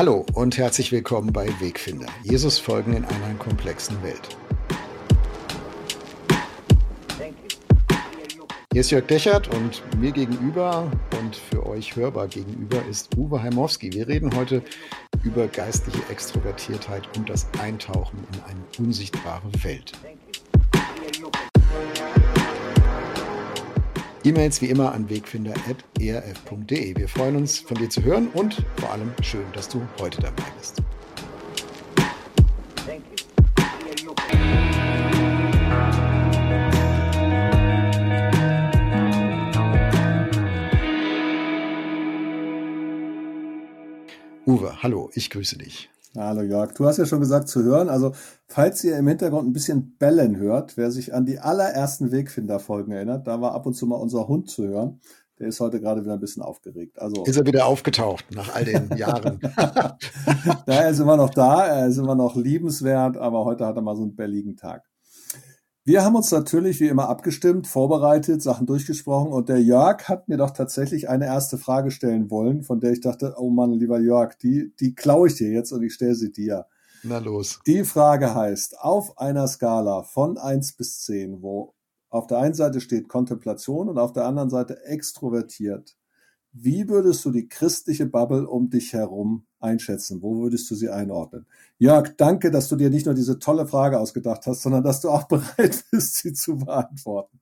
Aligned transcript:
Hallo 0.00 0.24
und 0.32 0.56
herzlich 0.56 0.92
willkommen 0.92 1.30
bei 1.30 1.46
Wegfinder. 1.60 2.06
Jesus 2.22 2.58
folgen 2.58 2.94
in 2.94 3.04
einer 3.04 3.34
komplexen 3.38 4.02
Welt. 4.02 4.34
Hier 8.72 8.80
ist 8.80 8.90
Jörg 8.90 9.06
Dechert 9.08 9.54
und 9.54 9.82
mir 10.00 10.10
gegenüber 10.12 10.90
und 11.20 11.36
für 11.36 11.66
euch 11.66 11.96
hörbar 11.96 12.28
gegenüber 12.28 12.82
ist 12.88 13.14
Uwe 13.18 13.42
Heimowski. 13.42 13.92
Wir 13.92 14.08
reden 14.08 14.34
heute 14.34 14.62
über 15.22 15.46
geistliche 15.48 16.00
Extrovertiertheit 16.10 17.02
und 17.18 17.28
das 17.28 17.46
Eintauchen 17.60 18.20
in 18.32 18.40
eine 18.44 18.86
unsichtbare 18.86 19.52
Welt. 19.62 19.92
E-Mails 24.22 24.60
wie 24.60 24.66
immer 24.66 24.92
an 24.92 25.08
wegfinder.erf.de. 25.08 26.96
Wir 26.96 27.08
freuen 27.08 27.36
uns, 27.36 27.58
von 27.58 27.78
dir 27.78 27.88
zu 27.88 28.02
hören 28.02 28.28
und 28.34 28.64
vor 28.76 28.90
allem 28.92 29.12
schön, 29.22 29.46
dass 29.54 29.68
du 29.68 29.80
heute 29.98 30.20
dabei 30.20 30.44
bist. 30.58 30.82
Uwe, 44.50 44.82
hallo, 44.82 45.10
ich 45.14 45.30
grüße 45.30 45.58
dich. 45.58 45.90
Hallo 46.16 46.42
Jörg, 46.42 46.72
du 46.72 46.84
hast 46.84 46.96
ja 46.96 47.06
schon 47.06 47.20
gesagt 47.20 47.48
zu 47.48 47.62
hören. 47.62 47.88
Also 47.88 48.14
falls 48.48 48.82
ihr 48.82 48.98
im 48.98 49.06
Hintergrund 49.06 49.48
ein 49.48 49.52
bisschen 49.52 49.96
bellen 49.96 50.38
hört, 50.38 50.76
wer 50.76 50.90
sich 50.90 51.14
an 51.14 51.24
die 51.24 51.38
allerersten 51.38 52.10
Wegfinder-Folgen 52.10 52.90
erinnert, 52.90 53.28
da 53.28 53.40
war 53.40 53.54
ab 53.54 53.66
und 53.66 53.74
zu 53.74 53.86
mal 53.86 53.94
unser 53.94 54.26
Hund 54.26 54.50
zu 54.50 54.66
hören. 54.66 55.00
Der 55.38 55.46
ist 55.46 55.60
heute 55.60 55.80
gerade 55.80 56.02
wieder 56.02 56.14
ein 56.14 56.20
bisschen 56.20 56.42
aufgeregt. 56.42 57.00
Also 57.00 57.22
ist 57.22 57.36
er 57.36 57.46
wieder 57.46 57.64
aufgetaucht 57.64 58.24
nach 58.34 58.52
all 58.52 58.64
den 58.64 58.90
Jahren? 58.96 59.38
ja, 59.56 59.96
er 60.66 60.90
ist 60.90 60.98
immer 60.98 61.16
noch 61.16 61.30
da, 61.30 61.64
er 61.66 61.86
ist 61.86 61.98
immer 61.98 62.16
noch 62.16 62.34
liebenswert, 62.34 63.18
aber 63.18 63.44
heute 63.44 63.66
hat 63.66 63.76
er 63.76 63.82
mal 63.82 63.94
so 63.94 64.02
einen 64.02 64.16
belligen 64.16 64.56
Tag. 64.56 64.89
Wir 65.84 66.04
haben 66.04 66.14
uns 66.14 66.30
natürlich 66.30 66.78
wie 66.80 66.88
immer 66.88 67.08
abgestimmt, 67.08 67.66
vorbereitet, 67.66 68.42
Sachen 68.42 68.66
durchgesprochen 68.66 69.32
und 69.32 69.48
der 69.48 69.62
Jörg 69.62 70.08
hat 70.10 70.28
mir 70.28 70.36
doch 70.36 70.50
tatsächlich 70.50 71.08
eine 71.08 71.24
erste 71.24 71.56
Frage 71.56 71.90
stellen 71.90 72.30
wollen, 72.30 72.62
von 72.62 72.80
der 72.80 72.92
ich 72.92 73.00
dachte, 73.00 73.34
oh 73.38 73.48
Mann, 73.48 73.72
lieber 73.72 73.98
Jörg, 73.98 74.34
die, 74.34 74.74
die 74.78 74.94
klaue 74.94 75.28
ich 75.28 75.36
dir 75.36 75.50
jetzt 75.50 75.72
und 75.72 75.82
ich 75.82 75.94
stelle 75.94 76.14
sie 76.14 76.32
dir. 76.32 76.66
Na 77.02 77.16
los. 77.16 77.60
Die 77.66 77.84
Frage 77.84 78.34
heißt, 78.34 78.78
auf 78.78 79.16
einer 79.16 79.48
Skala 79.48 80.02
von 80.02 80.36
eins 80.36 80.74
bis 80.74 81.00
zehn, 81.00 81.40
wo 81.40 81.74
auf 82.10 82.26
der 82.26 82.38
einen 82.38 82.54
Seite 82.54 82.82
steht 82.82 83.08
Kontemplation 83.08 83.88
und 83.88 83.98
auf 83.98 84.12
der 84.12 84.26
anderen 84.26 84.50
Seite 84.50 84.84
extrovertiert, 84.84 85.96
wie 86.52 86.88
würdest 86.88 87.24
du 87.24 87.30
die 87.30 87.48
christliche 87.48 88.06
Bubble 88.06 88.46
um 88.46 88.70
dich 88.70 88.92
herum 88.92 89.46
einschätzen? 89.60 90.20
Wo 90.22 90.42
würdest 90.42 90.70
du 90.70 90.74
sie 90.74 90.88
einordnen? 90.88 91.46
Jörg, 91.78 92.16
danke, 92.16 92.50
dass 92.50 92.68
du 92.68 92.76
dir 92.76 92.90
nicht 92.90 93.06
nur 93.06 93.14
diese 93.14 93.38
tolle 93.38 93.66
Frage 93.66 93.98
ausgedacht 93.98 94.46
hast, 94.46 94.62
sondern 94.62 94.82
dass 94.82 95.00
du 95.00 95.10
auch 95.10 95.24
bereit 95.28 95.84
bist, 95.90 96.16
sie 96.16 96.32
zu 96.32 96.58
beantworten. 96.58 97.40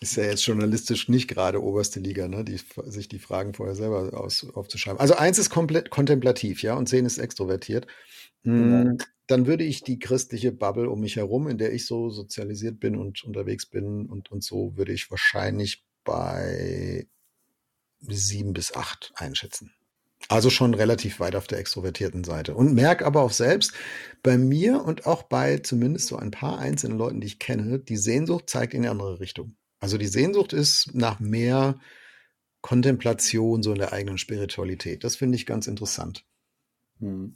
Ist 0.00 0.16
ja 0.16 0.24
jetzt 0.24 0.46
journalistisch 0.46 1.08
nicht 1.08 1.28
gerade 1.28 1.62
oberste 1.62 1.98
Liga, 1.98 2.28
ne? 2.28 2.44
die, 2.44 2.60
sich 2.84 3.08
die 3.08 3.18
Fragen 3.18 3.54
vorher 3.54 3.74
selber 3.74 4.20
aus, 4.20 4.46
aufzuschreiben. 4.52 5.00
Also 5.00 5.14
eins 5.14 5.38
ist 5.38 5.50
komplett 5.50 5.90
kontemplativ, 5.90 6.62
ja, 6.62 6.74
und 6.74 6.88
zehn 6.88 7.06
ist 7.06 7.18
extrovertiert. 7.18 7.86
Mhm. 8.42 8.98
Dann 9.26 9.46
würde 9.46 9.64
ich 9.64 9.82
die 9.82 9.98
christliche 9.98 10.52
Bubble 10.52 10.90
um 10.90 11.00
mich 11.00 11.16
herum, 11.16 11.48
in 11.48 11.56
der 11.56 11.72
ich 11.72 11.86
so 11.86 12.10
sozialisiert 12.10 12.80
bin 12.80 12.96
und 12.96 13.24
unterwegs 13.24 13.66
bin 13.66 14.06
und, 14.06 14.30
und 14.30 14.44
so, 14.44 14.76
würde 14.76 14.92
ich 14.92 15.10
wahrscheinlich 15.10 15.84
bei 16.04 17.06
sieben 18.08 18.52
bis 18.52 18.74
acht 18.74 19.12
einschätzen. 19.16 19.72
Also 20.28 20.50
schon 20.50 20.74
relativ 20.74 21.20
weit 21.20 21.34
auf 21.34 21.46
der 21.46 21.58
extrovertierten 21.58 22.24
Seite. 22.24 22.54
Und 22.54 22.74
merke 22.74 23.04
aber 23.06 23.22
auch 23.22 23.32
selbst, 23.32 23.72
bei 24.22 24.38
mir 24.38 24.84
und 24.84 25.06
auch 25.06 25.24
bei 25.24 25.58
zumindest 25.58 26.08
so 26.08 26.16
ein 26.16 26.30
paar 26.30 26.58
einzelnen 26.58 26.96
Leuten, 26.96 27.20
die 27.20 27.26
ich 27.26 27.38
kenne, 27.38 27.80
die 27.80 27.96
Sehnsucht 27.96 28.48
zeigt 28.48 28.74
in 28.74 28.82
eine 28.82 28.90
andere 28.90 29.20
Richtung. 29.20 29.56
Also 29.80 29.98
die 29.98 30.06
Sehnsucht 30.06 30.52
ist 30.52 30.94
nach 30.94 31.18
mehr 31.18 31.78
Kontemplation 32.60 33.62
so 33.62 33.72
in 33.72 33.78
der 33.78 33.92
eigenen 33.92 34.18
Spiritualität. 34.18 35.02
Das 35.02 35.16
finde 35.16 35.36
ich 35.36 35.44
ganz 35.44 35.66
interessant. 35.66 36.24
Hm. 37.00 37.34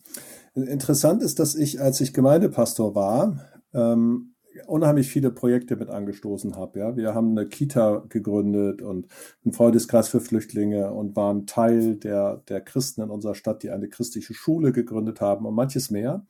Interessant 0.54 1.22
ist, 1.22 1.40
dass 1.40 1.56
ich, 1.56 1.80
als 1.80 2.00
ich 2.00 2.14
Gemeindepastor 2.14 2.94
war, 2.94 3.50
ähm, 3.74 4.35
unheimlich 4.66 5.08
viele 5.08 5.30
Projekte 5.30 5.76
mit 5.76 5.90
angestoßen 5.90 6.56
habe. 6.56 6.78
Ja, 6.78 6.96
wir 6.96 7.14
haben 7.14 7.30
eine 7.30 7.48
Kita 7.48 8.04
gegründet 8.08 8.82
und 8.82 9.06
einen 9.44 9.52
Freundeskreis 9.52 10.08
für 10.08 10.20
Flüchtlinge 10.20 10.92
und 10.92 11.16
waren 11.16 11.46
Teil 11.46 11.96
der 11.96 12.42
der 12.48 12.60
Christen 12.60 13.02
in 13.02 13.10
unserer 13.10 13.34
Stadt, 13.34 13.62
die 13.62 13.70
eine 13.70 13.88
christliche 13.88 14.34
Schule 14.34 14.72
gegründet 14.72 15.20
haben 15.20 15.46
und 15.46 15.54
manches 15.54 15.90
mehr. 15.90 16.26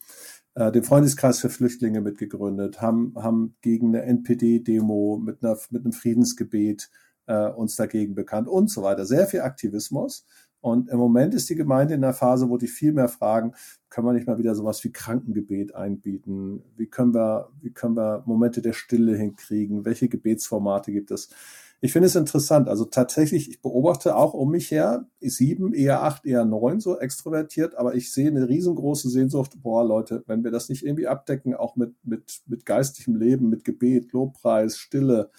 Äh, 0.54 0.72
den 0.72 0.84
Freundeskreis 0.84 1.38
für 1.40 1.50
Flüchtlinge 1.50 2.00
mitgegründet, 2.00 2.80
haben 2.80 3.14
haben 3.16 3.56
gegen 3.62 3.88
eine 3.88 4.02
NPD-Demo 4.04 5.18
mit 5.22 5.42
einer 5.42 5.58
mit 5.70 5.84
einem 5.84 5.92
Friedensgebet 5.92 6.90
äh, 7.26 7.48
uns 7.50 7.76
dagegen 7.76 8.14
bekannt 8.14 8.48
und 8.48 8.70
so 8.70 8.82
weiter. 8.82 9.04
Sehr 9.06 9.26
viel 9.26 9.40
Aktivismus. 9.40 10.24
Und 10.66 10.88
im 10.88 10.98
Moment 10.98 11.32
ist 11.32 11.48
die 11.48 11.54
Gemeinde 11.54 11.94
in 11.94 12.00
der 12.00 12.12
Phase, 12.12 12.50
wo 12.50 12.56
die 12.56 12.66
viel 12.66 12.92
mehr 12.92 13.06
fragen, 13.06 13.52
können 13.88 14.04
wir 14.04 14.12
nicht 14.12 14.26
mal 14.26 14.38
wieder 14.38 14.56
sowas 14.56 14.82
wie 14.82 14.90
Krankengebet 14.90 15.76
einbieten? 15.76 16.64
Wie 16.76 16.88
können 16.88 17.14
wir, 17.14 17.50
wie 17.60 17.70
können 17.70 17.96
wir 17.96 18.24
Momente 18.26 18.62
der 18.62 18.72
Stille 18.72 19.16
hinkriegen? 19.16 19.84
Welche 19.84 20.08
Gebetsformate 20.08 20.90
gibt 20.90 21.12
es? 21.12 21.30
Ich 21.80 21.92
finde 21.92 22.06
es 22.06 22.16
interessant. 22.16 22.68
Also 22.68 22.84
tatsächlich, 22.84 23.48
ich 23.48 23.62
beobachte 23.62 24.16
auch 24.16 24.34
um 24.34 24.50
mich 24.50 24.72
her, 24.72 25.06
sieben, 25.20 25.72
eher 25.72 26.02
acht, 26.02 26.26
eher 26.26 26.44
neun 26.44 26.80
so 26.80 26.98
extrovertiert, 26.98 27.76
aber 27.76 27.94
ich 27.94 28.12
sehe 28.12 28.26
eine 28.26 28.48
riesengroße 28.48 29.08
Sehnsucht, 29.08 29.52
boah, 29.62 29.86
Leute, 29.86 30.24
wenn 30.26 30.42
wir 30.42 30.50
das 30.50 30.68
nicht 30.68 30.84
irgendwie 30.84 31.06
abdecken, 31.06 31.54
auch 31.54 31.76
mit, 31.76 31.94
mit, 32.02 32.40
mit 32.48 32.66
geistigem 32.66 33.14
Leben, 33.14 33.50
mit 33.50 33.62
Gebet, 33.64 34.12
Lobpreis, 34.12 34.78
Stille, 34.78 35.30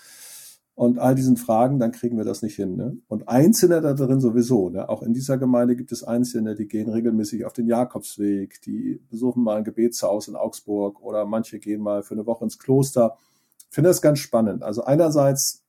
und 0.77 0.99
all 0.99 1.15
diesen 1.15 1.37
Fragen, 1.37 1.79
dann 1.79 1.91
kriegen 1.91 2.17
wir 2.17 2.23
das 2.23 2.43
nicht 2.43 2.55
hin. 2.55 2.75
Ne? 2.75 2.95
Und 3.07 3.27
Einzelne 3.27 3.81
da 3.81 3.93
drin 3.93 4.19
sowieso. 4.19 4.69
Ne? 4.69 4.87
Auch 4.87 5.01
in 5.01 5.11
dieser 5.11 5.39
Gemeinde 5.39 5.75
gibt 5.75 5.91
es 5.91 6.03
Einzelne, 6.03 6.53
die 6.53 6.67
gehen 6.67 6.87
regelmäßig 6.87 7.45
auf 7.45 7.53
den 7.53 7.65
Jakobsweg, 7.65 8.61
die 8.61 9.01
besuchen 9.09 9.41
mal 9.41 9.57
ein 9.57 9.63
Gebetshaus 9.63 10.27
in 10.27 10.35
Augsburg 10.35 11.01
oder 11.01 11.25
manche 11.25 11.57
gehen 11.57 11.81
mal 11.81 12.03
für 12.03 12.13
eine 12.13 12.27
Woche 12.27 12.43
ins 12.43 12.59
Kloster. 12.59 13.17
Ich 13.57 13.73
finde 13.73 13.89
das 13.89 14.03
ganz 14.03 14.19
spannend. 14.19 14.61
Also 14.61 14.83
einerseits 14.83 15.63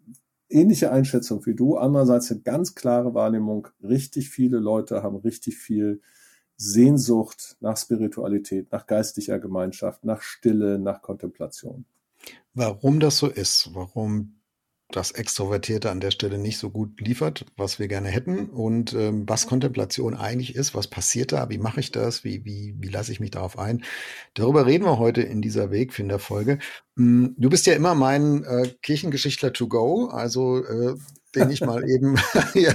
ähnliche 0.51 0.93
Einschätzung 0.93 1.47
wie 1.47 1.55
du, 1.55 1.79
andererseits 1.79 2.31
eine 2.31 2.41
ganz 2.41 2.75
klare 2.75 3.15
Wahrnehmung. 3.15 3.69
Richtig 3.83 4.29
viele 4.29 4.59
Leute 4.59 5.03
haben 5.03 5.17
richtig 5.17 5.57
viel 5.57 6.03
Sehnsucht 6.59 7.57
nach 7.61 7.79
Spiritualität, 7.79 8.71
nach 8.73 8.87
geistlicher 8.87 9.39
Gemeinschaft, 9.39 10.05
nach 10.05 10.21
Stille, 10.21 10.79
nach 10.79 11.01
Kontemplation. 11.01 11.87
Warum 12.53 13.01
das 13.01 13.17
so 13.17 13.29
ist, 13.29 13.71
warum 13.73 14.35
das 14.91 15.11
Extrovertierte 15.11 15.91
an 15.91 16.01
der 16.01 16.11
Stelle 16.11 16.39
nicht 16.39 16.59
so 16.59 16.71
gut 16.71 16.99
liefert, 17.01 17.45
was 17.57 17.79
wir 17.79 17.89
gerne 17.89 18.09
hätten 18.09 18.49
und 18.49 18.95
ähm, 18.95 19.29
was 19.29 19.47
Kontemplation 19.47 20.15
eigentlich 20.15 20.57
ist, 20.57 20.75
was 20.75 20.87
passiert 20.87 21.33
da, 21.33 21.51
wie 21.51 21.59
mache 21.59 21.81
ich 21.81 21.93
das, 21.93 22.25
wie, 22.25 22.45
wie, 22.47 22.75
wie 22.79 22.89
lasse 22.89 23.13
ich 23.13 23.21
mich 23.21 23.31
darauf 23.31 23.59
ein. 23.59 23.85
Darüber 24.33 24.65
reden 24.65 24.85
wir 24.85 24.99
heute 24.99 25.21
in 25.21 25.43
dieser 25.43 25.71
Wegfinder-Folge. 25.71 26.59
Mm, 26.95 27.27
du 27.37 27.51
bist 27.51 27.67
ja 27.67 27.75
immer 27.75 27.95
mein 27.95 28.45
äh, 28.45 28.69
Kirchengeschichtler 28.81 29.53
to 29.53 29.69
go, 29.69 30.07
also 30.07 30.65
äh, 30.65 30.95
den 31.35 31.51
ich 31.51 31.61
mal 31.61 31.85
eben 31.89 32.17
hier 32.55 32.75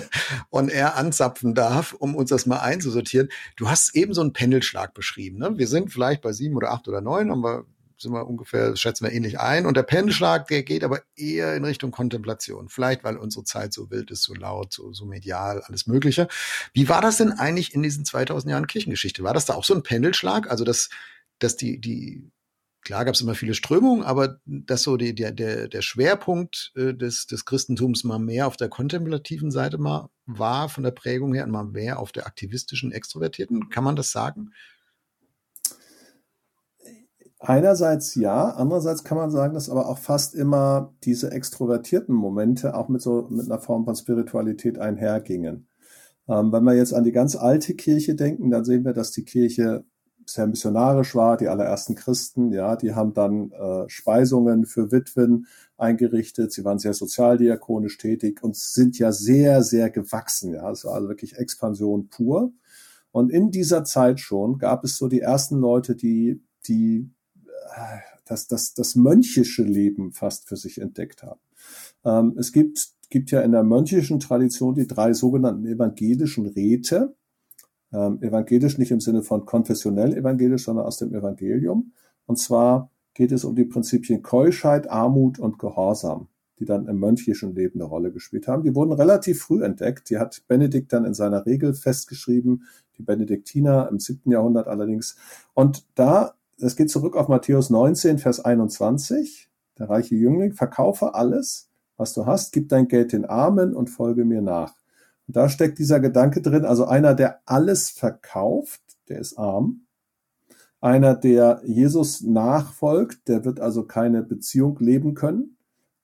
on 0.52 0.70
air 0.70 0.96
anzapfen 0.96 1.56
darf, 1.56 1.94
um 1.94 2.16
uns 2.16 2.30
das 2.30 2.46
mal 2.46 2.60
einzusortieren. 2.60 3.30
Du 3.56 3.70
hast 3.70 3.96
eben 3.96 4.14
so 4.14 4.22
einen 4.22 4.34
Pendelschlag 4.34 4.94
beschrieben. 4.94 5.40
Ne? 5.40 5.58
Wir 5.58 5.68
sind 5.68 5.92
vielleicht 5.92 6.22
bei 6.22 6.32
sieben 6.32 6.58
oder 6.58 6.74
acht 6.74 6.88
oder 6.88 7.02
neun, 7.02 7.32
haben 7.32 7.44
wir 7.44 7.66
sind 8.04 8.14
wir 8.14 8.28
ungefähr, 8.28 8.76
schätzen 8.76 9.06
wir 9.06 9.12
ähnlich 9.12 9.40
ein. 9.40 9.66
Und 9.66 9.76
der 9.76 9.84
Pendelschlag, 9.84 10.48
der 10.48 10.64
geht 10.64 10.84
aber 10.84 11.02
eher 11.16 11.56
in 11.56 11.66
Richtung 11.66 11.92
Kontemplation. 11.92 12.70
Vielleicht, 12.70 13.04
weil 13.04 13.18
unsere 13.18 13.44
Zeit 13.44 13.74
so 13.74 13.90
wild 13.90 14.12
ist, 14.12 14.24
so 14.24 14.34
laut, 14.34 14.72
so, 14.72 14.94
so 14.94 15.06
medial, 15.06 15.62
alles 15.62 15.88
Mögliche. 15.88 16.28
Wie 16.74 16.90
war 16.90 17.02
das 17.02 17.18
denn 17.18 17.32
eigentlich 17.32 17.74
in 17.74 17.82
diesen 17.82 18.06
2000 18.06 18.52
Jahren 18.52 18.68
Kirchengeschichte? 18.68 19.24
War 19.24 19.34
das 19.34 19.46
da 19.46 19.56
auch 19.56 19.64
so 19.64 19.74
ein 19.74 19.84
Pendelschlag? 19.84 20.50
Also, 20.52 20.64
dass, 20.64 20.90
dass 21.40 21.58
die, 21.58 21.82
die, 21.82 22.32
klar 22.84 23.06
gab 23.06 23.16
es 23.16 23.22
immer 23.22 23.36
viele 23.36 23.54
Strömungen, 23.54 24.04
aber 24.04 24.40
dass 24.46 24.84
so 24.84 24.98
die, 24.98 25.16
der, 25.16 25.32
der, 25.32 25.68
der 25.68 25.82
Schwerpunkt 25.82 26.72
äh, 26.76 26.94
des, 26.94 27.28
des 27.28 27.46
Christentums 27.46 28.04
mal 28.04 28.20
mehr 28.20 28.48
auf 28.48 28.58
der 28.58 28.70
kontemplativen 28.70 29.52
Seite 29.52 29.78
mal 29.78 30.10
war 30.26 30.70
von 30.70 30.84
der 30.84 30.92
Prägung 30.92 31.34
her 31.34 31.46
und 31.46 31.52
mal 31.52 31.66
mehr 31.66 32.00
auf 32.00 32.12
der 32.12 32.28
aktivistischen, 32.28 32.92
extrovertierten, 32.92 33.70
kann 33.70 33.84
man 33.84 33.96
das 33.96 34.12
sagen? 34.12 34.52
Einerseits 37.46 38.16
ja, 38.16 38.52
andererseits 38.52 39.04
kann 39.04 39.18
man 39.18 39.30
sagen, 39.30 39.54
dass 39.54 39.70
aber 39.70 39.90
auch 39.90 39.98
fast 39.98 40.34
immer 40.34 40.94
diese 41.04 41.32
extrovertierten 41.32 42.16
Momente 42.16 42.74
auch 42.74 42.88
mit 42.88 43.02
so 43.02 43.28
mit 43.30 43.48
einer 43.48 43.60
Form 43.60 43.84
von 43.84 43.98
Spiritualität 43.98 44.80
einhergingen. 44.80 45.68
Ähm, 46.30 46.54
wenn 46.54 46.64
wir 46.64 46.74
jetzt 46.74 46.94
an 46.94 47.04
die 47.04 47.12
ganz 47.12 47.36
alte 47.36 47.76
Kirche 47.76 48.16
denken, 48.16 48.50
dann 48.50 48.64
sehen 48.64 48.86
wir, 48.86 48.94
dass 48.94 49.12
die 49.12 49.26
Kirche 49.26 49.84
sehr 50.26 50.48
missionarisch 50.48 51.16
war, 51.16 51.36
die 51.36 51.50
allerersten 51.50 51.96
Christen, 51.96 52.54
ja, 52.54 52.78
die 52.78 52.96
haben 52.96 53.14
dann 53.14 53.52
äh, 53.52 53.90
Speisungen 53.90 54.66
für 54.66 54.94
Witwen 54.94 55.48
eingerichtet, 55.78 56.54
sie 56.54 56.64
waren 56.64 56.80
sehr 56.80 56.94
sozialdiakonisch 56.94 57.98
tätig 57.98 58.42
und 58.42 58.56
sind 58.56 58.98
ja 59.00 59.12
sehr, 59.12 59.64
sehr 59.64 59.90
gewachsen, 59.90 60.54
ja, 60.54 60.72
es 60.72 60.86
war 60.86 60.94
also 60.94 61.10
wirklich 61.10 61.38
Expansion 61.38 62.08
pur. 62.08 62.54
Und 63.12 63.32
in 63.32 63.52
dieser 63.52 63.84
Zeit 63.84 64.22
schon 64.22 64.60
gab 64.60 64.86
es 64.86 64.98
so 64.98 65.10
die 65.10 65.20
ersten 65.20 65.60
Leute, 65.60 65.98
die, 65.98 66.42
die 66.68 67.12
das, 68.26 68.48
das, 68.48 68.74
das 68.74 68.96
mönchische 68.96 69.64
Leben 69.64 70.12
fast 70.12 70.48
für 70.48 70.58
sich 70.58 70.80
entdeckt 70.80 71.24
haben. 71.24 71.40
Ähm, 72.06 72.36
es 72.38 72.52
gibt, 72.52 72.90
gibt 73.10 73.32
ja 73.32 73.42
in 73.42 73.52
der 73.52 73.64
mönchischen 73.64 74.20
Tradition 74.20 74.76
die 74.76 74.88
drei 74.88 75.14
sogenannten 75.14 75.66
evangelischen 75.66 76.46
Räte. 76.48 77.16
Ähm, 77.92 78.22
evangelisch 78.22 78.78
nicht 78.78 78.92
im 78.92 79.00
Sinne 79.00 79.22
von 79.22 79.46
konfessionell 79.46 80.16
evangelisch, 80.16 80.64
sondern 80.64 80.86
aus 80.86 80.98
dem 80.98 81.14
Evangelium. 81.14 81.94
Und 82.26 82.38
zwar 82.38 82.90
geht 83.14 83.32
es 83.32 83.46
um 83.46 83.56
die 83.56 83.66
Prinzipien 83.66 84.24
Keuschheit, 84.24 84.90
Armut 84.90 85.38
und 85.38 85.60
Gehorsam, 85.60 86.28
die 86.60 86.66
dann 86.66 86.88
im 86.88 87.00
mönchischen 87.00 87.54
Leben 87.54 87.80
eine 87.80 87.88
Rolle 87.88 88.12
gespielt 88.12 88.48
haben. 88.48 88.64
Die 88.64 88.74
wurden 88.74 88.94
relativ 88.94 89.44
früh 89.44 89.64
entdeckt. 89.64 90.10
Die 90.10 90.18
hat 90.18 90.44
Benedikt 90.48 90.92
dann 90.94 91.06
in 91.06 91.14
seiner 91.14 91.46
Regel 91.46 91.74
festgeschrieben, 91.74 92.64
die 92.98 93.04
Benediktiner 93.04 93.88
im 93.92 94.00
siebten 94.00 94.32
Jahrhundert 94.32 94.68
allerdings. 94.68 95.16
Und 95.54 95.86
da, 95.96 96.34
es 96.64 96.76
geht 96.76 96.90
zurück 96.90 97.16
auf 97.16 97.28
Matthäus 97.28 97.70
19, 97.70 98.20
Vers 98.20 98.40
21. 98.40 99.50
Der 99.78 99.90
reiche 99.90 100.16
Jüngling, 100.16 100.54
verkaufe 100.54 101.14
alles, 101.16 101.70
was 101.98 102.14
du 102.14 102.26
hast, 102.26 102.54
gib 102.54 102.70
dein 102.70 102.88
Geld 102.88 103.12
den 103.12 103.26
Armen 103.26 103.76
und 103.76 103.90
folge 103.90 104.26
mir 104.26 104.42
nach. 104.42 104.74
Und 105.28 105.36
da 105.36 105.50
steckt 105.50 105.80
dieser 105.80 106.00
Gedanke 106.00 106.42
drin, 106.42 106.66
also 106.66 106.86
einer, 106.86 107.14
der 107.14 107.42
alles 107.46 107.90
verkauft, 107.90 108.82
der 109.10 109.20
ist 109.20 109.38
arm. 109.38 109.86
Einer, 110.82 111.16
der 111.16 111.62
Jesus 111.66 112.22
nachfolgt, 112.22 113.28
der 113.28 113.46
wird 113.46 113.60
also 113.60 113.84
keine 113.84 114.22
Beziehung 114.22 114.78
leben 114.80 115.14
können. 115.16 115.58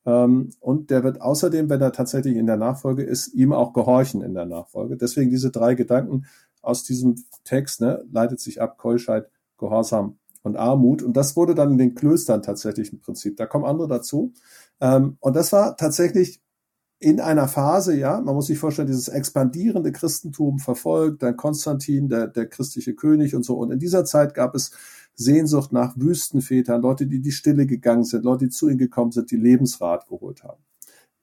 Ähm, 0.05 0.51
und 0.59 0.89
der 0.89 1.03
wird 1.03 1.21
außerdem, 1.21 1.69
wenn 1.69 1.81
er 1.81 1.91
tatsächlich 1.91 2.37
in 2.37 2.47
der 2.47 2.57
Nachfolge 2.57 3.03
ist, 3.03 3.33
ihm 3.33 3.51
auch 3.51 3.73
gehorchen 3.73 4.21
in 4.21 4.33
der 4.33 4.45
Nachfolge. 4.45 4.95
Deswegen 4.95 5.29
diese 5.29 5.51
drei 5.51 5.75
Gedanken 5.75 6.25
aus 6.61 6.83
diesem 6.83 7.15
Text 7.43 7.81
ne, 7.81 8.05
leitet 8.11 8.39
sich 8.39 8.61
ab 8.61 8.77
Keuschheit, 8.77 9.29
Gehorsam 9.57 10.17
und 10.49 10.57
Armut. 10.57 11.01
Und 11.01 11.15
das 11.15 11.35
wurde 11.35 11.55
dann 11.55 11.71
in 11.71 11.77
den 11.77 11.95
Klöstern 11.95 12.41
tatsächlich 12.41 12.91
im 12.91 12.99
Prinzip. 12.99 13.37
Da 13.37 13.45
kommen 13.45 13.65
andere 13.65 13.87
dazu. 13.87 14.33
Ähm, 14.81 15.17
und 15.19 15.35
das 15.35 15.51
war 15.51 15.77
tatsächlich 15.77 16.41
in 16.99 17.21
einer 17.21 17.47
Phase, 17.47 17.95
ja, 17.95 18.19
man 18.19 18.35
muss 18.35 18.47
sich 18.47 18.59
vorstellen, 18.59 18.87
dieses 18.87 19.07
expandierende 19.07 19.93
Christentum 19.93 20.59
verfolgt, 20.59 21.23
dann 21.23 21.37
Konstantin, 21.37 22.09
der, 22.09 22.27
der 22.27 22.47
christliche 22.47 22.93
König 22.93 23.35
und 23.35 23.43
so. 23.43 23.55
Und 23.57 23.71
in 23.71 23.79
dieser 23.79 24.03
Zeit 24.03 24.33
gab 24.33 24.53
es 24.53 24.71
Sehnsucht 25.15 25.71
nach 25.71 25.95
Wüstenvätern, 25.97 26.81
Leute, 26.81 27.07
die 27.07 27.21
die 27.21 27.31
Stille 27.31 27.65
gegangen 27.65 28.03
sind, 28.03 28.25
Leute, 28.25 28.45
die 28.45 28.51
zu 28.51 28.67
ihnen 28.67 28.77
gekommen 28.77 29.11
sind, 29.11 29.31
die 29.31 29.37
Lebensrat 29.37 30.07
geholt 30.07 30.43
haben. 30.43 30.61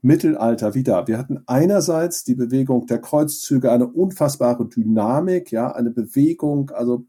Mittelalter 0.03 0.75
wieder. 0.75 1.07
Wir 1.09 1.19
hatten 1.19 1.43
einerseits 1.47 2.25
die 2.25 2.35
Bewegung 2.35 2.87
der 2.87 3.01
Kreuzzüge, 3.01 3.73
eine 3.73 3.87
unfassbare 3.87 4.67
Dynamik, 4.69 5.51
ja, 5.51 5.73
eine 5.73 5.91
Bewegung, 5.91 6.71
also 6.71 7.07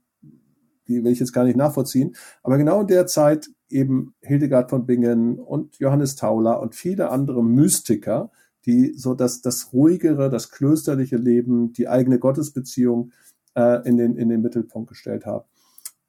die 0.88 1.04
will 1.04 1.12
ich 1.12 1.19
jetzt 1.19 1.34
gar 1.34 1.44
nicht 1.44 1.57
nachvollziehen, 1.57 2.16
aber 2.44 2.57
genau 2.57 2.81
in 2.81 2.88
der 2.88 3.07
Zeit 3.07 3.50
eben 3.69 4.13
Hildegard 4.22 4.69
von 4.69 4.86
Bingen 4.86 5.39
und 5.39 5.78
Johannes 5.78 6.16
Tauler 6.16 6.62
und 6.62 6.75
viele 6.75 7.10
andere 7.10 7.44
Mystiker, 7.44 8.31
die 8.66 8.94
so 8.94 9.13
das, 9.13 9.42
das 9.42 9.74
ruhigere, 9.74 10.30
das 10.30 10.51
klösterliche 10.51 11.18
Leben, 11.18 11.74
die 11.74 11.88
eigene 11.88 12.19
Gottesbeziehung 12.19 13.12
äh, 13.56 13.88
in, 13.88 13.98
den, 13.98 14.18
in 14.18 14.30
den 14.30 14.42
Mittelpunkt 14.42 14.89
gestellt 14.89 15.25
haben. 15.25 15.45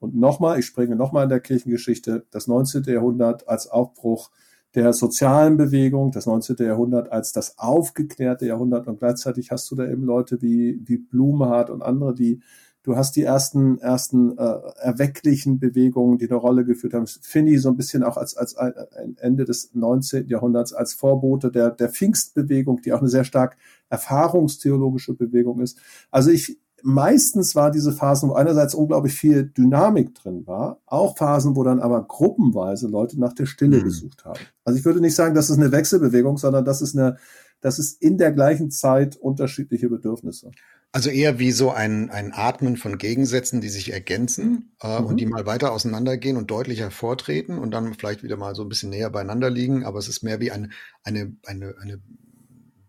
Und 0.01 0.15
nochmal, 0.15 0.59
ich 0.59 0.67
springe 0.67 0.97
nochmal 0.97 1.25
in 1.25 1.31
der 1.31 1.41
Kirchengeschichte, 1.41 2.27
das 2.31 2.47
19. 2.47 2.85
Jahrhundert 2.85 3.49
als 3.49 3.69
Aufbruch 3.69 4.31
der 4.75 4.93
sozialen 4.93 5.57
Bewegung, 5.57 6.13
das 6.13 6.27
19. 6.27 6.57
Jahrhundert 6.59 7.11
als 7.11 7.33
das 7.33 7.59
aufgeklärte 7.59 8.47
Jahrhundert 8.47 8.87
und 8.87 8.99
gleichzeitig 8.99 9.51
hast 9.51 9.71
du 9.71 9.77
da 9.77 9.89
eben 9.89 10.05
Leute 10.05 10.43
wie, 10.43 10.81
wie 10.85 10.99
Blumhardt 10.99 11.71
und 11.71 11.83
andere, 11.83 12.15
die 12.15 12.43
Du 12.83 12.97
hast 12.97 13.17
die 13.17 13.23
ersten, 13.23 13.79
ersten 13.79 14.39
äh, 14.39 14.61
erwecklichen 14.81 15.59
Bewegungen, 15.59 16.19
die 16.19 16.31
eine 16.31 16.37
Rolle 16.37 16.65
geführt 16.65 16.95
haben. 16.95 17.07
Finney 17.07 17.59
so 17.59 17.69
ein 17.69 17.77
bisschen 17.77 18.03
auch 18.03 18.17
als, 18.17 18.37
als 18.37 18.57
ein 18.57 19.17
Ende 19.19 19.45
des 19.45 19.75
19. 19.75 20.29
Jahrhunderts 20.29 20.73
als 20.73 20.95
Vorbote 20.95 21.51
der, 21.51 21.71
der 21.71 21.89
Pfingstbewegung, 21.89 22.81
die 22.83 22.93
auch 22.93 23.01
eine 23.01 23.09
sehr 23.09 23.25
stark 23.25 23.57
erfahrungstheologische 23.91 25.15
Bewegung 25.15 25.61
ist. 25.61 25.79
Also 26.11 26.31
ich, 26.31 26.59
meistens 26.83 27.57
war 27.57 27.71
diese 27.71 27.93
Phasen, 27.93 28.31
wo 28.31 28.35
einerseits 28.35 28.75
unglaublich 28.75 29.15
viel 29.15 29.45
Dynamik 29.45 30.15
drin 30.15 30.47
war, 30.47 30.81
auch 30.87 31.17
Phasen, 31.17 31.57
wo 31.57 31.65
dann 31.65 31.81
aber 31.81 32.07
gruppenweise 32.07 32.89
Leute 32.89 33.19
nach 33.19 33.33
der 33.33 33.47
Stille 33.47 33.79
mhm. 33.79 33.85
gesucht 33.85 34.25
haben. 34.25 34.41
Also 34.65 34.79
ich 34.79 34.85
würde 34.85 35.01
nicht 35.01 35.15
sagen, 35.15 35.35
das 35.35 35.51
ist 35.51 35.59
eine 35.59 35.73
Wechselbewegung, 35.73 36.39
sondern 36.39 36.65
das 36.65 36.81
ist 36.81 36.97
eine, 36.97 37.17
das 37.60 37.78
ist 37.78 38.00
in 38.00 38.19
der 38.19 38.32
gleichen 38.32 38.70
Zeit 38.70 39.16
unterschiedliche 39.16 39.88
Bedürfnisse. 39.88 40.50
Also 40.90 41.10
eher 41.10 41.38
wie 41.38 41.52
so 41.52 41.70
ein, 41.70 42.08
ein 42.10 42.32
Atmen 42.32 42.78
von 42.78 42.96
Gegensätzen, 42.96 43.60
die 43.60 43.69
sich 43.69 43.93
ergänzen 43.93 44.72
äh, 44.81 45.00
mhm. 45.00 45.06
und 45.06 45.16
die 45.19 45.26
mal 45.26 45.44
weiter 45.44 45.72
auseinandergehen 45.72 46.38
und 46.38 46.50
deutlich 46.50 46.81
hervortreten 46.81 47.58
und 47.58 47.72
dann 47.72 47.93
vielleicht 47.94 48.22
wieder 48.22 48.38
mal 48.38 48.55
so 48.55 48.62
ein 48.62 48.70
bisschen 48.70 48.90
näher 48.90 49.10
beieinander 49.10 49.50
liegen. 49.50 49.84
Aber 49.84 49.99
es 49.99 50.08
ist 50.08 50.22
mehr 50.22 50.40
wie 50.40 50.50
ein, 50.50 50.72
eine, 51.02 51.37
eine, 51.44 51.75
eine, 51.81 52.00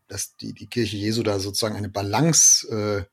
dass 0.07 0.37
die, 0.37 0.53
die 0.53 0.67
Kirche 0.67 0.95
Jesu 0.95 1.23
da 1.23 1.39
sozusagen 1.39 1.75
eine 1.75 1.89
Balance 1.89 2.67
äh, 2.69 3.03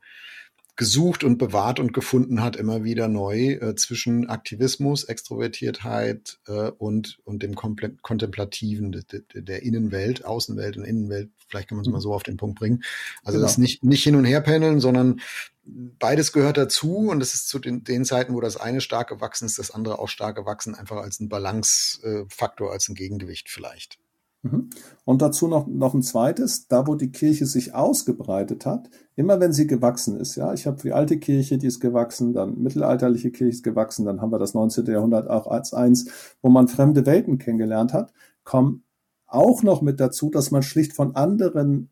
gesucht 0.76 1.24
und 1.24 1.38
bewahrt 1.38 1.80
und 1.80 1.92
gefunden 1.92 2.42
hat, 2.42 2.54
immer 2.54 2.84
wieder 2.84 3.08
neu 3.08 3.54
äh, 3.54 3.74
zwischen 3.74 4.28
Aktivismus, 4.28 5.04
Extrovertiertheit 5.04 6.38
äh, 6.46 6.70
und, 6.70 7.18
und 7.24 7.42
dem 7.42 7.54
Komple 7.54 7.96
Kontemplativen 8.02 8.92
de, 8.92 9.02
de, 9.02 9.42
der 9.42 9.62
Innenwelt, 9.62 10.24
Außenwelt 10.24 10.76
und 10.76 10.84
Innenwelt. 10.84 11.30
Vielleicht 11.48 11.68
kann 11.68 11.76
man 11.76 11.84
es 11.84 11.90
mal 11.90 11.98
mhm. 11.98 12.02
so 12.02 12.14
auf 12.14 12.22
den 12.22 12.36
Punkt 12.36 12.58
bringen. 12.58 12.82
Also 13.24 13.38
genau. 13.38 13.46
das 13.46 13.58
nicht, 13.58 13.84
nicht 13.84 14.02
hin 14.02 14.16
und 14.16 14.24
her 14.24 14.40
pendeln, 14.40 14.80
sondern 14.80 15.20
beides 15.64 16.32
gehört 16.32 16.56
dazu 16.56 17.08
und 17.08 17.20
es 17.20 17.34
ist 17.34 17.48
zu 17.48 17.58
den, 17.58 17.84
den 17.84 18.04
Zeiten, 18.04 18.34
wo 18.34 18.40
das 18.40 18.56
eine 18.56 18.80
stark 18.80 19.08
gewachsen 19.08 19.46
ist, 19.46 19.58
das 19.58 19.70
andere 19.70 19.98
auch 19.98 20.08
stark 20.08 20.36
gewachsen, 20.36 20.74
einfach 20.74 20.96
als 20.96 21.20
ein 21.20 21.28
Balancefaktor, 21.28 22.72
als 22.72 22.88
ein 22.88 22.94
Gegengewicht 22.94 23.48
vielleicht. 23.50 23.98
Mhm. 24.42 24.70
Und 25.04 25.22
dazu 25.22 25.48
noch, 25.48 25.66
noch 25.66 25.94
ein 25.94 26.02
zweites, 26.02 26.68
da 26.68 26.86
wo 26.86 26.94
die 26.94 27.10
Kirche 27.10 27.46
sich 27.46 27.74
ausgebreitet 27.74 28.66
hat, 28.66 28.88
immer 29.16 29.40
wenn 29.40 29.52
sie 29.52 29.66
gewachsen 29.66 30.18
ist, 30.20 30.36
ja, 30.36 30.52
ich 30.52 30.66
habe 30.66 30.80
die 30.82 30.92
alte 30.92 31.18
Kirche, 31.18 31.58
die 31.58 31.66
ist 31.66 31.80
gewachsen, 31.80 32.32
dann 32.32 32.62
mittelalterliche 32.62 33.30
Kirche 33.30 33.56
ist 33.56 33.64
gewachsen, 33.64 34.04
dann 34.04 34.20
haben 34.20 34.30
wir 34.30 34.38
das 34.38 34.54
19. 34.54 34.86
Jahrhundert 34.86 35.28
auch 35.28 35.46
als 35.46 35.72
eins, 35.72 36.10
wo 36.42 36.48
man 36.48 36.68
fremde 36.68 37.06
Welten 37.06 37.38
kennengelernt 37.38 37.92
hat, 37.92 38.12
kommen 38.44 38.84
auch 39.26 39.62
noch 39.62 39.82
mit 39.82 40.00
dazu, 40.00 40.30
dass 40.30 40.50
man 40.50 40.62
schlicht 40.62 40.92
von 40.92 41.16
anderen 41.16 41.90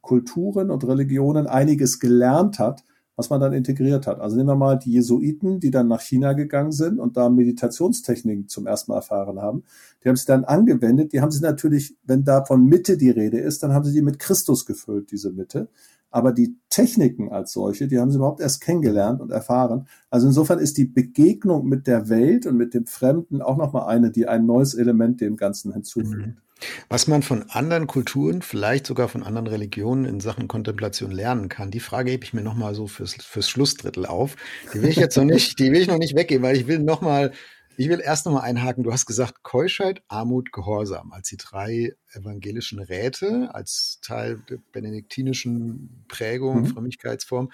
Kulturen 0.00 0.70
und 0.70 0.86
Religionen 0.86 1.46
einiges 1.46 1.98
gelernt 1.98 2.58
hat, 2.58 2.84
was 3.16 3.30
man 3.30 3.40
dann 3.40 3.52
integriert 3.52 4.06
hat. 4.06 4.20
Also 4.20 4.36
nehmen 4.36 4.48
wir 4.48 4.56
mal 4.56 4.78
die 4.78 4.92
Jesuiten, 4.92 5.60
die 5.60 5.70
dann 5.70 5.88
nach 5.88 6.00
China 6.00 6.32
gegangen 6.32 6.72
sind 6.72 6.98
und 6.98 7.16
da 7.16 7.28
Meditationstechniken 7.28 8.48
zum 8.48 8.66
ersten 8.66 8.90
Mal 8.90 8.98
erfahren 8.98 9.40
haben. 9.40 9.62
Die 10.02 10.08
haben 10.08 10.16
sie 10.16 10.26
dann 10.26 10.44
angewendet. 10.44 11.12
Die 11.12 11.20
haben 11.20 11.30
sie 11.30 11.40
natürlich, 11.40 11.96
wenn 12.04 12.24
da 12.24 12.44
von 12.44 12.64
Mitte 12.66 12.96
die 12.96 13.10
Rede 13.10 13.38
ist, 13.38 13.62
dann 13.62 13.72
haben 13.72 13.84
sie 13.84 13.92
die 13.92 14.02
mit 14.02 14.18
Christus 14.18 14.66
gefüllt, 14.66 15.10
diese 15.12 15.32
Mitte. 15.32 15.68
Aber 16.10 16.32
die 16.32 16.56
Techniken 16.70 17.30
als 17.30 17.52
solche, 17.52 17.88
die 17.88 17.98
haben 17.98 18.10
sie 18.10 18.18
überhaupt 18.18 18.40
erst 18.40 18.60
kennengelernt 18.60 19.20
und 19.20 19.32
erfahren. 19.32 19.88
Also 20.10 20.28
insofern 20.28 20.60
ist 20.60 20.76
die 20.76 20.84
Begegnung 20.84 21.66
mit 21.66 21.86
der 21.86 22.08
Welt 22.08 22.46
und 22.46 22.56
mit 22.56 22.74
dem 22.74 22.86
Fremden 22.86 23.42
auch 23.42 23.56
nochmal 23.56 23.88
eine, 23.88 24.10
die 24.10 24.28
ein 24.28 24.46
neues 24.46 24.74
Element 24.74 25.20
dem 25.20 25.36
Ganzen 25.36 25.72
hinzufügt. 25.72 26.26
Mhm. 26.26 26.43
Was 26.88 27.06
man 27.06 27.22
von 27.22 27.50
anderen 27.50 27.86
Kulturen, 27.86 28.42
vielleicht 28.42 28.86
sogar 28.86 29.08
von 29.08 29.22
anderen 29.22 29.46
Religionen 29.46 30.04
in 30.04 30.20
Sachen 30.20 30.48
Kontemplation 30.48 31.10
lernen 31.10 31.48
kann, 31.48 31.70
die 31.70 31.80
Frage 31.80 32.10
hebe 32.10 32.24
ich 32.24 32.34
mir 32.34 32.42
nochmal 32.42 32.74
so 32.74 32.86
fürs, 32.86 33.14
fürs 33.14 33.48
Schlussdrittel 33.48 34.06
auf. 34.06 34.36
Die 34.72 34.82
will 34.82 34.90
ich 34.90 34.96
jetzt 34.96 35.16
noch 35.16 35.24
nicht, 35.24 35.58
die 35.58 35.72
will 35.72 35.80
ich 35.80 35.88
noch 35.88 35.98
nicht 35.98 36.14
weggeben, 36.14 36.42
weil 36.42 36.56
ich 36.56 36.66
will 36.66 36.78
nochmal, 36.78 37.32
ich 37.76 37.88
will 37.88 38.00
erst 38.00 38.26
nochmal 38.26 38.42
einhaken. 38.42 38.84
Du 38.84 38.92
hast 38.92 39.06
gesagt, 39.06 39.42
Keuschheit, 39.42 40.02
Armut, 40.08 40.52
Gehorsam 40.52 41.12
als 41.12 41.28
die 41.28 41.36
drei 41.36 41.92
evangelischen 42.12 42.78
Räte, 42.78 43.50
als 43.52 43.98
Teil 44.02 44.42
der 44.48 44.58
benediktinischen 44.72 46.04
Prägung, 46.08 46.62
mhm. 46.62 46.66
Frömmigkeitsform. 46.66 47.50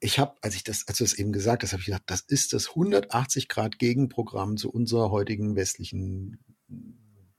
Ich 0.00 0.18
habe, 0.18 0.34
als 0.42 0.54
ich 0.54 0.64
das, 0.64 0.86
als 0.86 0.98
du 0.98 1.04
das 1.04 1.14
eben 1.14 1.32
gesagt 1.32 1.62
hast, 1.62 1.72
habe 1.72 1.80
ich 1.80 1.86
gedacht, 1.86 2.02
das 2.06 2.20
ist 2.20 2.52
das 2.52 2.70
180 2.70 3.48
Grad 3.48 3.78
Gegenprogramm 3.78 4.58
zu 4.58 4.70
unserer 4.70 5.10
heutigen 5.10 5.56
westlichen 5.56 6.38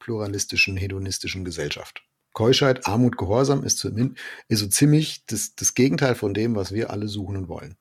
pluralistischen, 0.05 0.77
hedonistischen 0.77 1.43
Gesellschaft. 1.43 2.03
Keuschheit, 2.33 2.85
Armut, 2.85 3.17
Gehorsam 3.17 3.63
ist, 3.63 3.79
zumindest, 3.79 4.21
ist 4.47 4.59
so 4.59 4.67
ziemlich 4.67 5.25
das, 5.25 5.55
das 5.55 5.73
Gegenteil 5.73 6.13
von 6.13 6.35
dem, 6.35 6.55
was 6.55 6.71
wir 6.71 6.91
alle 6.91 7.07
suchen 7.07 7.35
und 7.35 7.47
wollen. 7.47 7.75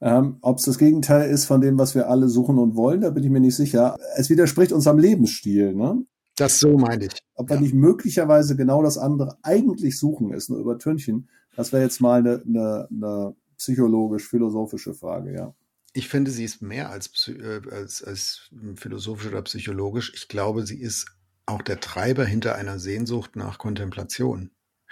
Ähm, 0.00 0.38
Ob 0.40 0.56
es 0.56 0.64
das 0.64 0.78
Gegenteil 0.78 1.28
ist 1.28 1.44
von 1.44 1.60
dem, 1.60 1.76
was 1.76 1.94
wir 1.94 2.08
alle 2.08 2.30
suchen 2.30 2.56
und 2.58 2.76
wollen, 2.76 3.02
da 3.02 3.10
bin 3.10 3.24
ich 3.24 3.30
mir 3.30 3.40
nicht 3.40 3.56
sicher. 3.56 3.98
Es 4.16 4.30
widerspricht 4.30 4.72
unserem 4.72 4.98
Lebensstil. 4.98 5.74
Ne? 5.74 6.02
Das 6.36 6.58
so 6.58 6.78
meine 6.78 7.04
ich. 7.04 7.18
Ob 7.34 7.50
wir 7.50 7.56
ja. 7.56 7.62
nicht 7.62 7.74
möglicherweise 7.74 8.56
genau 8.56 8.82
das 8.82 8.96
andere 8.96 9.36
eigentlich 9.42 9.98
suchen, 9.98 10.32
ist 10.32 10.48
nur 10.48 10.60
Übertünchen. 10.60 11.28
Das 11.56 11.74
wäre 11.74 11.82
jetzt 11.82 12.00
mal 12.00 12.20
eine, 12.20 12.42
eine, 12.46 12.88
eine 12.90 13.36
psychologisch-philosophische 13.58 14.94
Frage, 14.94 15.34
ja 15.34 15.54
ich 15.92 16.08
finde, 16.08 16.30
sie 16.30 16.44
ist 16.44 16.62
mehr 16.62 16.90
als, 16.90 17.28
äh, 17.28 17.60
als, 17.70 18.02
als 18.02 18.50
philosophisch 18.76 19.26
oder 19.26 19.42
psychologisch. 19.42 20.12
Ich 20.14 20.28
glaube, 20.28 20.66
sie 20.66 20.80
ist 20.80 21.06
auch 21.46 21.62
der 21.62 21.80
Treiber 21.80 22.24
hinter 22.24 22.54
einer 22.54 22.78
Sehnsucht 22.78 23.36
nach 23.36 23.58
Kontemplation. 23.58 24.50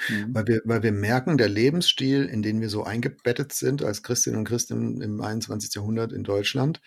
Mhm. 0.08 0.34
Weil, 0.34 0.46
wir, 0.46 0.62
weil 0.64 0.82
wir 0.82 0.92
merken, 0.92 1.38
der 1.38 1.48
Lebensstil, 1.48 2.24
in 2.24 2.42
den 2.42 2.60
wir 2.60 2.68
so 2.68 2.84
eingebettet 2.84 3.52
sind 3.52 3.82
als 3.82 4.02
Christinnen 4.02 4.40
und 4.40 4.44
Christen 4.44 5.00
im 5.00 5.20
21. 5.20 5.74
Jahrhundert 5.74 6.12
in 6.12 6.24
Deutschland, 6.24 6.80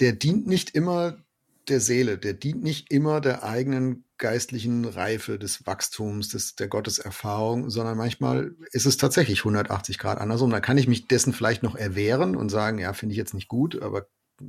der 0.00 0.12
dient 0.12 0.46
nicht 0.46 0.74
immer 0.74 1.23
der 1.68 1.80
Seele, 1.80 2.18
der 2.18 2.34
dient 2.34 2.62
nicht 2.62 2.90
immer 2.90 3.20
der 3.20 3.42
eigenen 3.42 4.04
geistlichen 4.18 4.84
Reife, 4.84 5.38
des 5.38 5.66
Wachstums, 5.66 6.28
des, 6.28 6.54
der 6.54 6.68
Gotteserfahrung, 6.68 7.70
sondern 7.70 7.96
manchmal 7.96 8.54
ist 8.70 8.86
es 8.86 8.96
tatsächlich 8.96 9.40
180 9.40 9.98
Grad 9.98 10.18
andersrum. 10.18 10.50
Da 10.50 10.60
kann 10.60 10.78
ich 10.78 10.88
mich 10.88 11.08
dessen 11.08 11.32
vielleicht 11.32 11.62
noch 11.62 11.74
erwehren 11.74 12.36
und 12.36 12.48
sagen, 12.48 12.78
ja, 12.78 12.92
finde 12.92 13.12
ich 13.12 13.18
jetzt 13.18 13.34
nicht 13.34 13.48
gut, 13.48 13.80
aber 13.82 14.06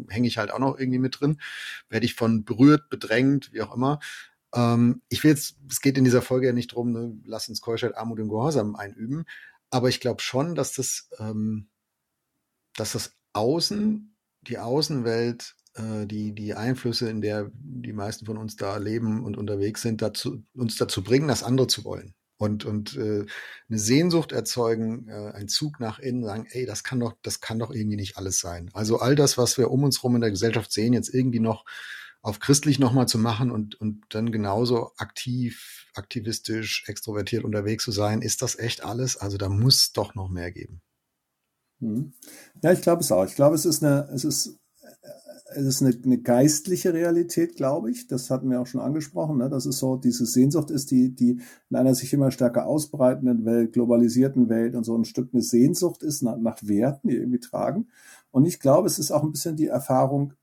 hänge 0.10 0.28
ich 0.28 0.38
halt 0.38 0.52
auch 0.52 0.60
noch 0.60 0.78
irgendwie 0.78 1.00
mit 1.00 1.20
drin, 1.20 1.40
werde 1.90 2.06
ich 2.06 2.16
von 2.16 2.44
berührt, 2.44 2.90
bedrängt, 2.90 3.54
wie 3.54 3.62
auch 3.62 3.76
immer. 3.76 4.00
Ähm, 4.54 5.02
ich 5.10 5.24
will 5.24 5.32
jetzt, 5.32 5.58
es 5.70 5.82
geht 5.82 5.98
in 5.98 6.04
dieser 6.04 6.22
Folge 6.22 6.48
ja 6.48 6.54
nicht 6.54 6.74
drum, 6.74 6.92
ne, 6.92 7.16
lass 7.26 7.50
uns 7.50 7.62
Keuschheit, 7.62 7.96
Armut 7.96 8.20
und 8.20 8.30
Gehorsam 8.30 8.76
einüben, 8.76 9.26
aber 9.70 9.90
ich 9.90 10.00
glaube 10.00 10.22
schon, 10.22 10.56
dass 10.56 10.74
das, 10.74 11.10
ähm, 11.20 11.68
dass 12.76 12.94
das 12.94 13.14
Außen, 13.34 14.16
die 14.42 14.58
Außenwelt, 14.58 15.56
die, 15.78 16.34
die 16.34 16.54
Einflüsse, 16.54 17.10
in 17.10 17.22
der 17.22 17.52
die 17.54 17.94
meisten 17.94 18.26
von 18.26 18.38
uns 18.38 18.56
da 18.56 18.78
leben 18.78 19.24
und 19.24 19.38
unterwegs 19.38 19.82
sind, 19.82 20.02
dazu, 20.02 20.42
uns 20.54 20.78
dazu 20.78 21.04
bringen, 21.04 21.28
das 21.28 21.44
andere 21.44 21.68
zu 21.68 21.84
wollen 21.84 22.16
und 22.38 22.66
und 22.66 22.96
äh, 22.98 23.26
eine 23.70 23.80
Sehnsucht 23.80 24.32
erzeugen, 24.32 25.08
äh, 25.08 25.32
ein 25.34 25.48
Zug 25.48 25.80
nach 25.80 26.00
innen, 26.00 26.24
sagen, 26.24 26.48
ey, 26.50 26.66
das 26.66 26.84
kann 26.84 27.00
doch, 27.00 27.14
das 27.22 27.40
kann 27.40 27.60
doch 27.60 27.72
irgendwie 27.72 27.98
nicht 27.98 28.18
alles 28.18 28.40
sein. 28.40 28.70
Also 28.74 29.00
all 29.00 29.16
das, 29.16 29.38
was 29.38 29.58
wir 29.58 29.72
um 29.72 29.84
uns 29.84 30.04
rum 30.04 30.16
in 30.16 30.22
der 30.22 30.32
Gesellschaft 30.32 30.72
sehen, 30.72 30.94
jetzt 30.94 31.14
irgendwie 31.14 31.40
noch 31.40 31.66
auf 32.22 32.40
christlich 32.40 32.80
nochmal 32.80 33.08
zu 33.08 33.20
machen 33.20 33.52
und 33.52 33.76
und 33.76 34.04
dann 34.10 34.32
genauso 34.32 34.92
aktiv, 34.98 35.88
aktivistisch, 35.94 36.84
extrovertiert 36.88 37.44
unterwegs 37.44 37.84
zu 37.84 37.92
sein, 37.92 38.22
ist 38.22 38.42
das 38.42 38.58
echt 38.58 38.84
alles? 38.84 39.18
Also 39.18 39.38
da 39.38 39.50
muss 39.50 39.92
doch 39.94 40.16
noch 40.16 40.30
mehr 40.30 40.52
geben. 40.52 40.82
Mhm. 41.80 42.14
Ja, 42.64 42.72
ich 42.72 42.82
glaube 42.82 43.02
es 43.02 43.12
auch. 43.12 43.26
Ich 43.26 43.36
glaube, 43.36 43.56
es 43.56 43.66
ist 43.66 43.84
eine, 43.84 44.10
es 44.14 44.26
ist 44.26 44.60
es 45.48 45.66
ist 45.66 45.82
eine, 45.84 45.96
eine 46.04 46.18
geistliche 46.18 46.94
Realität, 46.94 47.56
glaube 47.56 47.92
ich. 47.92 48.08
Das 48.08 48.32
hatten 48.32 48.50
wir 48.50 48.60
auch 48.60 48.66
schon 48.66 48.82
angesprochen. 48.82 49.38
Ne? 49.38 49.50
Dass 49.50 49.66
es 49.66 49.78
so 49.78 49.96
diese 49.96 50.26
Sehnsucht 50.26 50.72
ist, 50.72 50.90
die, 50.90 51.14
die 51.14 51.40
in 51.70 51.76
einer 51.76 51.94
sich 51.94 52.12
immer 52.14 52.32
stärker 52.32 52.66
ausbreitenden 52.66 53.46
Welt, 53.46 53.74
globalisierten 53.74 54.50
Welt 54.50 54.76
und 54.76 54.84
so 54.84 54.98
ein 54.98 55.06
Stück 55.06 55.30
eine 55.34 55.44
Sehnsucht 55.44 56.02
ist 56.02 56.24
nach, 56.24 56.38
nach 56.38 56.58
Werten, 56.64 57.10
die 57.10 57.18
irgendwie 57.18 57.40
tragen. 57.40 57.88
Und 58.32 58.46
ich 58.46 58.60
glaube, 58.60 58.88
es 58.88 58.98
ist 58.98 59.12
auch 59.12 59.24
ein 59.24 59.32
bisschen 59.32 59.56
die 59.56 59.68
Erfahrung 59.68 60.34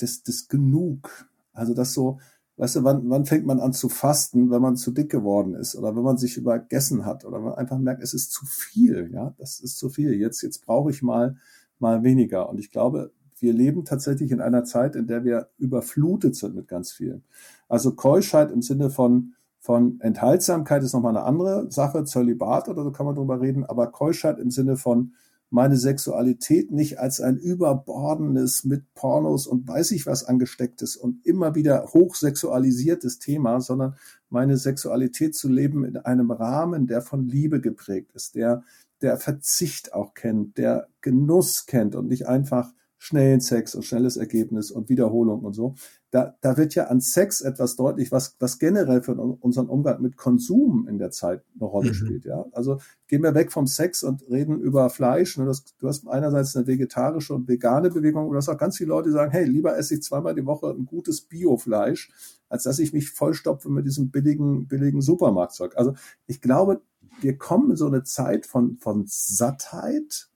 des, 0.00 0.24
des 0.24 0.48
Genug. 0.48 1.30
Also 1.52 1.72
das 1.72 1.92
so, 1.92 2.18
weißt 2.56 2.76
du, 2.76 2.84
wann, 2.84 3.08
wann 3.08 3.26
fängt 3.26 3.46
man 3.46 3.60
an 3.60 3.72
zu 3.72 3.88
fasten, 3.88 4.50
wenn 4.50 4.60
man 4.60 4.76
zu 4.76 4.90
dick 4.90 5.10
geworden 5.10 5.54
ist 5.54 5.76
oder 5.76 5.94
wenn 5.94 6.02
man 6.02 6.18
sich 6.18 6.36
übergessen 6.36 7.06
hat 7.06 7.24
oder 7.24 7.38
man 7.38 7.54
einfach 7.54 7.78
merkt, 7.78 8.02
es 8.02 8.12
ist 8.12 8.32
zu 8.32 8.44
viel, 8.44 9.10
ja, 9.12 9.34
das 9.38 9.60
ist 9.60 9.78
zu 9.78 9.88
viel. 9.88 10.14
Jetzt, 10.14 10.42
jetzt 10.42 10.66
brauche 10.66 10.90
ich 10.90 11.00
mal, 11.00 11.36
mal 11.78 12.02
weniger. 12.02 12.48
Und 12.48 12.58
ich 12.58 12.72
glaube, 12.72 13.12
wir 13.40 13.52
leben 13.52 13.84
tatsächlich 13.84 14.30
in 14.30 14.40
einer 14.40 14.64
Zeit, 14.64 14.96
in 14.96 15.06
der 15.06 15.24
wir 15.24 15.48
überflutet 15.58 16.36
sind 16.36 16.54
mit 16.54 16.68
ganz 16.68 16.92
viel. 16.92 17.22
Also 17.68 17.94
Keuschheit 17.94 18.50
im 18.50 18.62
Sinne 18.62 18.90
von, 18.90 19.34
von 19.58 20.00
Enthaltsamkeit 20.00 20.82
ist 20.82 20.92
nochmal 20.92 21.16
eine 21.16 21.24
andere 21.24 21.70
Sache, 21.70 22.04
Zölibat 22.04 22.68
oder 22.68 22.84
so 22.84 22.90
kann 22.90 23.06
man 23.06 23.14
drüber 23.14 23.40
reden, 23.40 23.64
aber 23.64 23.88
Keuschheit 23.88 24.38
im 24.38 24.50
Sinne 24.50 24.76
von 24.76 25.12
meine 25.50 25.76
Sexualität 25.76 26.70
nicht 26.70 26.98
als 26.98 27.20
ein 27.22 27.38
überbordendes 27.38 28.64
mit 28.64 28.92
Pornos 28.94 29.46
und 29.46 29.66
weiß 29.66 29.92
ich 29.92 30.06
was 30.06 30.24
angestecktes 30.24 30.94
und 30.96 31.24
immer 31.24 31.54
wieder 31.54 31.86
hochsexualisiertes 31.94 33.18
Thema, 33.18 33.60
sondern 33.60 33.94
meine 34.28 34.58
Sexualität 34.58 35.34
zu 35.34 35.48
leben 35.48 35.84
in 35.84 35.96
einem 35.96 36.30
Rahmen, 36.30 36.86
der 36.86 37.00
von 37.00 37.26
Liebe 37.26 37.62
geprägt 37.62 38.12
ist, 38.14 38.34
der 38.34 38.62
der 39.00 39.16
Verzicht 39.16 39.92
auch 39.92 40.14
kennt, 40.14 40.58
der 40.58 40.88
Genuss 41.00 41.66
kennt 41.66 41.94
und 41.94 42.08
nicht 42.08 42.26
einfach 42.26 42.72
schnellen 42.98 43.40
Sex 43.40 43.74
und 43.74 43.84
schnelles 43.84 44.16
Ergebnis 44.16 44.70
und 44.70 44.88
Wiederholung 44.88 45.44
und 45.44 45.54
so. 45.54 45.74
Da, 46.10 46.36
da 46.40 46.56
wird 46.56 46.74
ja 46.74 46.84
an 46.84 47.00
Sex 47.00 47.40
etwas 47.40 47.76
deutlich, 47.76 48.10
was, 48.10 48.36
was 48.40 48.58
generell 48.58 49.02
für 49.02 49.14
unseren 49.14 49.68
Umgang 49.68 50.02
mit 50.02 50.16
Konsum 50.16 50.88
in 50.88 50.98
der 50.98 51.10
Zeit 51.10 51.44
eine 51.54 51.68
Rolle 51.68 51.90
mhm. 51.90 51.94
spielt. 51.94 52.24
Ja, 52.24 52.46
also 52.52 52.78
gehen 53.06 53.22
wir 53.22 53.34
weg 53.34 53.52
vom 53.52 53.66
Sex 53.66 54.02
und 54.02 54.28
reden 54.28 54.60
über 54.60 54.90
Fleisch. 54.90 55.36
Du 55.36 55.46
hast, 55.46 55.74
du 55.78 55.86
hast 55.86 56.08
einerseits 56.08 56.56
eine 56.56 56.66
vegetarische 56.66 57.34
und 57.34 57.46
vegane 57.46 57.90
Bewegung, 57.90 58.26
und 58.26 58.32
du 58.32 58.36
hast 58.36 58.48
auch 58.48 58.58
ganz 58.58 58.76
viele 58.76 58.88
Leute, 58.88 59.10
die 59.10 59.14
sagen, 59.14 59.30
hey, 59.30 59.44
lieber 59.44 59.76
esse 59.76 59.94
ich 59.94 60.02
zweimal 60.02 60.34
die 60.34 60.46
Woche 60.46 60.70
ein 60.70 60.86
gutes 60.86 61.20
Biofleisch, 61.20 62.10
als 62.48 62.64
dass 62.64 62.78
ich 62.78 62.92
mich 62.92 63.10
vollstopfe 63.10 63.70
mit 63.70 63.86
diesem 63.86 64.10
billigen, 64.10 64.66
billigen 64.66 65.02
Supermarktzeug. 65.02 65.76
Also 65.76 65.94
ich 66.26 66.40
glaube, 66.40 66.80
wir 67.20 67.36
kommen 67.36 67.70
in 67.70 67.76
so 67.76 67.86
eine 67.86 68.02
Zeit 68.02 68.46
von, 68.46 68.76
von 68.78 69.04
Sattheit, 69.06 70.28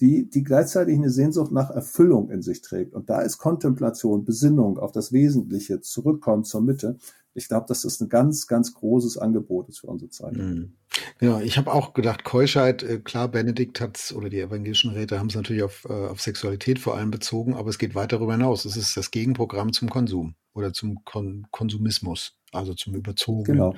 die, 0.00 0.28
die 0.28 0.42
gleichzeitig 0.42 0.96
eine 0.96 1.10
Sehnsucht 1.10 1.52
nach 1.52 1.70
Erfüllung 1.70 2.30
in 2.30 2.42
sich 2.42 2.60
trägt. 2.62 2.94
Und 2.94 3.10
da 3.10 3.20
ist 3.20 3.38
Kontemplation, 3.38 4.24
Besinnung 4.24 4.78
auf 4.78 4.92
das 4.92 5.12
Wesentliche, 5.12 5.80
Zurückkommen 5.80 6.44
zur 6.44 6.62
Mitte. 6.62 6.98
Ich 7.34 7.48
glaube, 7.48 7.66
dass 7.68 7.82
das 7.82 8.00
ein 8.00 8.08
ganz, 8.08 8.46
ganz 8.46 8.74
großes 8.74 9.18
Angebot 9.18 9.68
ist 9.68 9.80
für 9.80 9.88
unsere 9.88 10.10
Zeit. 10.10 10.36
Mhm. 10.36 10.74
Ja, 11.20 11.40
ich 11.40 11.58
habe 11.58 11.72
auch 11.72 11.92
gedacht, 11.92 12.24
Keuschheit, 12.24 12.82
äh, 12.82 12.98
klar, 12.98 13.28
Benedikt 13.28 13.80
hat 13.80 14.14
oder 14.16 14.28
die 14.28 14.40
evangelischen 14.40 14.92
Räte 14.92 15.18
haben 15.18 15.28
es 15.28 15.34
natürlich 15.34 15.64
auf, 15.64 15.84
äh, 15.88 15.92
auf 15.92 16.20
Sexualität 16.20 16.78
vor 16.78 16.96
allem 16.96 17.10
bezogen, 17.10 17.54
aber 17.54 17.70
es 17.70 17.78
geht 17.78 17.94
weit 17.94 18.12
darüber 18.12 18.32
hinaus. 18.32 18.64
Es 18.64 18.76
ist 18.76 18.96
das 18.96 19.10
Gegenprogramm 19.10 19.72
zum 19.72 19.90
Konsum 19.90 20.36
oder 20.54 20.72
zum 20.72 21.04
Kon 21.04 21.46
Konsumismus 21.50 22.36
also 22.54 22.74
zum 22.74 22.94
Überzogen 22.94 23.44
genau. 23.44 23.74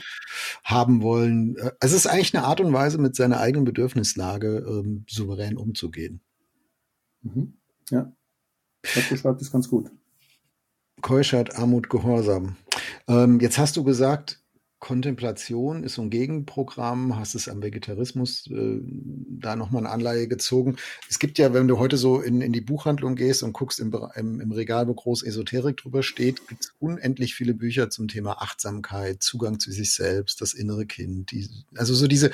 haben 0.65 1.03
wollen. 1.03 1.57
Äh, 1.57 1.73
es 1.81 1.93
ist 1.93 2.07
eigentlich 2.07 2.35
eine 2.37 2.45
Art 2.45 2.61
und 2.61 2.73
Weise, 2.73 2.99
mit 2.99 3.17
seiner 3.17 3.41
eigenen 3.41 3.65
Bedürfnislage 3.65 4.65
ähm, 4.69 5.05
souverän 5.09 5.57
umzugehen. 5.57 6.21
Mhm. 7.23 7.55
Ja, 7.91 8.13
das 8.95 9.09
beschreibt 9.09 9.41
es 9.43 9.53
ganz 9.53 9.69
gut. 9.69 9.91
Keuschheit, 11.03 11.57
Armut, 11.57 11.91
Gehorsam. 11.91 12.57
Ähm, 13.07 13.41
jetzt 13.41 13.59
hast 13.59 13.77
du 13.77 13.85
gesagt, 13.85 14.43
Kontemplation 14.79 15.85
ist 15.85 15.95
so 15.95 16.03
ein 16.03 16.11
Gegenprogramm, 16.11 17.17
hast 17.17 17.35
es 17.35 17.49
am 17.49 17.63
Vegetarismus 17.63 18.47
äh, 18.51 18.81
da 18.83 19.57
nochmal 19.57 19.83
eine 19.85 19.91
Anleihe 19.91 20.29
gezogen. 20.29 20.77
Es 21.09 21.19
gibt 21.19 21.39
ja, 21.39 21.55
wenn 21.55 21.67
du 21.67 21.79
heute 21.79 21.97
so 21.97 22.21
in, 22.21 22.43
in 22.43 22.53
die 22.53 22.61
Buchhandlung 22.61 23.17
gehst 23.17 23.43
und 23.43 23.55
guckst 23.55 23.81
im, 23.81 23.97
im, 24.15 24.41
im 24.41 24.53
Regal, 24.53 24.87
wo 24.87 24.95
groß 24.95 25.23
Esoterik 25.23 25.79
drüber 25.79 26.03
steht, 26.03 26.47
gibt 26.49 26.65
es 26.65 26.75
unendlich 26.79 27.35
viele 27.35 27.55
Bücher 27.55 27.89
zum 27.89 28.07
Thema 28.07 28.43
Achtsamkeit, 28.43 29.23
Zugang 29.23 29.59
zu 29.59 29.73
sich 29.73 29.95
selbst, 29.95 30.43
das 30.43 30.53
innere 30.53 30.85
Kind. 30.85 31.31
Die, 31.31 31.49
also 31.75 31.95
so 31.95 32.07
diese 32.07 32.31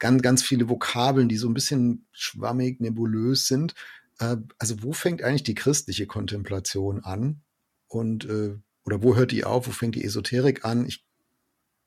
ganz, 0.00 0.22
ganz 0.22 0.42
viele 0.42 0.68
Vokabeln, 0.68 1.28
die 1.28 1.36
so 1.36 1.48
ein 1.48 1.54
bisschen 1.54 2.06
schwammig, 2.10 2.80
nebulös 2.80 3.46
sind. 3.46 3.74
Äh, 4.18 4.36
also 4.58 4.82
wo 4.82 4.92
fängt 4.92 5.22
eigentlich 5.22 5.44
die 5.44 5.54
christliche 5.54 6.06
Kontemplation 6.06 7.04
an? 7.04 7.42
Und 7.86 8.24
äh, 8.24 8.56
oder 8.84 9.02
wo 9.02 9.16
hört 9.16 9.32
die 9.32 9.44
auf? 9.44 9.66
Wo 9.66 9.72
fängt 9.72 9.94
die 9.94 10.04
Esoterik 10.04 10.64
an? 10.64 10.86
Ich 10.86 11.05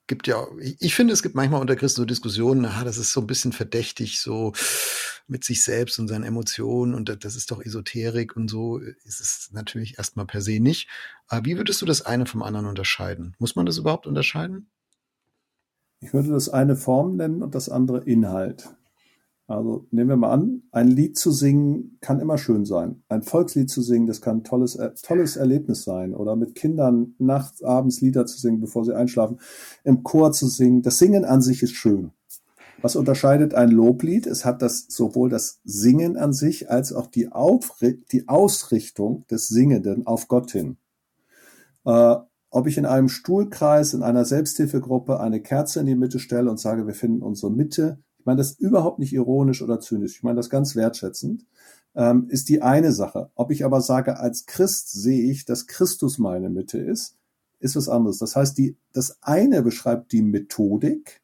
gibt 0.10 0.28
ja, 0.28 0.46
ich 0.80 0.96
finde, 0.96 1.14
es 1.14 1.24
gibt 1.24 1.36
manchmal 1.36 1.62
unter 1.62 1.78
Christen 1.78 2.02
so 2.02 2.06
Diskussionen, 2.06 2.66
ah, 2.66 2.84
das 2.84 2.98
ist 2.98 3.14
so 3.14 3.22
ein 3.22 3.28
bisschen 3.28 3.54
verdächtig, 3.54 4.20
so 4.20 4.52
mit 5.28 5.46
sich 5.46 5.64
selbst 5.64 6.00
und 6.00 6.08
seinen 6.10 6.26
Emotionen 6.26 6.96
und 6.96 7.24
das 7.24 7.36
ist 7.36 7.52
doch 7.52 7.62
Esoterik 7.62 8.36
und 8.36 8.50
so 8.50 8.80
ist 8.80 9.22
es 9.22 9.50
natürlich 9.54 9.98
erstmal 9.98 10.26
per 10.26 10.42
se 10.42 10.60
nicht. 10.60 10.90
Aber 11.28 11.46
wie 11.46 11.56
würdest 11.56 11.82
du 11.82 11.86
das 11.86 12.02
eine 12.02 12.26
vom 12.26 12.42
anderen 12.42 12.66
unterscheiden? 12.66 13.36
Muss 13.40 13.56
man 13.56 13.68
das 13.68 13.78
überhaupt 13.78 14.08
unterscheiden? 14.08 14.70
Ich 16.02 16.14
würde 16.14 16.30
das 16.30 16.50
eine 16.50 16.76
Form 16.76 17.16
nennen 17.16 17.44
und 17.44 17.54
das 17.54 17.70
andere 17.70 18.04
Inhalt. 18.04 18.76
Also 19.50 19.88
nehmen 19.90 20.10
wir 20.10 20.16
mal 20.16 20.32
an, 20.32 20.62
ein 20.72 20.90
Lied 20.90 21.18
zu 21.18 21.32
singen 21.32 21.98
kann 22.02 22.20
immer 22.20 22.38
schön 22.38 22.66
sein. 22.66 23.02
Ein 23.10 23.24
Volkslied 23.24 23.68
zu 23.68 23.82
singen, 23.82 24.06
das 24.06 24.22
kann 24.22 24.38
ein 24.38 24.44
tolles, 24.44 24.76
äh, 24.76 24.92
tolles 25.02 25.38
Erlebnis 25.38 25.84
sein. 25.84 26.14
Oder 26.14 26.36
mit 26.36 26.54
Kindern 26.54 27.16
nachts, 27.18 27.64
abends 27.64 28.00
Lieder 28.00 28.28
zu 28.28 28.38
singen, 28.38 28.62
bevor 28.62 28.86
sie 28.86 28.96
einschlafen. 28.96 29.40
Im 29.84 30.04
Chor 30.04 30.34
zu 30.34 30.46
singen. 30.46 30.84
Das 30.84 31.00
Singen 31.00 31.26
an 31.26 31.42
sich 31.42 31.64
ist 31.64 31.74
schön. 31.74 32.12
Was 32.84 32.96
unterscheidet 32.96 33.56
ein 33.56 33.72
Loblied? 33.72 34.28
Es 34.28 34.46
hat 34.46 34.62
das 34.62 34.86
sowohl 34.88 35.30
das 35.30 35.62
Singen 35.64 36.16
an 36.16 36.32
sich 36.32 36.70
als 36.70 36.94
auch 36.94 37.08
die, 37.08 37.32
Aufri 37.32 38.04
die 38.12 38.28
Ausrichtung 38.28 39.26
des 39.32 39.48
Singenden 39.48 40.06
auf 40.06 40.28
Gott 40.28 40.52
hin. 40.52 40.78
Äh, 41.86 42.18
ob 42.52 42.68
ich 42.68 42.78
in 42.78 42.86
einem 42.86 43.10
Stuhlkreis, 43.10 43.96
in 43.96 44.04
einer 44.04 44.26
Selbsthilfegruppe 44.26 45.20
eine 45.20 45.42
Kerze 45.42 45.80
in 45.80 45.88
die 45.88 45.96
Mitte 45.96 46.20
stelle 46.20 46.52
und 46.52 46.60
sage, 46.60 46.86
wir 46.86 46.94
finden 46.94 47.24
unsere 47.24 47.52
Mitte, 47.52 47.98
ich 48.20 48.26
meine 48.26 48.38
das 48.38 48.52
überhaupt 48.52 49.00
nicht 49.00 49.14
ironisch 49.14 49.62
oder 49.62 49.80
zynisch, 49.80 50.18
ich 50.18 50.24
meine 50.24 50.36
das 50.36 50.50
ganz 50.50 50.76
wertschätzend, 50.76 51.46
ähm, 51.96 52.28
ist 52.30 52.50
die 52.50 52.62
eine 52.62 52.92
Sache. 52.92 53.32
Ob 53.36 53.52
ich 53.52 53.66
aber 53.66 53.82
sage, 53.82 54.20
als 54.20 54.46
Christ 54.46 54.92
sehe 54.92 55.32
ich, 55.32 55.46
dass 55.46 55.68
Christus 55.68 56.18
meine 56.18 56.50
Mitte 56.50 56.78
ist, 56.78 57.18
ist 57.60 57.76
was 57.76 57.90
anderes. 57.90 58.20
Das 58.20 58.36
heißt, 58.36 58.58
die, 58.58 58.78
das 58.94 59.20
eine 59.22 59.62
beschreibt 59.62 60.12
die 60.12 60.22
Methodik 60.22 61.22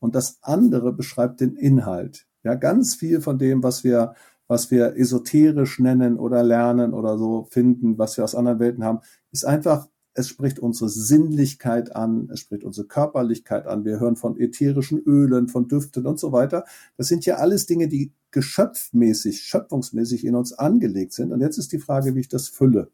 und 0.00 0.14
das 0.14 0.38
andere 0.42 0.92
beschreibt 0.92 1.40
den 1.40 1.56
Inhalt. 1.56 2.26
Ja, 2.42 2.54
ganz 2.54 2.94
viel 2.94 3.20
von 3.20 3.38
dem, 3.38 3.62
was 3.62 3.84
wir, 3.84 4.14
was 4.46 4.70
wir 4.70 4.96
esoterisch 4.96 5.78
nennen 5.78 6.18
oder 6.18 6.42
lernen 6.42 6.92
oder 6.92 7.16
so 7.16 7.46
finden, 7.50 7.98
was 7.98 8.16
wir 8.16 8.24
aus 8.24 8.34
anderen 8.34 8.58
Welten 8.58 8.84
haben, 8.84 9.00
ist 9.32 9.46
einfach 9.46 9.88
es 10.14 10.28
spricht 10.28 10.60
unsere 10.60 10.88
Sinnlichkeit 10.88 11.94
an, 11.94 12.30
es 12.32 12.40
spricht 12.40 12.64
unsere 12.64 12.86
Körperlichkeit 12.86 13.66
an. 13.66 13.84
Wir 13.84 13.98
hören 13.98 14.16
von 14.16 14.38
ätherischen 14.38 15.00
Ölen, 15.00 15.48
von 15.48 15.66
Düften 15.68 16.06
und 16.06 16.20
so 16.20 16.32
weiter. 16.32 16.64
Das 16.96 17.08
sind 17.08 17.26
ja 17.26 17.36
alles 17.36 17.66
Dinge, 17.66 17.88
die 17.88 18.12
geschöpfmäßig, 18.30 19.42
schöpfungsmäßig 19.42 20.24
in 20.24 20.36
uns 20.36 20.52
angelegt 20.52 21.12
sind. 21.12 21.32
Und 21.32 21.40
jetzt 21.40 21.58
ist 21.58 21.72
die 21.72 21.78
Frage, 21.78 22.14
wie 22.14 22.20
ich 22.20 22.28
das 22.28 22.48
fülle. 22.48 22.90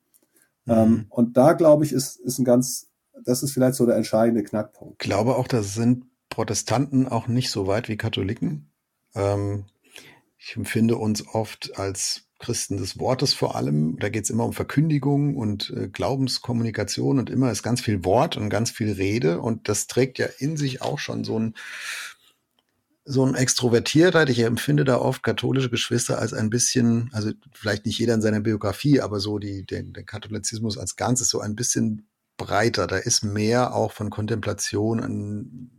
Mhm. 0.65 0.73
Ähm, 0.73 1.07
und 1.11 1.37
da 1.37 1.53
glaube 1.53 1.85
ich, 1.85 1.93
ist, 1.93 2.17
ist 2.17 2.39
ein 2.39 2.45
ganz, 2.45 2.89
das 3.23 3.43
ist 3.43 3.53
vielleicht 3.53 3.75
so 3.75 3.85
der 3.85 3.97
entscheidende 3.97 4.43
Knackpunkt. 4.43 4.95
Ich 5.03 5.09
glaube 5.09 5.37
auch, 5.37 5.47
da 5.47 5.63
sind 5.63 6.07
Protestanten 6.31 7.07
auch 7.07 7.29
nicht 7.29 7.51
so 7.51 7.67
weit 7.67 7.89
wie 7.89 7.97
Katholiken. 7.97 8.71
Ähm, 9.15 9.65
ich 10.39 10.57
empfinde 10.57 10.97
uns 10.97 11.27
oft 11.27 11.79
als 11.79 12.30
Christen 12.41 12.79
des 12.79 12.99
Wortes 12.99 13.35
vor 13.35 13.55
allem. 13.55 13.99
Da 13.99 14.09
geht 14.09 14.25
es 14.25 14.31
immer 14.31 14.45
um 14.45 14.53
Verkündigung 14.53 15.37
und 15.37 15.73
äh, 15.77 15.89
Glaubenskommunikation 15.89 17.19
und 17.19 17.31
immer 17.31 17.53
ist 17.53 17.63
ganz 17.63 17.81
viel 17.81 18.05
Wort 18.05 18.37
und 18.37 18.51
ganz 18.51 18.71
viel 18.71 18.93
Rede 18.93 19.41
und 19.41 19.69
das 19.69 19.87
trägt 19.87 20.19
ja 20.19 20.27
in 20.39 20.57
sich 20.57 20.83
auch 20.83 20.99
schon 20.99 21.23
so 21.23 21.39
ein 21.39 21.55
so 23.05 23.25
ein 23.25 23.35
Extrovertiertheit. 23.35 24.31
Ich 24.31 24.41
empfinde 24.41 24.85
da 24.85 24.99
oft 24.99 25.23
katholische 25.23 25.71
Geschwister 25.71 26.19
als 26.19 26.33
ein 26.33 26.51
bisschen, 26.51 27.11
also 27.13 27.33
vielleicht 27.53 27.87
nicht 27.87 27.99
jeder 27.99 28.15
in 28.15 28.23
seiner 28.23 28.41
Biografie, 28.41 29.01
aber 29.01 29.21
so 29.21 29.39
die, 29.39 29.65
der, 29.65 29.83
der 29.83 30.05
Katholizismus 30.05 30.79
als 30.79 30.97
Ganzes 30.97 31.29
so 31.29 31.41
ein 31.41 31.57
bisschen 31.57 32.07
breiter. 32.37 32.87
Da 32.87 32.99
ist 32.99 33.25
mehr 33.25 33.75
auch 33.75 33.93
von 33.93 34.11
Kontemplation 34.11 35.01
an, 35.01 35.71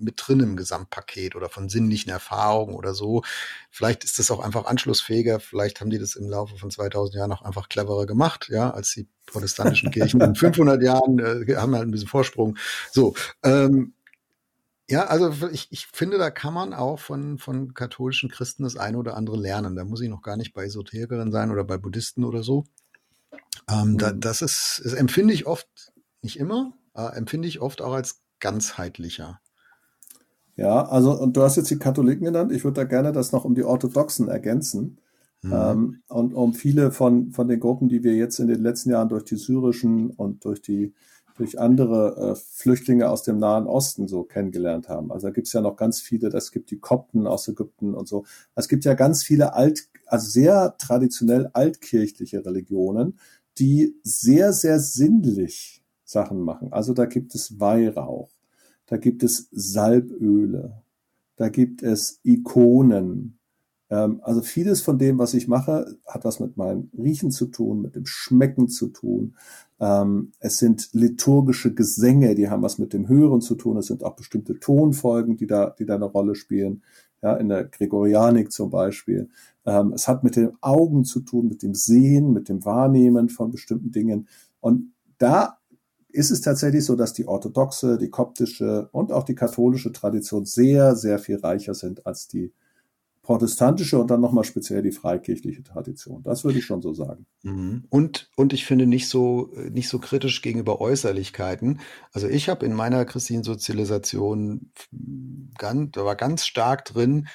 mit 0.00 0.14
drin 0.16 0.40
im 0.40 0.56
Gesamtpaket 0.56 1.36
oder 1.36 1.48
von 1.48 1.68
sinnlichen 1.68 2.10
Erfahrungen 2.10 2.74
oder 2.74 2.94
so. 2.94 3.22
Vielleicht 3.70 4.04
ist 4.04 4.18
das 4.18 4.30
auch 4.30 4.40
einfach 4.40 4.66
anschlussfähiger. 4.66 5.40
Vielleicht 5.40 5.80
haben 5.80 5.90
die 5.90 5.98
das 5.98 6.16
im 6.16 6.28
Laufe 6.28 6.56
von 6.56 6.70
2000 6.70 7.16
Jahren 7.16 7.32
auch 7.32 7.42
einfach 7.42 7.68
cleverer 7.68 8.06
gemacht, 8.06 8.48
ja, 8.50 8.70
als 8.70 8.92
die 8.92 9.08
protestantischen 9.26 9.90
Kirchen 9.92 10.20
in 10.20 10.34
500 10.34 10.82
Jahren 10.82 11.18
äh, 11.18 11.56
haben 11.56 11.74
halt 11.74 11.88
ein 11.88 11.90
bisschen 11.90 12.08
Vorsprung. 12.08 12.56
So, 12.92 13.14
ähm, 13.42 13.94
ja, 14.90 15.06
also 15.06 15.48
ich, 15.52 15.68
ich 15.70 15.86
finde, 15.86 16.18
da 16.18 16.30
kann 16.30 16.52
man 16.52 16.74
auch 16.74 16.98
von, 16.98 17.38
von 17.38 17.74
katholischen 17.74 18.28
Christen 18.28 18.64
das 18.64 18.76
eine 18.76 18.98
oder 18.98 19.16
andere 19.16 19.36
lernen. 19.36 19.76
Da 19.76 19.84
muss 19.84 20.00
ich 20.00 20.08
noch 20.08 20.22
gar 20.22 20.36
nicht 20.36 20.52
bei 20.52 20.64
Esoterikern 20.64 21.30
sein 21.30 21.52
oder 21.52 21.62
bei 21.62 21.78
Buddhisten 21.78 22.24
oder 22.24 22.42
so. 22.42 22.64
Ähm, 23.70 23.92
mhm. 23.92 23.98
da, 23.98 24.12
das 24.12 24.42
ist, 24.42 24.82
das 24.84 24.92
empfinde 24.92 25.32
ich 25.32 25.46
oft, 25.46 25.68
nicht 26.22 26.38
immer, 26.38 26.72
äh, 26.94 27.16
empfinde 27.16 27.46
ich 27.46 27.60
oft 27.60 27.80
auch 27.82 27.92
als 27.92 28.20
ganzheitlicher. 28.40 29.40
Ja, 30.60 30.86
also 30.86 31.18
und 31.18 31.38
du 31.38 31.42
hast 31.42 31.56
jetzt 31.56 31.70
die 31.70 31.78
Katholiken 31.78 32.26
genannt. 32.26 32.52
Ich 32.52 32.64
würde 32.64 32.82
da 32.82 32.84
gerne 32.84 33.12
das 33.12 33.32
noch 33.32 33.46
um 33.46 33.54
die 33.54 33.64
Orthodoxen 33.64 34.28
ergänzen. 34.28 34.98
Mhm. 35.40 35.52
Ähm, 35.54 36.02
und 36.08 36.34
um 36.34 36.52
viele 36.52 36.92
von, 36.92 37.32
von 37.32 37.48
den 37.48 37.60
Gruppen, 37.60 37.88
die 37.88 38.04
wir 38.04 38.14
jetzt 38.14 38.38
in 38.40 38.48
den 38.48 38.62
letzten 38.62 38.90
Jahren 38.90 39.08
durch 39.08 39.24
die 39.24 39.36
syrischen 39.36 40.10
und 40.10 40.44
durch 40.44 40.60
die 40.60 40.92
durch 41.38 41.58
andere 41.58 42.32
äh, 42.32 42.34
Flüchtlinge 42.34 43.08
aus 43.08 43.22
dem 43.22 43.38
Nahen 43.38 43.66
Osten 43.66 44.06
so 44.06 44.24
kennengelernt 44.24 44.90
haben. 44.90 45.10
Also 45.10 45.28
da 45.28 45.32
gibt 45.32 45.46
es 45.46 45.54
ja 45.54 45.62
noch 45.62 45.76
ganz 45.76 45.98
viele, 46.02 46.28
das 46.28 46.52
gibt 46.52 46.70
die 46.70 46.78
Kopten 46.78 47.26
aus 47.26 47.48
Ägypten 47.48 47.94
und 47.94 48.06
so. 48.06 48.24
Es 48.54 48.68
gibt 48.68 48.84
ja 48.84 48.92
ganz 48.92 49.22
viele 49.22 49.54
alt, 49.54 49.88
also 50.04 50.28
sehr 50.28 50.74
traditionell 50.76 51.48
altkirchliche 51.54 52.44
Religionen, 52.44 53.18
die 53.56 53.96
sehr, 54.02 54.52
sehr 54.52 54.80
sinnlich 54.80 55.82
Sachen 56.04 56.40
machen. 56.42 56.74
Also 56.74 56.92
da 56.92 57.06
gibt 57.06 57.34
es 57.34 57.58
Weihrauch, 57.58 58.28
da 58.90 58.96
gibt 58.96 59.22
es 59.22 59.48
Salböle, 59.52 60.82
da 61.36 61.48
gibt 61.48 61.82
es 61.82 62.18
Ikonen. 62.24 63.38
Ähm, 63.88 64.20
also 64.22 64.42
vieles 64.42 64.82
von 64.82 64.98
dem, 64.98 65.18
was 65.18 65.32
ich 65.32 65.46
mache, 65.46 65.96
hat 66.04 66.24
was 66.24 66.40
mit 66.40 66.56
meinem 66.56 66.90
Riechen 66.98 67.30
zu 67.30 67.46
tun, 67.46 67.82
mit 67.82 67.94
dem 67.94 68.04
Schmecken 68.04 68.68
zu 68.68 68.88
tun. 68.88 69.36
Ähm, 69.78 70.32
es 70.40 70.58
sind 70.58 70.90
liturgische 70.92 71.72
Gesänge, 71.72 72.34
die 72.34 72.50
haben 72.50 72.64
was 72.64 72.78
mit 72.78 72.92
dem 72.92 73.08
Hören 73.08 73.40
zu 73.40 73.54
tun. 73.54 73.76
Es 73.76 73.86
sind 73.86 74.02
auch 74.02 74.16
bestimmte 74.16 74.58
Tonfolgen, 74.58 75.36
die 75.36 75.46
da, 75.46 75.70
die 75.70 75.86
da 75.86 75.94
eine 75.94 76.06
Rolle 76.06 76.34
spielen. 76.34 76.82
Ja, 77.22 77.36
in 77.36 77.48
der 77.48 77.64
Gregorianik 77.64 78.50
zum 78.50 78.70
Beispiel. 78.70 79.28
Ähm, 79.66 79.92
es 79.92 80.08
hat 80.08 80.24
mit 80.24 80.34
den 80.34 80.52
Augen 80.62 81.04
zu 81.04 81.20
tun, 81.20 81.46
mit 81.46 81.62
dem 81.62 81.74
Sehen, 81.74 82.32
mit 82.32 82.48
dem 82.48 82.64
Wahrnehmen 82.64 83.28
von 83.28 83.52
bestimmten 83.52 83.92
Dingen. 83.92 84.26
Und 84.60 84.94
da 85.18 85.59
ist 86.12 86.30
es 86.30 86.40
tatsächlich 86.40 86.84
so, 86.84 86.96
dass 86.96 87.12
die 87.12 87.26
orthodoxe, 87.26 87.98
die 87.98 88.10
koptische 88.10 88.88
und 88.92 89.12
auch 89.12 89.24
die 89.24 89.34
katholische 89.34 89.92
Tradition 89.92 90.44
sehr, 90.44 90.96
sehr 90.96 91.18
viel 91.18 91.36
reicher 91.36 91.74
sind 91.74 92.06
als 92.06 92.28
die 92.28 92.52
protestantische 93.22 93.98
und 93.98 94.10
dann 94.10 94.20
nochmal 94.20 94.44
speziell 94.44 94.82
die 94.82 94.92
freikirchliche 94.92 95.62
Tradition. 95.62 96.22
Das 96.22 96.42
würde 96.42 96.58
ich 96.58 96.64
schon 96.64 96.82
so 96.82 96.94
sagen. 96.94 97.26
Mhm. 97.42 97.84
Und, 97.90 98.30
und 98.34 98.52
ich 98.52 98.64
finde 98.64 98.86
nicht 98.86 99.08
so, 99.08 99.52
nicht 99.70 99.88
so 99.88 99.98
kritisch 99.98 100.42
gegenüber 100.42 100.80
Äußerlichkeiten. 100.80 101.80
Also 102.12 102.28
ich 102.28 102.48
habe 102.48 102.66
in 102.66 102.72
meiner 102.72 103.04
christlichen 103.04 103.44
Sozialisation 103.44 104.72
ganz, 105.58 105.92
da 105.92 106.04
war 106.04 106.16
ganz 106.16 106.46
stark 106.46 106.84
drin, 106.86 107.28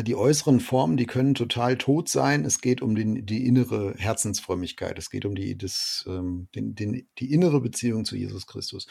die 0.00 0.16
äußeren 0.16 0.60
Formen, 0.60 0.96
die 0.96 1.06
können 1.06 1.34
total 1.34 1.76
tot 1.76 2.08
sein. 2.08 2.44
Es 2.44 2.60
geht 2.60 2.80
um 2.80 2.94
den, 2.94 3.26
die 3.26 3.46
innere 3.46 3.94
Herzensfrömmigkeit. 3.98 4.98
Es 4.98 5.10
geht 5.10 5.26
um 5.26 5.34
die, 5.34 5.56
das, 5.58 6.04
ähm, 6.08 6.48
den, 6.54 6.74
den, 6.74 7.08
die 7.18 7.32
innere 7.32 7.60
Beziehung 7.60 8.04
zu 8.04 8.16
Jesus 8.16 8.46
Christus. 8.46 8.86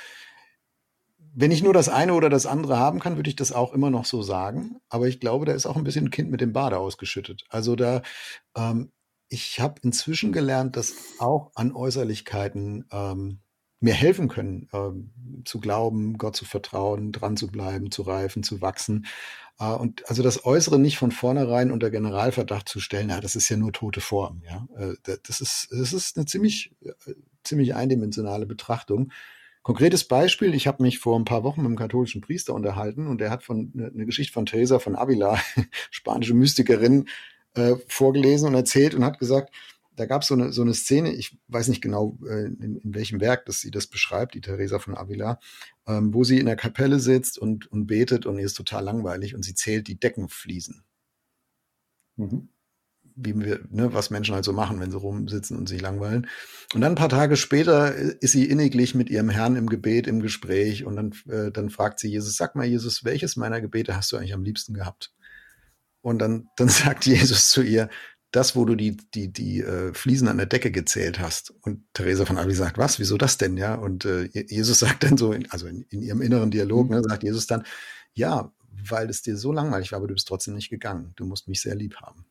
Wenn 1.34 1.52
ich 1.52 1.64
nur 1.64 1.74
das 1.74 1.90
eine 1.90 2.14
oder 2.14 2.30
das 2.30 2.46
andere 2.46 2.78
haben 2.78 3.00
kann, 3.00 3.16
würde 3.16 3.30
ich 3.30 3.36
das 3.36 3.52
auch 3.52 3.74
immer 3.74 3.90
noch 3.90 4.06
so 4.06 4.22
sagen. 4.22 4.82
Aber 4.90 5.08
ich 5.08 5.20
glaube, 5.20 5.46
da 5.46 5.54
ist 5.54 5.66
auch 5.66 5.78
ein 5.78 5.84
bisschen 5.84 6.06
ein 6.06 6.12
Kind 6.12 6.30
mit 6.30 6.42
dem 6.42 6.54
Bade 6.54 6.78
ausgeschüttet. 6.78 7.46
Also 7.50 7.76
da, 7.76 8.02
ähm, 8.56 8.92
ich 9.30 9.60
habe 9.60 9.80
inzwischen 9.84 10.34
gelernt, 10.34 10.76
dass 10.76 10.94
auch 11.20 11.52
an 11.56 11.72
Äußerlichkeiten 11.72 12.86
ähm, 12.92 13.40
mir 13.82 13.94
helfen 13.94 14.30
können, 14.30 14.70
ähm, 14.74 15.12
zu 15.44 15.60
glauben, 15.60 16.18
Gott 16.18 16.36
zu 16.36 16.46
vertrauen, 16.46 17.12
dran 17.12 17.36
zu 17.36 17.48
bleiben, 17.48 17.92
zu 17.92 18.04
reifen, 18.04 18.44
zu 18.44 18.62
wachsen. 18.62 19.08
Äh, 19.60 19.74
und 19.74 20.08
also 20.08 20.24
das 20.24 20.46
Äußere 20.46 20.80
nicht 20.80 20.98
von 20.98 21.12
vornherein 21.12 21.72
unter 21.72 21.90
Generalverdacht 21.90 22.70
zu 22.70 22.80
stellen, 22.80 23.10
ja, 23.10 23.20
das 23.20 23.36
ist 23.36 23.50
ja 23.50 23.58
nur 23.58 23.74
tote 23.74 24.00
Form, 24.00 24.44
ja. 24.46 24.68
Äh, 24.78 25.18
das 25.24 25.42
ist, 25.42 25.68
das 25.72 25.94
ist 25.94 26.16
eine 26.16 26.28
ziemlich, 26.28 26.74
äh, 26.86 27.14
ziemlich 27.44 27.76
eindimensionale 27.76 28.46
Betrachtung. 28.46 29.12
Konkretes 29.64 30.08
Beispiel, 30.08 30.54
ich 30.54 30.68
habe 30.68 30.84
mich 30.84 31.00
vor 31.00 31.20
ein 31.20 31.26
paar 31.26 31.44
Wochen 31.44 31.62
mit 31.62 31.68
einem 31.68 31.78
katholischen 31.78 32.22
Priester 32.22 32.54
unterhalten 32.54 33.08
und 33.08 33.20
der 33.20 33.32
hat 33.32 33.44
von 33.44 33.72
eine 33.76 33.92
ne 33.92 34.06
Geschichte 34.06 34.34
von 34.34 34.46
Teresa 34.46 34.80
von 34.80 34.96
Avila, 34.96 35.40
spanische 35.92 36.36
Mystikerin, 36.36 37.08
äh, 37.56 37.76
vorgelesen 37.88 38.48
und 38.48 38.56
erzählt 38.56 38.96
und 38.96 39.04
hat 39.04 39.20
gesagt, 39.20 39.54
da 39.96 40.06
gab 40.06 40.24
so 40.24 40.36
es 40.36 40.42
eine, 40.42 40.54
so 40.54 40.62
eine 40.62 40.74
Szene, 40.74 41.14
ich 41.14 41.38
weiß 41.48 41.68
nicht 41.68 41.82
genau, 41.82 42.18
äh, 42.28 42.46
in, 42.46 42.78
in, 42.78 42.94
welchem 42.94 43.20
Werk 43.20 43.46
dass 43.46 43.60
sie 43.60 43.72
das 43.72 43.88
beschreibt, 43.88 44.36
die 44.36 44.42
Theresa 44.42 44.80
von 44.80 44.96
Avila, 44.96 45.40
ähm, 45.88 46.14
wo 46.14 46.24
sie 46.24 46.40
in 46.40 46.46
der 46.46 46.56
Kapelle 46.56 47.00
sitzt 47.00 47.38
und, 47.38 47.72
und 47.72 47.88
betet 47.88 48.26
und 48.26 48.38
ihr 48.38 48.46
ist 48.46 48.56
total 48.56 48.84
langweilig 48.84 49.36
und 49.36 49.44
sie 49.44 49.54
zählt 49.54 49.88
die 49.88 50.00
Deckenfliesen. 50.00 50.84
Mhm. 52.16 52.50
Wie 53.16 53.38
wir, 53.38 53.60
ne, 53.70 53.94
was 53.94 54.10
Menschen 54.10 54.34
halt 54.34 54.46
so 54.46 54.54
machen, 54.54 54.80
wenn 54.80 54.90
sie 54.90 54.98
rumsitzen 54.98 55.58
und 55.58 55.68
sich 55.68 55.82
langweilen. 55.82 56.28
Und 56.74 56.80
dann 56.80 56.94
ein 56.94 56.98
paar 56.98 57.10
Tage 57.10 57.36
später 57.36 57.94
ist 57.94 58.32
sie 58.32 58.46
inniglich 58.46 58.96
mit 58.96 59.10
ihrem 59.10 59.30
Herrn 59.30 59.58
im 59.58 59.68
Gebet, 59.68 60.08
im 60.08 60.22
Gespräch 60.22 60.86
und 60.86 60.96
dann, 60.96 61.14
äh, 61.28 61.52
dann 61.52 61.70
fragt 61.70 62.00
sie 62.00 62.10
Jesus, 62.10 62.38
sag 62.38 62.56
mal, 62.56 62.66
Jesus, 62.66 63.04
welches 63.04 63.36
meiner 63.36 63.60
Gebete 63.60 63.98
hast 63.98 64.12
du 64.12 64.18
eigentlich 64.18 64.34
am 64.34 64.44
liebsten 64.44 64.74
gehabt? 64.74 65.14
Und 66.00 66.20
dann, 66.20 66.48
dann 66.56 66.70
sagt 66.70 67.06
Jesus 67.06 67.50
zu 67.50 67.62
ihr, 67.62 67.90
das, 68.32 68.56
wo 68.56 68.66
du 68.66 68.76
die, 68.76 68.98
die, 68.98 69.32
die 69.32 69.62
äh, 69.62 69.94
Fliesen 69.94 70.28
an 70.28 70.38
der 70.38 70.46
Decke 70.46 70.72
gezählt 70.72 71.20
hast. 71.20 71.54
Und 71.62 71.84
Theresa 71.94 72.26
von 72.26 72.38
Abi 72.38 72.54
sagt, 72.54 72.78
was, 72.78 72.98
wieso 72.98 73.18
das 73.18 73.38
denn, 73.38 73.58
ja? 73.58 73.76
Und 73.76 74.06
äh, 74.06 74.30
Jesus 74.48 74.80
sagt 74.80 75.04
dann 75.04 75.18
so, 75.18 75.34
in, 75.34 75.50
also 75.52 75.68
in, 75.68 75.86
in 75.90 76.02
ihrem 76.02 76.22
inneren 76.22 76.52
Dialog, 76.52 76.90
ne, 76.90 77.04
sagt 77.04 77.24
Jesus 77.24 77.48
dann, 77.48 77.64
ja, 78.14 78.52
weil 78.90 79.10
es 79.10 79.22
dir 79.22 79.38
so 79.38 79.52
langweilig 79.52 79.92
war, 79.92 79.98
aber 79.98 80.08
du 80.08 80.14
bist 80.14 80.28
trotzdem 80.28 80.54
nicht 80.54 80.70
gegangen. 80.70 81.12
Du 81.16 81.26
musst 81.26 81.48
mich 81.48 81.62
sehr 81.62 81.76
lieb 81.76 81.98
haben. 81.98 82.26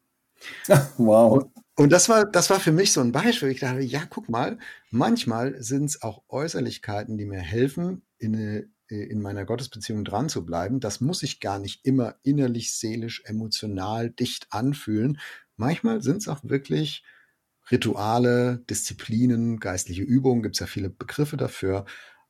Wow. 0.96 1.32
Und, 1.32 1.52
und 1.76 1.92
das 1.92 2.08
war, 2.08 2.24
das 2.24 2.48
war 2.48 2.60
für 2.60 2.72
mich 2.72 2.92
so 2.92 3.00
ein 3.02 3.12
Beispiel. 3.12 3.50
Ich 3.50 3.60
dachte, 3.60 3.80
ja, 3.80 4.02
guck 4.08 4.28
mal, 4.30 4.58
manchmal 4.90 5.62
sind 5.62 5.84
es 5.84 6.02
auch 6.02 6.22
Äußerlichkeiten, 6.28 7.18
die 7.18 7.26
mir 7.26 7.40
helfen, 7.40 8.02
in, 8.18 8.34
eine, 8.34 8.68
in 8.88 9.20
meiner 9.20 9.44
Gottesbeziehung 9.44 10.04
dran 10.04 10.30
zu 10.30 10.46
bleiben. 10.46 10.80
Das 10.80 11.00
muss 11.00 11.22
ich 11.22 11.40
gar 11.40 11.58
nicht 11.58 11.84
immer 11.84 12.16
innerlich, 12.22 12.74
seelisch, 12.74 13.22
emotional 13.26 14.10
dicht 14.10 14.46
anfühlen, 14.50 15.18
Manchmal 15.60 16.02
sind 16.02 16.16
es 16.16 16.28
auch 16.28 16.40
wirklich 16.42 17.04
Rituale, 17.70 18.64
Disziplinen, 18.70 19.60
geistliche 19.60 20.02
Übungen, 20.02 20.42
gibt 20.42 20.56
es 20.56 20.60
ja 20.60 20.66
viele 20.66 20.88
Begriffe 20.88 21.36
dafür, 21.36 21.84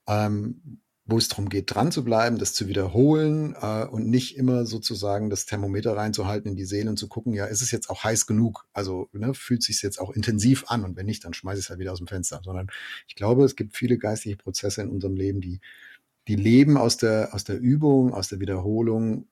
ähm, 0.09 0.81
wo 1.07 1.17
es 1.17 1.29
darum 1.29 1.49
geht, 1.49 1.73
dran 1.73 1.93
zu 1.93 2.05
bleiben, 2.05 2.39
das 2.39 2.55
zu 2.55 2.67
wiederholen 2.67 3.55
äh, 3.61 3.85
und 3.85 4.09
nicht 4.09 4.37
immer 4.37 4.67
sozusagen 4.67 5.31
das 5.31 5.47
Thermometer 5.47 5.97
reinzuhalten 5.97 6.51
in 6.51 6.57
die 6.57 6.65
Seele 6.65 6.91
und 6.91 6.99
zu 6.99 7.07
gucken, 7.07 7.33
ja, 7.33 7.47
ist 7.47 7.63
es 7.63 7.71
jetzt 7.71 7.89
auch 7.89 8.03
heiß 8.03 8.27
genug? 8.27 8.67
Also 8.73 9.09
ne, 9.13 9.33
fühlt 9.33 9.63
sich 9.63 9.81
jetzt 9.81 10.01
auch 10.01 10.11
intensiv 10.11 10.65
an 10.67 10.85
und 10.85 10.97
wenn 10.97 11.07
nicht, 11.07 11.25
dann 11.25 11.33
schmeiße 11.33 11.61
ich 11.61 11.67
es 11.67 11.71
halt 11.71 11.79
wieder 11.79 11.93
aus 11.93 11.99
dem 11.99 12.09
Fenster. 12.09 12.41
Sondern 12.45 12.67
ich 13.07 13.15
glaube, 13.15 13.45
es 13.45 13.55
gibt 13.55 13.77
viele 13.77 13.97
geistliche 13.97 14.39
Prozesse 14.39 14.83
in 14.83 14.91
unserem 14.91 15.15
Leben, 15.15 15.41
die, 15.41 15.61
die 16.27 16.37
leben 16.37 16.77
aus 16.77 16.97
der, 16.97 17.33
aus 17.33 17.45
der 17.45 17.61
Übung, 17.61 18.13
aus 18.13 18.29
der 18.29 18.41
Wiederholung 18.41 19.29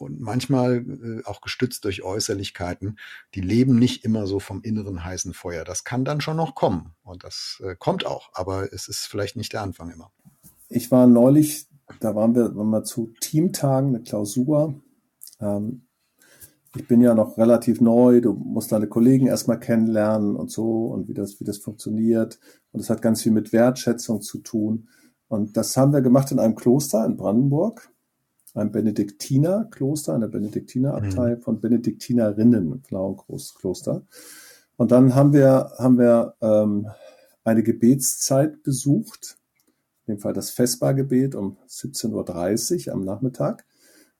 und 0.00 0.20
manchmal 0.20 0.76
äh, 0.76 1.24
auch 1.24 1.40
gestützt 1.40 1.84
durch 1.84 2.02
Äußerlichkeiten, 2.02 2.98
die 3.34 3.40
leben 3.40 3.78
nicht 3.78 4.04
immer 4.04 4.26
so 4.26 4.40
vom 4.40 4.62
inneren 4.62 5.04
heißen 5.04 5.34
Feuer. 5.34 5.64
Das 5.64 5.84
kann 5.84 6.04
dann 6.04 6.20
schon 6.20 6.36
noch 6.36 6.54
kommen 6.54 6.94
und 7.02 7.24
das 7.24 7.60
äh, 7.64 7.74
kommt 7.76 8.06
auch, 8.06 8.30
aber 8.34 8.72
es 8.72 8.88
ist 8.88 9.06
vielleicht 9.06 9.36
nicht 9.36 9.52
der 9.52 9.62
Anfang 9.62 9.90
immer. 9.90 10.10
Ich 10.68 10.90
war 10.90 11.06
neulich, 11.06 11.66
da 12.00 12.14
waren 12.14 12.34
wir, 12.34 12.54
waren 12.54 12.70
wir 12.70 12.84
zu 12.84 13.12
Teamtagen, 13.20 13.88
eine 13.88 14.02
Klausur. 14.02 14.80
Ähm, 15.40 15.86
ich 16.76 16.86
bin 16.86 17.00
ja 17.00 17.14
noch 17.14 17.38
relativ 17.38 17.80
neu, 17.80 18.20
du 18.20 18.34
musst 18.34 18.72
deine 18.72 18.88
Kollegen 18.88 19.26
erstmal 19.26 19.58
kennenlernen 19.58 20.36
und 20.36 20.50
so 20.50 20.86
und 20.86 21.08
wie 21.08 21.14
das, 21.14 21.40
wie 21.40 21.44
das 21.44 21.58
funktioniert. 21.58 22.38
Und 22.72 22.80
es 22.80 22.90
hat 22.90 23.02
ganz 23.02 23.22
viel 23.22 23.32
mit 23.32 23.52
Wertschätzung 23.52 24.20
zu 24.20 24.38
tun. 24.38 24.88
Und 25.28 25.56
das 25.56 25.76
haben 25.76 25.92
wir 25.92 26.02
gemacht 26.02 26.30
in 26.30 26.38
einem 26.38 26.54
Kloster 26.54 27.04
in 27.04 27.16
Brandenburg 27.16 27.90
ein 28.58 28.72
Benediktinerkloster, 28.72 30.14
eine 30.14 30.28
Benediktinerabtei 30.28 31.36
mhm. 31.36 31.40
von 31.40 31.60
Benediktinerinnen, 31.60 32.82
Klauenkloster. 32.82 34.02
Und 34.76 34.90
dann 34.92 35.14
haben 35.14 35.32
wir, 35.32 35.72
haben 35.78 35.98
wir 35.98 36.34
ähm, 36.40 36.88
eine 37.44 37.62
Gebetszeit 37.62 38.62
besucht, 38.62 39.38
in 40.06 40.14
dem 40.14 40.20
Fall 40.20 40.32
das 40.32 40.50
Vespergebet 40.50 41.34
um 41.34 41.56
17.30 41.68 42.88
Uhr 42.88 42.94
am 42.94 43.04
Nachmittag. 43.04 43.64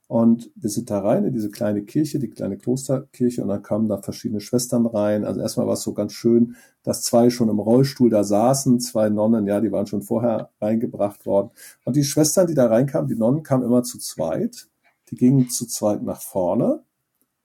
Und 0.09 0.49
wir 0.55 0.71
sind 0.71 0.89
da 0.89 1.01
rein 1.01 1.23
in 1.23 1.33
diese 1.33 1.51
kleine 1.51 1.83
Kirche, 1.83 2.17
die 2.17 2.31
kleine 2.31 2.57
Klosterkirche, 2.57 3.43
und 3.43 3.49
dann 3.49 3.61
kamen 3.61 3.87
da 3.87 4.01
verschiedene 4.01 4.41
Schwestern 4.41 4.87
rein. 4.87 5.23
Also 5.23 5.39
erstmal 5.39 5.67
war 5.67 5.75
es 5.75 5.83
so 5.83 5.93
ganz 5.93 6.13
schön, 6.13 6.55
dass 6.81 7.03
zwei 7.03 7.29
schon 7.29 7.47
im 7.47 7.59
Rollstuhl 7.59 8.09
da 8.09 8.23
saßen, 8.23 8.79
zwei 8.79 9.09
Nonnen, 9.09 9.45
ja, 9.45 9.61
die 9.61 9.71
waren 9.71 9.85
schon 9.85 10.01
vorher 10.01 10.49
reingebracht 10.59 11.27
worden. 11.27 11.51
Und 11.85 11.95
die 11.95 12.03
Schwestern, 12.03 12.47
die 12.47 12.55
da 12.55 12.65
reinkamen, 12.65 13.07
die 13.07 13.15
Nonnen 13.15 13.43
kamen 13.43 13.63
immer 13.63 13.83
zu 13.83 13.99
zweit. 13.99 14.67
Die 15.11 15.15
gingen 15.15 15.47
zu 15.49 15.67
zweit 15.67 16.01
nach 16.01 16.23
vorne, 16.23 16.81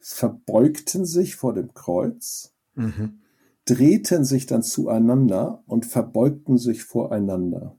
verbeugten 0.01 1.05
sich 1.05 1.37
vor 1.37 1.53
dem 1.53 1.75
Kreuz, 1.75 2.55
mhm. 2.77 3.19
drehten 3.67 4.25
sich 4.25 4.47
dann 4.47 4.63
zueinander 4.63 5.63
und 5.67 5.85
verbeugten 5.85 6.57
sich 6.57 6.83
voreinander. 6.83 7.77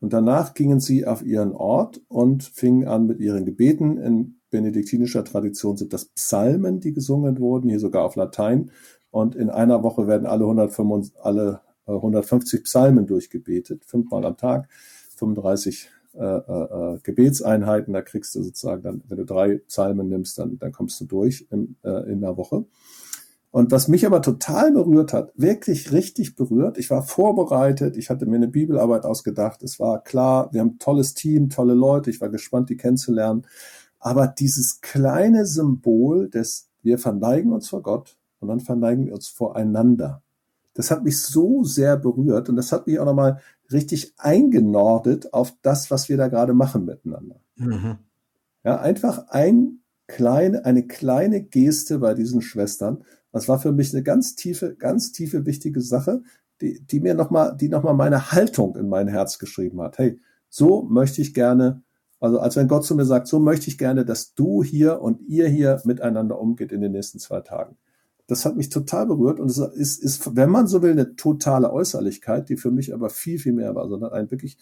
Und 0.00 0.12
danach 0.12 0.54
gingen 0.54 0.80
sie 0.80 1.06
auf 1.06 1.24
ihren 1.24 1.52
Ort 1.52 2.00
und 2.08 2.44
fingen 2.44 2.86
an 2.86 3.06
mit 3.06 3.20
ihren 3.20 3.44
Gebeten. 3.44 3.98
In 3.98 4.40
benediktinischer 4.50 5.24
Tradition 5.24 5.76
sind 5.76 5.92
das 5.92 6.06
Psalmen, 6.06 6.80
die 6.80 6.92
gesungen 6.92 7.38
wurden, 7.38 7.68
hier 7.68 7.80
sogar 7.80 8.04
auf 8.04 8.16
Latein. 8.16 8.70
Und 9.10 9.34
in 9.34 9.50
einer 9.50 9.82
Woche 9.82 10.06
werden 10.06 10.26
alle, 10.26 10.44
155, 10.44 11.18
alle 11.20 11.60
150 11.86 12.60
äh, 12.60 12.62
Psalmen 12.62 13.06
durchgebetet, 13.06 13.84
fünfmal 13.84 14.24
am 14.24 14.36
Tag, 14.36 14.68
35 15.16 15.88
äh, 16.14 16.24
äh, 16.24 16.94
äh, 16.94 16.98
Gebetseinheiten. 17.02 17.92
Da 17.92 18.02
kriegst 18.02 18.34
du 18.34 18.42
sozusagen 18.42 18.82
dann, 18.82 19.02
wenn 19.08 19.18
du 19.18 19.24
drei 19.24 19.58
Psalmen 19.68 20.08
nimmst, 20.08 20.38
dann, 20.38 20.58
dann 20.58 20.72
kommst 20.72 21.00
du 21.00 21.06
durch 21.06 21.46
in, 21.50 21.76
äh, 21.82 22.10
in 22.10 22.24
einer 22.24 22.36
Woche. 22.36 22.64
Und 23.50 23.72
was 23.72 23.88
mich 23.88 24.04
aber 24.04 24.20
total 24.20 24.72
berührt 24.72 25.12
hat, 25.12 25.32
wirklich 25.34 25.90
richtig 25.92 26.36
berührt, 26.36 26.76
ich 26.76 26.90
war 26.90 27.02
vorbereitet, 27.02 27.96
ich 27.96 28.10
hatte 28.10 28.26
mir 28.26 28.36
eine 28.36 28.48
Bibelarbeit 28.48 29.04
ausgedacht, 29.04 29.62
es 29.62 29.80
war 29.80 30.02
klar, 30.04 30.50
wir 30.52 30.60
haben 30.60 30.72
ein 30.72 30.78
tolles 30.78 31.14
Team, 31.14 31.48
tolle 31.48 31.74
Leute, 31.74 32.10
ich 32.10 32.20
war 32.20 32.28
gespannt, 32.28 32.68
die 32.68 32.76
kennenzulernen. 32.76 33.46
Aber 33.98 34.26
dieses 34.26 34.80
kleine 34.80 35.46
Symbol 35.46 36.28
des, 36.28 36.68
wir 36.82 36.98
verneigen 36.98 37.52
uns 37.52 37.68
vor 37.68 37.82
Gott 37.82 38.18
und 38.40 38.48
dann 38.48 38.60
verneigen 38.60 39.06
wir 39.06 39.14
uns 39.14 39.28
voreinander. 39.28 40.22
Das 40.74 40.90
hat 40.90 41.02
mich 41.02 41.20
so 41.20 41.64
sehr 41.64 41.96
berührt 41.96 42.48
und 42.48 42.56
das 42.56 42.70
hat 42.70 42.86
mich 42.86 43.00
auch 43.00 43.06
nochmal 43.06 43.40
richtig 43.72 44.14
eingenordet 44.18 45.32
auf 45.32 45.54
das, 45.62 45.90
was 45.90 46.08
wir 46.08 46.16
da 46.16 46.28
gerade 46.28 46.54
machen 46.54 46.84
miteinander. 46.84 47.40
Mhm. 47.56 47.98
Ja, 48.62 48.78
einfach 48.78 49.28
ein 49.28 49.80
kleine, 50.06 50.64
eine 50.64 50.86
kleine 50.86 51.42
Geste 51.42 51.98
bei 51.98 52.14
diesen 52.14 52.42
Schwestern, 52.42 53.04
das 53.32 53.48
war 53.48 53.58
für 53.58 53.72
mich 53.72 53.92
eine 53.94 54.02
ganz 54.02 54.34
tiefe, 54.34 54.74
ganz 54.74 55.12
tiefe, 55.12 55.46
wichtige 55.46 55.80
Sache, 55.80 56.22
die, 56.60 56.80
die 56.80 57.00
mir 57.00 57.14
nochmal, 57.14 57.56
die 57.56 57.68
nochmal 57.68 57.94
meine 57.94 58.32
Haltung 58.32 58.76
in 58.76 58.88
mein 58.88 59.08
Herz 59.08 59.38
geschrieben 59.38 59.80
hat. 59.80 59.98
Hey, 59.98 60.20
so 60.48 60.82
möchte 60.82 61.20
ich 61.20 61.34
gerne, 61.34 61.82
also 62.20 62.40
als 62.40 62.56
wenn 62.56 62.68
Gott 62.68 62.84
zu 62.84 62.94
mir 62.94 63.04
sagt, 63.04 63.28
so 63.28 63.38
möchte 63.38 63.68
ich 63.68 63.78
gerne, 63.78 64.04
dass 64.04 64.34
du 64.34 64.62
hier 64.62 65.00
und 65.00 65.20
ihr 65.28 65.48
hier 65.48 65.80
miteinander 65.84 66.40
umgeht 66.40 66.72
in 66.72 66.80
den 66.80 66.92
nächsten 66.92 67.18
zwei 67.18 67.40
Tagen. 67.40 67.76
Das 68.26 68.44
hat 68.44 68.56
mich 68.56 68.68
total 68.68 69.06
berührt 69.06 69.40
und 69.40 69.50
es 69.50 69.58
ist, 69.58 70.02
ist, 70.02 70.36
wenn 70.36 70.50
man 70.50 70.66
so 70.66 70.82
will, 70.82 70.92
eine 70.92 71.16
totale 71.16 71.72
Äußerlichkeit, 71.72 72.48
die 72.48 72.56
für 72.56 72.70
mich 72.70 72.92
aber 72.92 73.08
viel, 73.08 73.38
viel 73.38 73.52
mehr 73.52 73.74
war, 73.74 73.88
sondern 73.88 74.12
ein 74.12 74.30
wirklich 74.30 74.58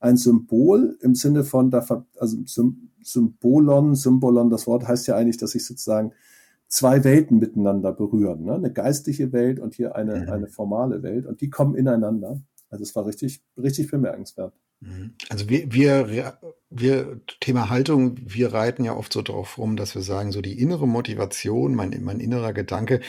ein 0.00 0.16
Symbol 0.16 0.98
im 1.00 1.14
Sinne 1.14 1.44
von, 1.44 1.72
also 1.72 2.36
Symbolon, 3.02 3.94
Symbolon, 3.94 4.50
das 4.50 4.66
Wort 4.66 4.86
heißt 4.86 5.06
ja 5.06 5.16
eigentlich, 5.16 5.38
dass 5.38 5.54
ich 5.54 5.64
sozusagen 5.64 6.12
zwei 6.68 7.04
Welten 7.04 7.38
miteinander 7.38 7.92
berühren. 7.92 8.44
Ne? 8.44 8.54
Eine 8.54 8.72
geistliche 8.72 9.32
Welt 9.32 9.60
und 9.60 9.74
hier 9.74 9.96
eine, 9.96 10.16
mhm. 10.16 10.30
eine 10.30 10.46
formale 10.48 11.02
Welt. 11.02 11.26
Und 11.26 11.40
die 11.40 11.50
kommen 11.50 11.74
ineinander. 11.74 12.40
Also 12.70 12.82
es 12.82 12.94
war 12.96 13.06
richtig, 13.06 13.42
richtig 13.56 13.90
bemerkenswert. 13.90 14.52
Mhm. 14.80 15.14
Also 15.28 15.48
wir, 15.48 15.72
wir, 15.72 16.38
wir, 16.70 17.20
Thema 17.40 17.70
Haltung, 17.70 18.16
wir 18.20 18.52
reiten 18.52 18.84
ja 18.84 18.94
oft 18.94 19.12
so 19.12 19.22
drauf 19.22 19.58
rum, 19.58 19.76
dass 19.76 19.94
wir 19.94 20.02
sagen, 20.02 20.32
so 20.32 20.40
die 20.40 20.60
innere 20.60 20.86
Motivation, 20.86 21.74
mein, 21.74 21.96
mein 22.02 22.20
innerer 22.20 22.52
Gedanke, 22.52 23.00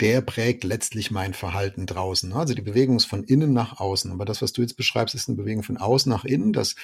der 0.00 0.20
prägt 0.20 0.64
letztlich 0.64 1.10
mein 1.10 1.32
Verhalten 1.32 1.86
draußen. 1.86 2.32
Also 2.34 2.54
die 2.54 2.62
Bewegung 2.62 2.96
ist 2.96 3.06
von 3.06 3.24
innen 3.24 3.52
nach 3.52 3.80
außen. 3.80 4.12
Aber 4.12 4.24
das, 4.24 4.42
was 4.42 4.52
du 4.52 4.60
jetzt 4.60 4.76
beschreibst, 4.76 5.14
ist 5.14 5.28
eine 5.28 5.38
Bewegung 5.38 5.62
von 5.62 5.78
außen 5.78 6.10
nach 6.10 6.24
innen, 6.24 6.52
das 6.52 6.74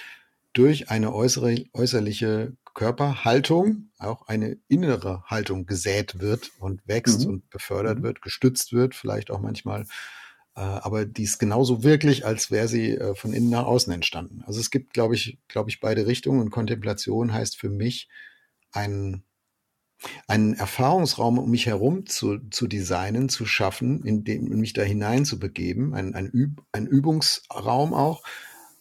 durch 0.52 0.90
eine 0.90 1.14
äußere, 1.14 1.64
äußerliche 1.72 2.56
Körperhaltung 2.74 3.90
auch 3.98 4.26
eine 4.28 4.56
innere 4.68 5.24
Haltung 5.26 5.66
gesät 5.66 6.20
wird 6.20 6.50
und 6.58 6.86
wächst 6.86 7.24
mhm. 7.24 7.34
und 7.34 7.50
befördert 7.50 7.98
mhm. 7.98 8.02
wird, 8.02 8.22
gestützt 8.22 8.72
wird, 8.72 8.94
vielleicht 8.94 9.30
auch 9.30 9.40
manchmal. 9.40 9.82
Äh, 10.54 10.60
aber 10.60 11.04
die 11.04 11.24
ist 11.24 11.38
genauso 11.38 11.82
wirklich, 11.82 12.26
als 12.26 12.50
wäre 12.50 12.68
sie 12.68 12.96
äh, 12.96 13.14
von 13.14 13.32
innen 13.32 13.50
nach 13.50 13.64
außen 13.64 13.92
entstanden. 13.92 14.42
Also 14.46 14.60
es 14.60 14.70
gibt, 14.70 14.92
glaube 14.94 15.14
ich, 15.14 15.38
glaube 15.48 15.70
ich, 15.70 15.80
beide 15.80 16.06
Richtungen 16.06 16.40
und 16.40 16.50
Kontemplation 16.50 17.32
heißt 17.32 17.58
für 17.58 17.70
mich 17.70 18.08
ein 18.72 19.24
einen 20.26 20.54
Erfahrungsraum 20.54 21.38
um 21.38 21.50
mich 21.50 21.66
herum 21.66 22.06
zu, 22.06 22.38
zu 22.50 22.66
designen, 22.66 23.28
zu 23.28 23.46
schaffen, 23.46 24.04
in 24.04 24.24
dem 24.24 24.48
mich 24.48 24.72
da 24.72 24.82
hinein 24.82 25.24
zu 25.24 25.38
begeben, 25.38 25.94
ein, 25.94 26.16
ein, 26.16 26.26
Üb, 26.26 26.60
ein 26.72 26.88
Übungsraum 26.88 27.94
auch, 27.94 28.24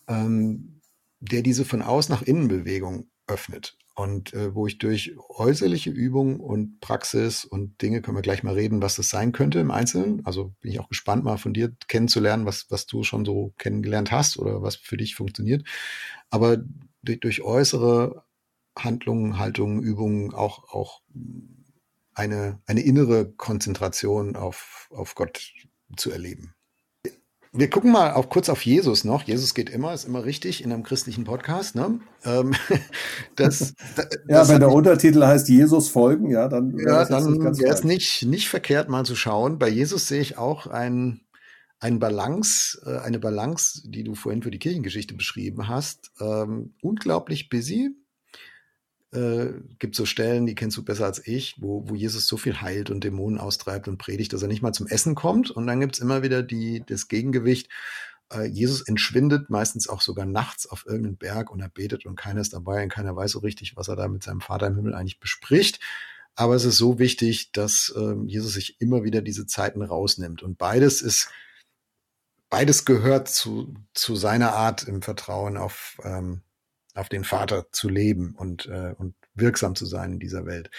ähm, 0.08 0.81
der 1.22 1.44
diese 1.44 1.66
von 1.66 1.82
außen 1.82 2.14
nach 2.14 2.24
innen 2.24 2.48
Bewegung 2.48 3.10
öffnet. 3.28 3.78
Und 3.94 4.34
äh, 4.34 4.56
wo 4.56 4.68
ich 4.68 4.80
durch 4.80 5.16
äußerliche 5.30 5.92
Übung 5.92 6.40
und 6.40 6.80
Praxis 6.80 7.46
und 7.46 7.82
Dinge, 7.82 8.02
können 8.02 8.18
wir 8.18 8.22
gleich 8.22 8.42
mal 8.42 8.56
reden, 8.56 8.82
was 8.82 8.96
das 8.96 9.10
sein 9.10 9.32
könnte 9.32 9.60
im 9.60 9.70
Einzelnen. 9.70 10.26
Also 10.26 10.56
bin 10.62 10.72
ich 10.72 10.80
auch 10.80 10.90
gespannt, 10.90 11.24
mal 11.24 11.38
von 11.38 11.54
dir 11.54 11.76
kennenzulernen, 11.88 12.46
was, 12.46 12.68
was 12.70 12.88
du 12.88 13.04
schon 13.04 13.26
so 13.26 13.54
kennengelernt 13.58 14.12
hast 14.12 14.38
oder 14.38 14.62
was 14.62 14.76
für 14.76 14.98
dich 14.98 15.16
funktioniert. 15.16 15.68
Aber 16.30 16.58
durch, 17.04 17.20
durch 17.20 17.42
äußere 17.42 18.24
Handlungen, 18.78 19.38
Haltungen, 19.38 19.84
Übungen 19.84 20.34
auch, 20.34 20.74
auch 20.74 21.02
eine, 22.14 22.62
eine 22.66 22.82
innere 22.82 23.32
Konzentration 23.34 24.36
auf, 24.36 24.90
auf 24.92 25.16
Gott 25.16 25.52
zu 25.98 26.12
erleben. 26.12 26.56
Wir 27.54 27.70
gucken 27.70 27.92
mal 27.92 28.14
auf, 28.14 28.30
kurz 28.30 28.48
auf 28.48 28.66
Jesus 28.66 29.04
noch. 29.04 29.24
Jesus 29.24 29.54
geht 29.54 29.70
immer, 29.70 29.94
ist 29.94 30.06
immer 30.06 30.24
richtig 30.24 30.64
in 30.64 30.72
einem 30.72 30.84
christlichen 30.84 31.26
Podcast. 31.26 31.76
Ne? 31.76 32.00
Ähm, 32.24 32.54
das, 33.36 33.74
das, 33.98 34.08
ja, 34.30 34.48
wenn 34.48 34.62
der 34.62 34.72
Untertitel 34.72 35.22
heißt 35.22 35.50
Jesus 35.50 35.90
folgen, 35.90 36.30
ja, 36.30 36.48
dann 36.48 36.78
wäre 36.78 37.06
ja, 37.10 37.74
es 37.74 37.84
nicht, 37.84 38.26
nicht 38.26 38.48
verkehrt, 38.48 38.88
mal 38.88 39.04
zu 39.04 39.18
schauen. 39.18 39.60
Bei 39.60 39.68
Jesus 39.68 40.08
sehe 40.08 40.22
ich 40.22 40.38
auch 40.38 40.66
ein, 40.66 41.26
ein 41.82 42.00
Balance, 42.00 42.82
äh, 42.86 43.00
eine 43.00 43.20
Balance, 43.20 43.82
die 43.86 44.06
du 44.06 44.16
vorhin 44.16 44.44
für 44.44 44.52
die 44.52 44.60
Kirchengeschichte 44.60 45.14
beschrieben 45.14 45.68
hast. 45.68 46.12
Ähm, 46.22 46.74
unglaublich 46.82 47.50
busy, 47.50 47.90
äh, 49.12 49.48
gibt 49.80 49.96
so 49.96 50.06
Stellen, 50.06 50.46
die 50.46 50.56
kennst 50.56 50.78
du 50.78 50.84
besser 50.84 51.06
als 51.06 51.26
ich, 51.26 51.56
wo, 51.62 51.88
wo 51.88 51.96
Jesus 51.96 52.28
so 52.28 52.38
viel 52.38 52.62
heilt 52.62 52.90
und 52.90 53.04
Dämonen 53.04 53.40
austreibt 53.40 53.88
und 53.88 53.98
predigt, 53.98 54.34
dass 54.34 54.42
er 54.42 54.48
nicht 54.48 54.62
mal 54.62 54.74
zum 54.74 54.88
Essen 54.88 55.16
kommt. 55.16 55.52
Und 55.52 55.68
dann 55.68 55.80
gibt's 55.80 56.00
immer 56.00 56.24
wieder 56.24 56.44
die, 56.44 56.84
das 56.86 57.08
Gegengewicht. 57.08 57.70
Äh, 58.32 58.46
Jesus 58.46 58.82
entschwindet 58.82 59.50
meistens 59.50 59.88
auch 59.88 60.02
sogar 60.02 60.26
nachts 60.26 60.68
auf 60.68 60.86
irgendeinen 60.86 61.18
Berg 61.18 61.52
und 61.52 61.60
er 61.60 61.70
betet 61.70 62.06
und 62.06 62.16
keiner 62.16 62.42
ist 62.42 62.54
dabei 62.54 62.84
und 62.84 62.90
keiner 62.90 63.16
weiß 63.16 63.32
so 63.32 63.40
richtig, 63.40 63.76
was 63.76 63.88
er 63.88 63.96
da 63.96 64.08
mit 64.08 64.24
seinem 64.24 64.42
Vater 64.42 64.68
im 64.68 64.76
Himmel 64.76 64.96
eigentlich 64.96 65.20
bespricht. 65.20 65.80
Aber 66.36 66.56
es 66.56 66.64
ist 66.64 66.78
so 66.78 66.98
wichtig, 66.98 67.52
dass 67.52 67.94
äh, 67.96 68.16
Jesus 68.26 68.54
sich 68.54 68.80
immer 68.80 69.04
wieder 69.04 69.22
diese 69.22 69.46
Zeiten 69.46 69.82
rausnimmt. 69.82 70.42
Und 70.44 70.58
beides 70.58 71.02
ist, 71.02 71.30
beides 72.50 72.86
gehört 72.86 73.28
zu, 73.28 73.76
zu 73.94 74.16
seiner 74.16 74.54
Art 74.54 74.84
im 74.84 75.02
Vertrauen 75.02 75.58
auf, 75.58 76.00
ähm, 76.04 76.42
auf 76.96 77.10
den 77.10 77.24
Vater 77.24 77.68
zu 77.72 77.90
leben 77.90 78.36
und, 78.38 78.68
äh, 78.68 78.94
und 78.98 79.16
wirksam 79.34 79.76
zu 79.76 79.86
sein 79.86 80.14
in 80.14 80.20
dieser 80.20 80.46
Welt. 80.46 80.70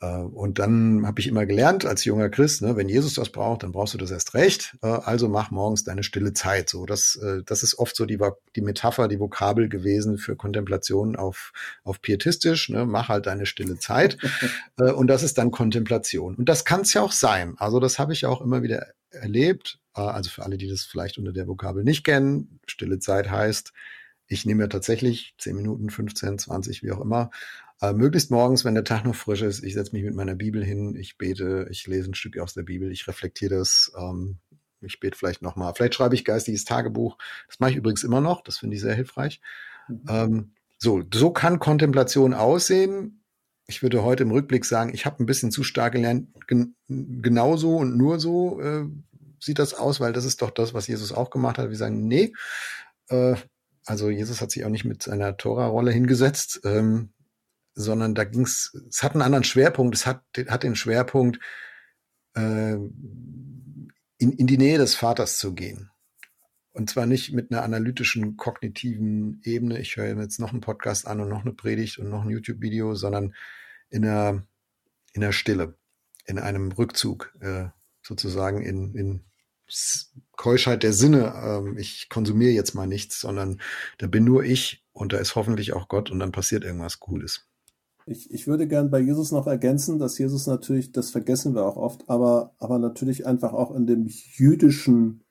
Äh, 0.00 0.06
und 0.06 0.58
dann 0.58 1.06
habe 1.06 1.20
ich 1.20 1.26
immer 1.26 1.46
gelernt 1.46 1.84
als 1.84 2.04
junger 2.04 2.30
Christ, 2.30 2.62
ne, 2.62 2.76
wenn 2.76 2.88
Jesus 2.88 3.14
das 3.14 3.30
braucht, 3.30 3.62
dann 3.62 3.72
brauchst 3.72 3.94
du 3.94 3.98
das 3.98 4.10
erst 4.10 4.34
recht. 4.34 4.76
Äh, 4.82 4.88
also 4.88 5.28
mach 5.28 5.50
morgens 5.50 5.84
deine 5.84 6.02
stille 6.02 6.32
Zeit. 6.32 6.70
So, 6.70 6.86
das, 6.86 7.16
äh, 7.16 7.42
das 7.44 7.62
ist 7.62 7.78
oft 7.78 7.94
so 7.94 8.06
die, 8.06 8.18
die 8.56 8.62
Metapher, 8.62 9.08
die 9.08 9.20
Vokabel 9.20 9.68
gewesen 9.68 10.18
für 10.18 10.36
Kontemplation 10.36 11.16
auf, 11.16 11.52
auf 11.84 12.00
pietistisch. 12.00 12.70
Ne, 12.70 12.86
mach 12.86 13.08
halt 13.08 13.26
deine 13.26 13.46
stille 13.46 13.78
Zeit. 13.78 14.16
und 14.76 15.06
das 15.06 15.22
ist 15.22 15.38
dann 15.38 15.50
Kontemplation. 15.50 16.34
Und 16.34 16.48
das 16.48 16.64
kann 16.64 16.82
es 16.82 16.94
ja 16.94 17.02
auch 17.02 17.12
sein. 17.12 17.54
Also 17.58 17.80
das 17.80 17.98
habe 17.98 18.12
ich 18.12 18.26
auch 18.26 18.40
immer 18.40 18.62
wieder 18.62 18.86
erlebt. 19.10 19.78
Also 19.92 20.30
für 20.30 20.44
alle, 20.44 20.56
die 20.56 20.68
das 20.68 20.84
vielleicht 20.84 21.18
unter 21.18 21.32
der 21.32 21.48
Vokabel 21.48 21.82
nicht 21.84 22.04
kennen, 22.04 22.60
stille 22.66 23.00
Zeit 23.00 23.28
heißt, 23.28 23.72
ich 24.30 24.46
nehme 24.46 24.62
ja 24.62 24.68
tatsächlich 24.68 25.34
10 25.38 25.56
Minuten, 25.56 25.90
15, 25.90 26.38
20, 26.38 26.82
wie 26.84 26.92
auch 26.92 27.00
immer, 27.00 27.30
äh, 27.82 27.92
möglichst 27.92 28.30
morgens, 28.30 28.64
wenn 28.64 28.74
der 28.74 28.84
Tag 28.84 29.04
noch 29.04 29.16
frisch 29.16 29.42
ist, 29.42 29.64
ich 29.64 29.74
setze 29.74 29.92
mich 29.92 30.04
mit 30.04 30.14
meiner 30.14 30.36
Bibel 30.36 30.64
hin, 30.64 30.94
ich 30.94 31.18
bete, 31.18 31.66
ich 31.70 31.86
lese 31.88 32.10
ein 32.10 32.14
Stück 32.14 32.38
aus 32.38 32.54
der 32.54 32.62
Bibel, 32.62 32.92
ich 32.92 33.08
reflektiere 33.08 33.56
das, 33.56 33.92
ähm, 33.98 34.38
ich 34.80 35.00
bete 35.00 35.18
vielleicht 35.18 35.42
nochmal. 35.42 35.74
Vielleicht 35.74 35.94
schreibe 35.94 36.14
ich 36.14 36.24
geistiges 36.24 36.64
Tagebuch. 36.64 37.18
Das 37.48 37.58
mache 37.58 37.72
ich 37.72 37.76
übrigens 37.76 38.04
immer 38.04 38.20
noch, 38.20 38.42
das 38.42 38.58
finde 38.58 38.76
ich 38.76 38.82
sehr 38.82 38.94
hilfreich. 38.94 39.40
Mhm. 39.88 40.00
Ähm, 40.08 40.50
so, 40.78 41.02
so 41.12 41.30
kann 41.32 41.58
Kontemplation 41.58 42.32
aussehen. 42.32 43.24
Ich 43.66 43.82
würde 43.82 44.04
heute 44.04 44.22
im 44.22 44.30
Rückblick 44.30 44.64
sagen, 44.64 44.94
ich 44.94 45.06
habe 45.06 45.22
ein 45.22 45.26
bisschen 45.26 45.50
zu 45.50 45.64
stark 45.64 45.94
gelernt, 45.94 46.28
gen 46.46 46.76
genauso 46.88 47.76
und 47.76 47.96
nur 47.96 48.20
so 48.20 48.60
äh, 48.60 48.86
sieht 49.40 49.58
das 49.58 49.74
aus, 49.74 49.98
weil 49.98 50.12
das 50.12 50.24
ist 50.24 50.40
doch 50.40 50.50
das, 50.50 50.72
was 50.72 50.86
Jesus 50.86 51.12
auch 51.12 51.30
gemacht 51.30 51.58
hat. 51.58 51.68
Wir 51.68 51.76
sagen, 51.76 52.06
nee, 52.06 52.32
äh, 53.08 53.34
also 53.90 54.08
Jesus 54.08 54.40
hat 54.40 54.52
sich 54.52 54.64
auch 54.64 54.70
nicht 54.70 54.84
mit 54.84 55.02
seiner 55.02 55.36
Tora-Rolle 55.36 55.90
hingesetzt. 55.90 56.60
Ähm, 56.64 57.12
sondern 57.74 58.14
da 58.14 58.24
ging 58.24 58.42
es, 58.42 58.76
es 58.88 59.02
hat 59.02 59.12
einen 59.12 59.22
anderen 59.22 59.44
Schwerpunkt, 59.44 59.94
es 59.94 60.06
hat, 60.06 60.22
hat 60.48 60.62
den 60.62 60.76
Schwerpunkt, 60.76 61.38
äh, 62.34 62.74
in, 62.74 64.32
in 64.32 64.46
die 64.46 64.58
Nähe 64.58 64.78
des 64.78 64.94
Vaters 64.94 65.38
zu 65.38 65.54
gehen. 65.54 65.90
Und 66.72 66.88
zwar 66.88 67.06
nicht 67.06 67.32
mit 67.32 67.50
einer 67.50 67.62
analytischen, 67.62 68.36
kognitiven 68.36 69.40
Ebene, 69.44 69.80
ich 69.80 69.96
höre 69.96 70.16
jetzt 70.20 70.38
noch 70.38 70.52
einen 70.52 70.60
Podcast 70.60 71.06
an 71.06 71.20
und 71.20 71.28
noch 71.28 71.42
eine 71.42 71.52
Predigt 71.52 71.98
und 71.98 72.10
noch 72.10 72.22
ein 72.22 72.30
YouTube-Video, 72.30 72.94
sondern 72.94 73.34
in 73.88 74.04
einer, 74.04 74.44
in 75.14 75.24
einer 75.24 75.32
Stille, 75.32 75.74
in 76.26 76.38
einem 76.38 76.70
Rückzug, 76.70 77.34
äh, 77.40 77.68
sozusagen 78.02 78.62
in, 78.62 78.94
in 78.94 79.24
Keuschheit 80.40 80.82
der 80.82 80.94
Sinne. 80.94 81.34
Ähm, 81.44 81.76
ich 81.76 82.08
konsumiere 82.08 82.52
jetzt 82.52 82.74
mal 82.74 82.86
nichts, 82.86 83.20
sondern 83.20 83.60
da 83.98 84.06
bin 84.06 84.24
nur 84.24 84.42
ich 84.42 84.82
und 84.94 85.12
da 85.12 85.18
ist 85.18 85.34
hoffentlich 85.34 85.74
auch 85.74 85.86
Gott 85.86 86.10
und 86.10 86.18
dann 86.18 86.32
passiert 86.32 86.64
irgendwas 86.64 86.98
Cooles. 86.98 87.46
Ich, 88.06 88.30
ich 88.30 88.46
würde 88.46 88.66
gern 88.66 88.90
bei 88.90 89.00
Jesus 89.00 89.32
noch 89.32 89.46
ergänzen, 89.46 89.98
dass 89.98 90.16
Jesus 90.16 90.46
natürlich, 90.46 90.92
das 90.92 91.10
vergessen 91.10 91.54
wir 91.54 91.66
auch 91.66 91.76
oft, 91.76 92.08
aber, 92.08 92.54
aber 92.58 92.78
natürlich 92.78 93.26
einfach 93.26 93.52
auch 93.52 93.70
in 93.74 93.86
dem 93.86 94.06
jüdischen 94.06 95.24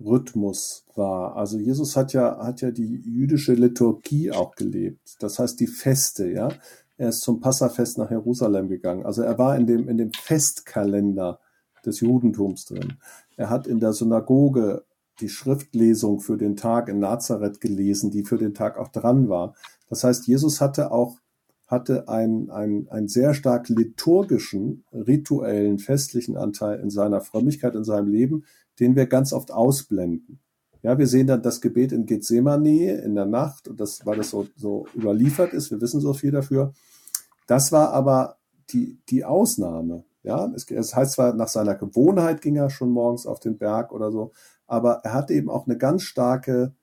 Rhythmus 0.00 0.86
war. 0.94 1.36
Also 1.36 1.58
Jesus 1.58 1.94
hat 1.94 2.14
ja, 2.14 2.38
hat 2.38 2.62
ja 2.62 2.70
die 2.70 3.02
jüdische 3.04 3.52
Liturgie 3.52 4.32
auch 4.32 4.54
gelebt. 4.54 5.16
Das 5.20 5.38
heißt 5.38 5.60
die 5.60 5.66
Feste, 5.66 6.26
ja. 6.26 6.48
Er 6.96 7.10
ist 7.10 7.20
zum 7.20 7.40
Passafest 7.40 7.98
nach 7.98 8.10
Jerusalem 8.10 8.70
gegangen. 8.70 9.04
Also 9.04 9.20
er 9.20 9.36
war 9.36 9.56
in 9.56 9.66
dem, 9.66 9.88
in 9.90 9.98
dem 9.98 10.12
Festkalender 10.12 11.38
des 11.84 12.00
Judentums 12.00 12.64
drin. 12.66 12.94
Er 13.36 13.50
hat 13.50 13.66
in 13.66 13.80
der 13.80 13.92
Synagoge 13.92 14.84
die 15.20 15.28
Schriftlesung 15.28 16.20
für 16.20 16.36
den 16.36 16.56
Tag 16.56 16.88
in 16.88 17.00
Nazareth 17.00 17.60
gelesen, 17.60 18.10
die 18.10 18.22
für 18.22 18.38
den 18.38 18.54
Tag 18.54 18.78
auch 18.78 18.88
dran 18.88 19.28
war. 19.28 19.54
Das 19.88 20.04
heißt, 20.04 20.26
Jesus 20.26 20.60
hatte 20.60 20.92
auch 20.92 21.18
hatte 21.68 22.08
einen, 22.08 22.50
einen, 22.50 22.88
einen 22.88 23.08
sehr 23.08 23.34
stark 23.34 23.68
liturgischen, 23.68 24.84
rituellen, 24.90 25.78
festlichen 25.78 26.38
Anteil 26.38 26.80
in 26.80 26.88
seiner 26.88 27.20
Frömmigkeit, 27.20 27.74
in 27.74 27.84
seinem 27.84 28.08
Leben, 28.08 28.44
den 28.80 28.96
wir 28.96 29.06
ganz 29.06 29.34
oft 29.34 29.52
ausblenden. 29.52 30.40
Ja, 30.82 30.98
wir 30.98 31.06
sehen 31.06 31.26
dann 31.26 31.42
das 31.42 31.60
Gebet 31.60 31.92
in 31.92 32.06
Gethsemane 32.06 33.02
in 33.02 33.14
der 33.14 33.26
Nacht, 33.26 33.68
und 33.68 33.78
das, 33.78 34.06
weil 34.06 34.16
das 34.16 34.30
so, 34.30 34.46
so 34.56 34.86
überliefert 34.94 35.52
ist, 35.52 35.70
wir 35.70 35.80
wissen 35.80 36.00
so 36.00 36.14
viel 36.14 36.30
dafür. 36.30 36.72
Das 37.46 37.70
war 37.70 37.92
aber 37.92 38.38
die, 38.70 38.98
die 39.10 39.24
Ausnahme. 39.24 40.04
Ja, 40.28 40.50
es, 40.54 40.70
es 40.70 40.94
heißt 40.94 41.12
zwar, 41.12 41.34
nach 41.34 41.48
seiner 41.48 41.74
Gewohnheit 41.74 42.42
ging 42.42 42.56
er 42.56 42.70
schon 42.70 42.90
morgens 42.90 43.26
auf 43.26 43.40
den 43.40 43.58
Berg 43.58 43.92
oder 43.92 44.12
so, 44.12 44.32
aber 44.66 45.00
er 45.02 45.14
hatte 45.14 45.34
eben 45.34 45.50
auch 45.50 45.66
eine 45.66 45.78
ganz 45.78 46.02
starke 46.02 46.74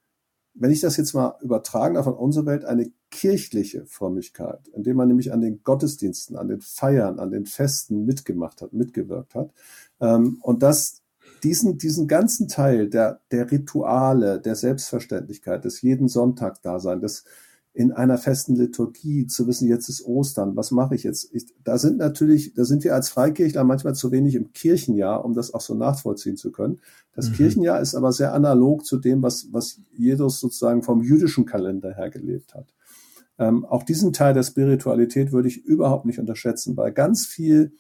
wenn 0.56 0.72
ich 0.72 0.80
das 0.80 0.98
jetzt 0.98 1.14
mal 1.14 1.38
übertragen 1.42 1.96
darf 1.96 2.08
an 2.08 2.14
unsere 2.14 2.46
Welt, 2.46 2.66
eine 2.66 2.90
kirchliche 3.12 3.86
Frömmigkeit, 3.86 4.68
indem 4.70 4.98
man 4.98 5.10
nämlich 5.10 5.32
an 5.34 5.42
den 5.42 5.62
Gottesdiensten, 5.64 6.38
an 6.38 6.48
den 6.48 6.62
Feiern, 6.62 7.20
an 7.20 7.32
den 7.32 7.46
Festen 7.46 8.06
mitgemacht 8.06 8.62
hat, 8.62 8.74
mitgewirkt 8.74 9.36
hat. 9.36 9.52
Ähm, 10.00 10.38
und 10.42 10.64
das, 10.64 11.02
diesen, 11.44 11.78
diesen 11.78 12.08
ganzen 12.08 12.48
Teil 12.48 12.90
der, 12.90 13.20
der 13.32 13.52
Rituale, 13.52 14.40
der 14.40 14.56
Selbstverständlichkeit, 14.56 15.66
des 15.66 15.82
jeden 15.82 16.08
Sonntag 16.08 16.62
Dasein, 16.62 17.02
des, 17.02 17.26
in 17.76 17.92
einer 17.92 18.18
festen 18.18 18.56
Liturgie 18.56 19.28
zu 19.28 19.48
wissen, 19.48 19.68
jetzt 19.68 19.90
ist 19.90 20.06
Ostern, 20.06 20.56
was 20.56 20.72
mache 20.72 20.96
ich 20.96 21.04
jetzt? 21.04 21.30
Ich, 21.34 21.48
da 21.66 21.78
sind 21.78 21.98
natürlich, 21.98 22.54
da 22.54 22.64
sind 22.64 22.86
wir 22.86 22.96
als 22.96 23.10
Freikirchler 23.10 23.66
manchmal 23.66 23.96
zu 23.96 24.12
wenig 24.12 24.36
im 24.36 24.54
Kirchenjahr, 24.54 25.26
um 25.26 25.34
das 25.34 25.54
auch 25.54 25.60
so 25.60 25.76
nachvollziehen 25.76 26.38
zu 26.38 26.54
können. 26.54 26.80
Das 27.14 27.30
mhm. 27.30 27.34
Kirchenjahr 27.34 27.82
ist 27.82 27.94
aber 27.94 28.14
sehr 28.14 28.34
analog 28.34 28.86
zu 28.86 28.96
dem, 28.96 29.22
was, 29.22 29.50
was 29.52 29.82
Jesus 29.92 30.40
sozusagen 30.40 30.84
vom 30.84 31.04
jüdischen 31.04 31.46
Kalender 31.46 31.94
her 31.94 32.10
gelebt 32.10 32.56
hat. 32.56 32.74
Ähm, 33.38 33.66
auch 33.66 33.84
diesen 33.84 34.14
Teil 34.14 34.34
der 34.34 34.44
Spiritualität 34.44 35.34
würde 35.34 35.50
ich 35.50 35.66
überhaupt 35.66 36.06
nicht 36.06 36.20
unterschätzen, 36.20 36.78
weil 36.78 36.94
ganz 36.94 37.26
viel, 37.26 37.74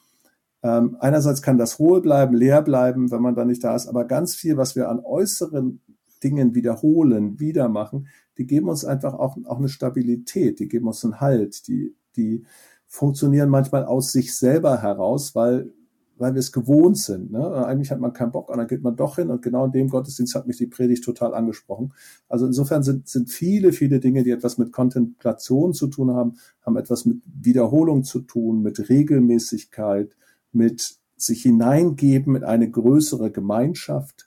ähm, 0.61 0.97
einerseits 0.99 1.41
kann 1.41 1.57
das 1.57 1.79
hohl 1.79 2.01
bleiben, 2.01 2.35
leer 2.35 2.61
bleiben, 2.61 3.11
wenn 3.11 3.21
man 3.21 3.35
da 3.35 3.45
nicht 3.45 3.63
da 3.63 3.73
ist, 3.73 3.87
aber 3.87 4.03
ganz 4.03 4.35
viel, 4.35 4.57
was 4.57 4.75
wir 4.75 4.89
an 4.89 4.99
äußeren 4.99 5.79
Dingen 6.23 6.55
wiederholen, 6.55 7.39
wieder 7.39 7.69
machen, 7.69 8.07
die 8.37 8.47
geben 8.47 8.69
uns 8.69 8.85
einfach 8.85 9.13
auch, 9.13 9.37
auch 9.45 9.57
eine 9.57 9.69
Stabilität, 9.69 10.59
die 10.59 10.67
geben 10.67 10.87
uns 10.87 11.03
einen 11.03 11.19
Halt, 11.19 11.67
die, 11.67 11.95
die 12.15 12.43
funktionieren 12.87 13.49
manchmal 13.49 13.85
aus 13.85 14.11
sich 14.11 14.35
selber 14.35 14.81
heraus, 14.81 15.35
weil, 15.35 15.73
weil 16.17 16.33
wir 16.33 16.39
es 16.39 16.51
gewohnt 16.51 16.97
sind. 16.97 17.31
Ne? 17.31 17.65
Eigentlich 17.65 17.91
hat 17.91 17.99
man 17.99 18.13
keinen 18.13 18.31
Bock 18.31 18.49
und 18.49 18.57
dann 18.57 18.67
geht 18.67 18.83
man 18.83 18.95
doch 18.95 19.17
hin 19.17 19.29
und 19.29 19.41
genau 19.41 19.65
in 19.65 19.71
dem 19.71 19.89
Gottesdienst 19.89 20.35
hat 20.35 20.47
mich 20.47 20.57
die 20.57 20.67
Predigt 20.67 21.03
total 21.03 21.33
angesprochen. 21.33 21.93
Also 22.29 22.45
insofern 22.45 22.83
sind, 22.83 23.07
sind 23.07 23.29
viele, 23.29 23.73
viele 23.73 23.99
Dinge, 23.99 24.23
die 24.23 24.31
etwas 24.31 24.57
mit 24.57 24.71
Kontemplation 24.71 25.73
zu 25.73 25.87
tun 25.87 26.11
haben, 26.11 26.37
haben 26.61 26.77
etwas 26.77 27.05
mit 27.05 27.17
Wiederholung 27.25 28.03
zu 28.03 28.21
tun, 28.21 28.61
mit 28.61 28.89
Regelmäßigkeit, 28.89 30.15
mit 30.51 30.97
sich 31.17 31.41
hineingeben 31.43 32.35
in 32.35 32.43
eine 32.43 32.69
größere 32.69 33.31
Gemeinschaft 33.31 34.24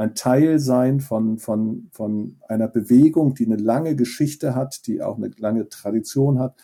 ein 0.00 0.14
Teil 0.14 0.58
sein 0.58 1.00
von, 1.00 1.38
von, 1.38 1.90
von 1.92 2.36
einer 2.48 2.68
Bewegung, 2.68 3.34
die 3.34 3.44
eine 3.44 3.56
lange 3.56 3.96
Geschichte 3.96 4.54
hat, 4.54 4.86
die 4.86 5.02
auch 5.02 5.18
eine 5.18 5.30
lange 5.36 5.68
Tradition 5.68 6.38
hat. 6.38 6.56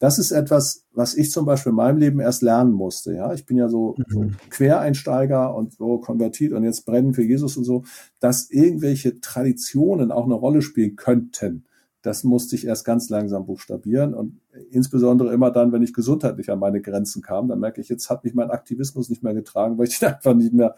Das 0.00 0.18
ist 0.18 0.32
etwas, 0.32 0.86
was 0.92 1.14
ich 1.14 1.30
zum 1.30 1.46
Beispiel 1.46 1.70
in 1.70 1.76
meinem 1.76 1.98
Leben 1.98 2.18
erst 2.18 2.42
lernen 2.42 2.72
musste. 2.72 3.14
Ja, 3.14 3.32
ich 3.32 3.46
bin 3.46 3.58
ja 3.58 3.68
so, 3.68 3.94
mhm. 3.96 4.04
so 4.08 4.26
Quereinsteiger 4.48 5.54
und 5.54 5.74
so 5.74 5.98
konvertiert 5.98 6.52
und 6.52 6.64
jetzt 6.64 6.84
brennen 6.84 7.14
für 7.14 7.22
Jesus 7.22 7.56
und 7.56 7.62
so, 7.62 7.84
dass 8.18 8.50
irgendwelche 8.50 9.20
Traditionen 9.20 10.10
auch 10.10 10.24
eine 10.24 10.34
Rolle 10.34 10.60
spielen 10.60 10.96
könnten. 10.96 11.66
Das 12.02 12.24
musste 12.24 12.56
ich 12.56 12.66
erst 12.66 12.84
ganz 12.84 13.08
langsam 13.08 13.46
buchstabieren 13.46 14.14
und 14.14 14.40
insbesondere 14.70 15.32
immer 15.32 15.52
dann, 15.52 15.70
wenn 15.70 15.82
ich 15.82 15.92
gesundheitlich 15.92 16.50
an 16.50 16.58
meine 16.58 16.80
Grenzen 16.80 17.22
kam, 17.22 17.46
dann 17.46 17.60
merke 17.60 17.80
ich, 17.80 17.88
jetzt 17.88 18.10
hat 18.10 18.24
mich 18.24 18.34
mein 18.34 18.50
Aktivismus 18.50 19.10
nicht 19.10 19.22
mehr 19.22 19.34
getragen, 19.34 19.78
weil 19.78 19.86
ich 19.86 19.98
den 20.00 20.08
einfach 20.14 20.34
nicht 20.34 20.54
mehr 20.54 20.74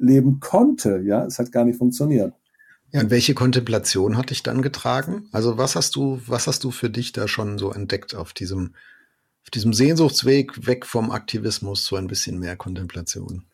leben 0.00 0.40
konnte. 0.40 1.00
Ja, 1.04 1.24
es 1.24 1.38
hat 1.38 1.52
gar 1.52 1.64
nicht 1.64 1.78
funktioniert. 1.78 2.34
Ja, 2.92 3.02
und 3.02 3.10
welche 3.10 3.34
Kontemplation 3.34 4.16
hat 4.16 4.30
dich 4.30 4.42
dann 4.42 4.62
getragen? 4.62 5.28
Also 5.30 5.58
was 5.58 5.76
hast 5.76 5.94
du, 5.94 6.20
was 6.26 6.46
hast 6.46 6.64
du 6.64 6.70
für 6.70 6.90
dich 6.90 7.12
da 7.12 7.28
schon 7.28 7.56
so 7.58 7.72
entdeckt 7.72 8.14
auf 8.14 8.32
diesem, 8.32 8.74
auf 9.44 9.50
diesem 9.50 9.72
Sehnsuchtsweg 9.72 10.66
weg 10.66 10.86
vom 10.86 11.10
Aktivismus 11.10 11.84
zu 11.84 11.96
ein 11.96 12.08
bisschen 12.08 12.38
mehr 12.40 12.56
Kontemplation? 12.56 13.44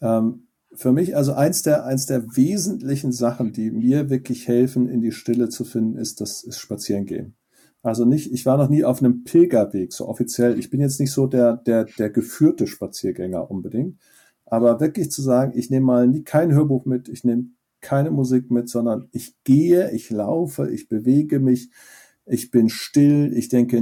Ähm, 0.00 0.48
für 0.72 0.92
mich 0.92 1.16
also 1.16 1.32
eins 1.32 1.62
der, 1.62 1.84
eins 1.84 2.06
der 2.06 2.36
wesentlichen 2.36 3.12
Sachen, 3.12 3.52
die 3.52 3.70
mir 3.70 4.10
wirklich 4.10 4.48
helfen, 4.48 4.88
in 4.88 5.00
die 5.00 5.12
Stille 5.12 5.48
zu 5.48 5.64
finden, 5.64 5.96
ist 5.96 6.20
das 6.20 6.42
ist 6.42 6.58
Spazierengehen. 6.58 7.36
Also 7.82 8.04
nicht, 8.04 8.32
ich 8.32 8.44
war 8.46 8.58
noch 8.58 8.68
nie 8.68 8.84
auf 8.84 9.02
einem 9.02 9.24
Pilgerweg, 9.24 9.92
so 9.92 10.06
offiziell. 10.06 10.58
Ich 10.58 10.70
bin 10.70 10.80
jetzt 10.80 11.00
nicht 11.00 11.12
so 11.12 11.26
der, 11.26 11.56
der, 11.56 11.84
der 11.84 12.10
geführte 12.10 12.66
Spaziergänger 12.66 13.50
unbedingt. 13.50 13.98
Aber 14.50 14.80
wirklich 14.80 15.10
zu 15.10 15.22
sagen, 15.22 15.52
ich 15.56 15.70
nehme 15.70 15.86
mal 15.86 16.08
nie, 16.08 16.24
kein 16.24 16.52
Hörbuch 16.52 16.84
mit, 16.84 17.08
ich 17.08 17.24
nehme 17.24 17.46
keine 17.80 18.10
Musik 18.10 18.50
mit, 18.50 18.68
sondern 18.68 19.08
ich 19.12 19.36
gehe, 19.44 19.92
ich 19.92 20.10
laufe, 20.10 20.68
ich 20.70 20.88
bewege 20.88 21.38
mich, 21.38 21.70
ich 22.26 22.50
bin 22.50 22.68
still, 22.68 23.32
ich 23.34 23.48
denke, 23.48 23.80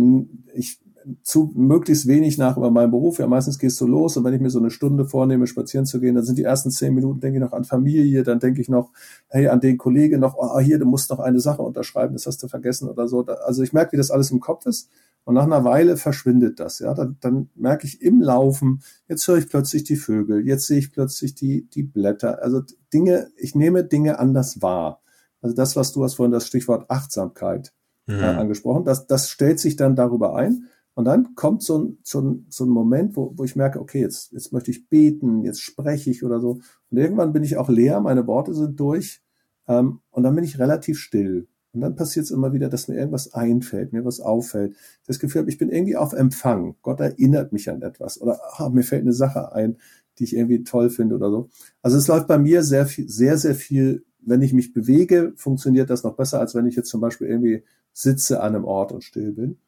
ich 0.55 0.79
zu 1.23 1.53
möglichst 1.55 2.07
wenig 2.07 2.39
nach 2.39 2.57
über 2.57 2.71
meinen 2.71 2.91
Beruf. 2.91 3.19
Ja, 3.19 3.27
meistens 3.27 3.59
gehst 3.59 3.81
du 3.81 3.87
los 3.87 4.17
und 4.17 4.25
wenn 4.25 4.35
ich 4.35 4.41
mir 4.41 4.51
so 4.51 4.59
eine 4.59 4.71
Stunde 4.71 5.05
vornehme, 5.05 5.47
spazieren 5.47 5.87
zu 5.87 6.01
gehen, 6.01 6.15
dann 6.15 6.25
sind 6.25 6.39
die 6.39 6.45
ersten 6.45 6.71
zehn 6.71 6.95
Minuten, 6.95 7.21
denke 7.21 7.39
ich 7.39 7.45
noch 7.45 7.53
an 7.53 7.65
Familie, 7.65 8.23
dann 8.23 8.41
denke 8.41 8.61
ich 8.61 8.69
noch, 8.69 8.91
hey, 9.29 9.49
an 9.49 9.61
den 9.61 9.79
Kollegen 9.79 10.21
noch, 10.21 10.37
oh, 10.37 10.59
hier, 10.61 10.79
du 10.79 10.87
musst 10.87 11.11
noch 11.11 11.21
eine 11.21 11.41
Sache 11.41 11.63
unterschreiben, 11.63 12.15
das 12.15 12.27
hast 12.27 12.43
du 12.43 12.49
vergessen 12.49 12.89
oder 12.89 13.09
so. 13.09 13.25
Also 13.25 13.63
ich 13.63 13.73
merke, 13.73 13.93
wie 13.93 13.97
das 13.97 14.11
alles 14.11 14.31
im 14.31 14.41
Kopf 14.41 14.67
ist. 14.67 14.91
Und 15.25 15.35
nach 15.35 15.45
einer 15.45 15.63
Weile 15.63 15.99
verschwindet 15.99 16.59
das, 16.59 16.79
ja. 16.79 16.95
Dann, 16.95 17.19
dann 17.21 17.51
merke 17.55 17.87
ich 17.87 18.01
im 18.01 18.23
Laufen, 18.23 18.81
jetzt 19.09 19.29
höre 19.29 19.37
ich 19.37 19.51
plötzlich 19.51 19.85
die 19.85 19.97
Vögel, 19.97 20.47
jetzt 20.47 20.67
sehe 20.67 20.79
ich 20.79 20.91
plötzlich 20.91 21.35
die, 21.35 21.69
die 21.69 21.83
Blätter. 21.83 22.43
Also 22.43 22.63
Dinge, 22.95 23.29
ich 23.37 23.55
nehme 23.55 23.85
Dinge 23.85 24.19
anders 24.19 24.63
wahr. 24.63 25.03
Also 25.43 25.55
das, 25.55 25.77
was 25.77 25.93
du 25.93 26.03
hast 26.03 26.15
vorhin 26.15 26.33
das 26.33 26.47
Stichwort 26.47 26.91
Achtsamkeit 26.91 27.75
äh, 28.07 28.13
mhm. 28.13 28.39
angesprochen, 28.39 28.85
das, 28.85 29.07
das 29.07 29.29
stellt 29.29 29.61
sich 29.61 29.77
dann 29.77 29.97
darüber 29.97 30.35
ein. 30.35 30.69
Und 30.99 31.05
dann 31.05 31.37
kommt 31.37 31.63
so 31.63 31.79
ein, 31.79 31.99
so 32.03 32.21
ein, 32.21 32.47
so 32.49 32.65
ein 32.65 32.71
Moment, 32.71 33.15
wo, 33.15 33.33
wo 33.37 33.45
ich 33.45 33.55
merke, 33.55 33.81
okay, 33.81 34.01
jetzt, 34.01 34.33
jetzt 34.33 34.53
möchte 34.53 34.73
ich 34.73 34.89
beten, 34.89 35.45
jetzt 35.45 35.61
spreche 35.61 36.11
ich 36.11 36.25
oder 36.25 36.41
so. 36.41 36.59
Und 36.91 36.99
irgendwann 36.99 37.33
bin 37.33 37.45
ich 37.45 37.57
auch 37.57 37.69
leer, 37.69 38.01
meine 38.01 38.27
Worte 38.27 38.53
sind 38.53 38.81
durch. 38.81 39.23
Ähm, 39.69 40.01
und 40.11 40.25
dann 40.25 40.35
bin 40.35 40.43
ich 40.43 40.59
relativ 40.59 40.99
still. 40.99 41.47
Und 41.73 41.83
dann 41.83 41.95
passiert 41.95 42.25
es 42.25 42.33
immer 42.33 42.53
wieder, 42.53 42.69
dass 42.69 42.89
mir 42.89 42.97
irgendwas 42.97 43.33
einfällt, 43.33 43.93
mir 43.93 44.05
was 44.05 44.19
auffällt. 44.19 44.75
Das 45.07 45.21
Gefühl 45.21 45.43
habe, 45.43 45.51
ich 45.53 45.57
bin 45.57 45.71
irgendwie 45.71 45.97
auf 45.97 46.15
Empfang. 46.15 46.75
Gott 46.83 46.99
erinnert 46.99 47.53
mich 47.53 47.71
an 47.71 47.81
etwas. 47.83 48.21
Oder 48.21 48.41
ah, 48.57 48.69
mir 48.69 48.83
fällt 48.83 49.03
eine 49.03 49.13
Sache 49.13 49.53
ein, 49.53 49.77
die 50.19 50.25
ich 50.25 50.35
irgendwie 50.35 50.65
toll 50.65 50.91
finde 50.91 51.15
oder 51.15 51.31
so. 51.31 51.49
Also 51.81 51.97
es 51.97 52.09
läuft 52.09 52.27
bei 52.27 52.39
mir 52.39 52.65
sehr 52.65 52.87
viel, 52.87 53.09
sehr, 53.09 53.39
sehr 53.39 53.55
viel, 53.55 54.05
wenn 54.19 54.43
ich 54.43 54.53
mich 54.53 54.73
bewege, 54.73 55.33
funktioniert 55.37 55.91
das 55.91 56.03
noch 56.03 56.17
besser, 56.17 56.41
als 56.41 56.57
wenn 56.57 56.67
ich 56.67 56.75
jetzt 56.75 56.89
zum 56.89 57.01
Beispiel 57.01 57.29
irgendwie 57.29 57.63
sitze 57.93 58.41
an 58.43 58.57
einem 58.57 58.65
Ort 58.65 58.91
und 58.91 59.05
still 59.05 59.31
bin. 59.31 59.59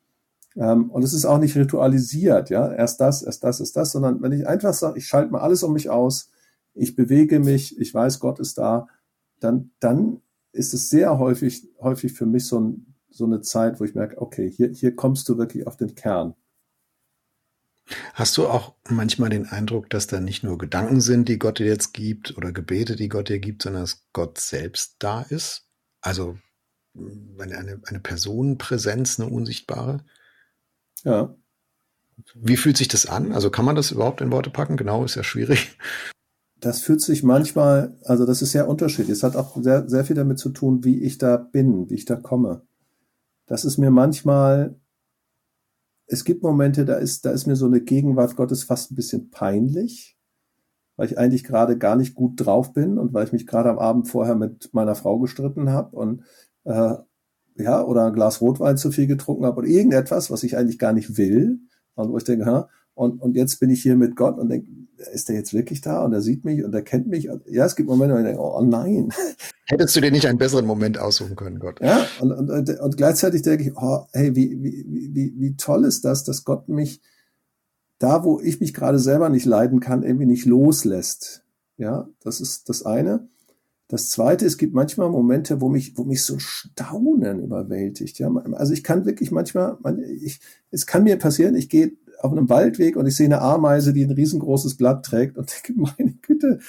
Ähm, 0.56 0.90
und 0.90 1.02
es 1.02 1.12
ist 1.12 1.24
auch 1.24 1.38
nicht 1.38 1.56
ritualisiert, 1.56 2.50
ja, 2.50 2.72
erst 2.72 3.00
das, 3.00 3.22
erst 3.22 3.44
das, 3.44 3.60
erst 3.60 3.76
das, 3.76 3.92
sondern 3.92 4.20
wenn 4.22 4.32
ich 4.32 4.46
einfach 4.46 4.74
sage, 4.74 4.98
ich 4.98 5.06
schalte 5.06 5.30
mal 5.32 5.40
alles 5.40 5.62
um 5.62 5.72
mich 5.72 5.90
aus, 5.90 6.30
ich 6.74 6.96
bewege 6.96 7.38
mich, 7.40 7.78
ich 7.78 7.94
weiß, 7.94 8.20
Gott 8.20 8.40
ist 8.40 8.58
da, 8.58 8.88
dann, 9.38 9.70
dann 9.80 10.20
ist 10.52 10.74
es 10.74 10.90
sehr 10.90 11.18
häufig, 11.18 11.68
häufig 11.80 12.12
für 12.12 12.26
mich 12.26 12.46
so, 12.46 12.60
ein, 12.60 12.94
so 13.10 13.24
eine 13.24 13.40
Zeit, 13.40 13.80
wo 13.80 13.84
ich 13.84 13.94
merke, 13.94 14.20
okay, 14.20 14.50
hier, 14.50 14.70
hier 14.70 14.96
kommst 14.96 15.28
du 15.28 15.38
wirklich 15.38 15.66
auf 15.66 15.76
den 15.76 15.94
Kern. 15.94 16.34
Hast 18.14 18.36
du 18.36 18.46
auch 18.46 18.74
manchmal 18.88 19.30
den 19.30 19.46
Eindruck, 19.46 19.90
dass 19.90 20.06
da 20.06 20.20
nicht 20.20 20.44
nur 20.44 20.58
Gedanken 20.58 21.00
sind, 21.00 21.28
die 21.28 21.38
Gott 21.38 21.58
dir 21.58 21.66
jetzt 21.66 21.92
gibt 21.92 22.36
oder 22.36 22.52
Gebete, 22.52 22.94
die 22.94 23.08
Gott 23.08 23.28
dir 23.28 23.40
gibt, 23.40 23.62
sondern 23.62 23.82
dass 23.82 24.04
Gott 24.12 24.38
selbst 24.38 24.96
da 25.00 25.22
ist? 25.22 25.66
Also 26.00 26.38
eine, 27.38 27.80
eine 27.84 28.00
Personenpräsenz, 28.00 29.18
eine 29.18 29.28
unsichtbare? 29.28 30.04
Ja. 31.04 31.34
Wie 32.34 32.56
fühlt 32.56 32.76
sich 32.76 32.88
das 32.88 33.06
an? 33.06 33.32
Also 33.32 33.50
kann 33.50 33.64
man 33.64 33.76
das 33.76 33.90
überhaupt 33.90 34.20
in 34.20 34.30
Worte 34.30 34.50
packen? 34.50 34.76
Genau, 34.76 35.04
ist 35.04 35.14
ja 35.14 35.24
schwierig. 35.24 35.76
Das 36.60 36.82
fühlt 36.82 37.00
sich 37.00 37.22
manchmal, 37.22 37.96
also 38.04 38.26
das 38.26 38.42
ist 38.42 38.52
sehr 38.52 38.68
unterschiedlich. 38.68 39.16
Es 39.16 39.22
hat 39.22 39.34
auch 39.34 39.56
sehr, 39.62 39.88
sehr 39.88 40.04
viel 40.04 40.16
damit 40.16 40.38
zu 40.38 40.50
tun, 40.50 40.84
wie 40.84 41.02
ich 41.02 41.16
da 41.16 41.38
bin, 41.38 41.88
wie 41.88 41.94
ich 41.94 42.04
da 42.04 42.16
komme. 42.16 42.62
Das 43.46 43.64
ist 43.64 43.78
mir 43.78 43.90
manchmal, 43.90 44.78
es 46.06 46.24
gibt 46.24 46.42
Momente, 46.42 46.84
da 46.84 46.96
ist, 46.96 47.24
da 47.24 47.30
ist 47.30 47.46
mir 47.46 47.56
so 47.56 47.66
eine 47.66 47.80
Gegenwart 47.80 48.36
Gottes 48.36 48.64
fast 48.64 48.92
ein 48.92 48.94
bisschen 48.94 49.30
peinlich, 49.30 50.18
weil 50.96 51.06
ich 51.06 51.18
eigentlich 51.18 51.44
gerade 51.44 51.78
gar 51.78 51.96
nicht 51.96 52.14
gut 52.14 52.34
drauf 52.36 52.74
bin 52.74 52.98
und 52.98 53.14
weil 53.14 53.24
ich 53.24 53.32
mich 53.32 53.46
gerade 53.46 53.70
am 53.70 53.78
Abend 53.78 54.08
vorher 54.08 54.34
mit 54.34 54.74
meiner 54.74 54.94
Frau 54.94 55.18
gestritten 55.18 55.70
habe 55.70 55.96
und 55.96 56.24
äh, 56.64 56.96
ja, 57.62 57.82
oder 57.82 58.06
ein 58.06 58.12
Glas 58.12 58.40
Rotwein 58.40 58.76
zu 58.76 58.90
viel 58.90 59.06
getrunken 59.06 59.44
habe 59.44 59.58
oder 59.58 59.68
irgendetwas, 59.68 60.30
was 60.30 60.42
ich 60.42 60.56
eigentlich 60.56 60.78
gar 60.78 60.92
nicht 60.92 61.16
will. 61.16 61.60
Und 61.94 62.12
wo 62.12 62.18
ich 62.18 62.24
denke, 62.24 62.46
ha, 62.46 62.68
und, 62.94 63.20
und 63.20 63.36
jetzt 63.36 63.60
bin 63.60 63.70
ich 63.70 63.82
hier 63.82 63.96
mit 63.96 64.16
Gott 64.16 64.38
und 64.38 64.48
denke, 64.48 64.68
ist 65.12 65.28
der 65.28 65.36
jetzt 65.36 65.54
wirklich 65.54 65.80
da 65.80 66.04
und 66.04 66.12
er 66.12 66.20
sieht 66.20 66.44
mich 66.44 66.62
und 66.62 66.74
er 66.74 66.82
kennt 66.82 67.08
mich? 67.08 67.30
Ja, 67.46 67.64
es 67.64 67.76
gibt 67.76 67.88
Momente, 67.88 68.14
wo 68.14 68.18
ich 68.18 68.24
denke, 68.24 68.40
oh 68.40 68.60
nein. 68.62 69.10
Hättest 69.66 69.96
du 69.96 70.00
dir 70.00 70.10
nicht 70.10 70.26
einen 70.26 70.38
besseren 70.38 70.66
Moment 70.66 70.98
aussuchen 70.98 71.36
können, 71.36 71.58
Gott? 71.58 71.80
Ja, 71.80 72.04
und, 72.20 72.32
und, 72.32 72.68
und 72.80 72.96
gleichzeitig 72.96 73.42
denke 73.42 73.64
ich, 73.64 73.76
oh, 73.76 74.06
hey, 74.12 74.34
wie, 74.34 74.62
wie, 74.62 75.14
wie, 75.14 75.34
wie 75.38 75.56
toll 75.56 75.84
ist 75.84 76.04
das, 76.04 76.24
dass 76.24 76.44
Gott 76.44 76.68
mich 76.68 77.00
da, 77.98 78.24
wo 78.24 78.40
ich 78.40 78.60
mich 78.60 78.74
gerade 78.74 78.98
selber 78.98 79.28
nicht 79.28 79.46
leiden 79.46 79.80
kann, 79.80 80.02
irgendwie 80.02 80.26
nicht 80.26 80.44
loslässt. 80.44 81.44
Ja, 81.76 82.08
das 82.22 82.40
ist 82.40 82.68
das 82.68 82.84
eine. 82.84 83.28
Das 83.90 84.08
zweite, 84.08 84.46
es 84.46 84.56
gibt 84.56 84.72
manchmal 84.72 85.10
Momente, 85.10 85.60
wo 85.60 85.68
mich, 85.68 85.98
wo 85.98 86.04
mich 86.04 86.22
so 86.22 86.38
Staunen 86.38 87.42
überwältigt. 87.42 88.20
Ja, 88.20 88.32
also 88.52 88.72
ich 88.72 88.84
kann 88.84 89.04
wirklich 89.04 89.32
manchmal, 89.32 89.78
ich, 90.22 90.38
es 90.70 90.86
kann 90.86 91.02
mir 91.02 91.18
passieren, 91.18 91.56
ich 91.56 91.68
gehe 91.68 91.92
auf 92.20 92.30
einem 92.30 92.48
Waldweg 92.48 92.96
und 92.96 93.06
ich 93.06 93.16
sehe 93.16 93.26
eine 93.26 93.40
Ameise, 93.40 93.92
die 93.92 94.04
ein 94.04 94.12
riesengroßes 94.12 94.76
Blatt 94.76 95.04
trägt 95.04 95.36
und 95.36 95.50
denke, 95.66 95.80
meine 95.80 96.14
Güte, 96.22 96.60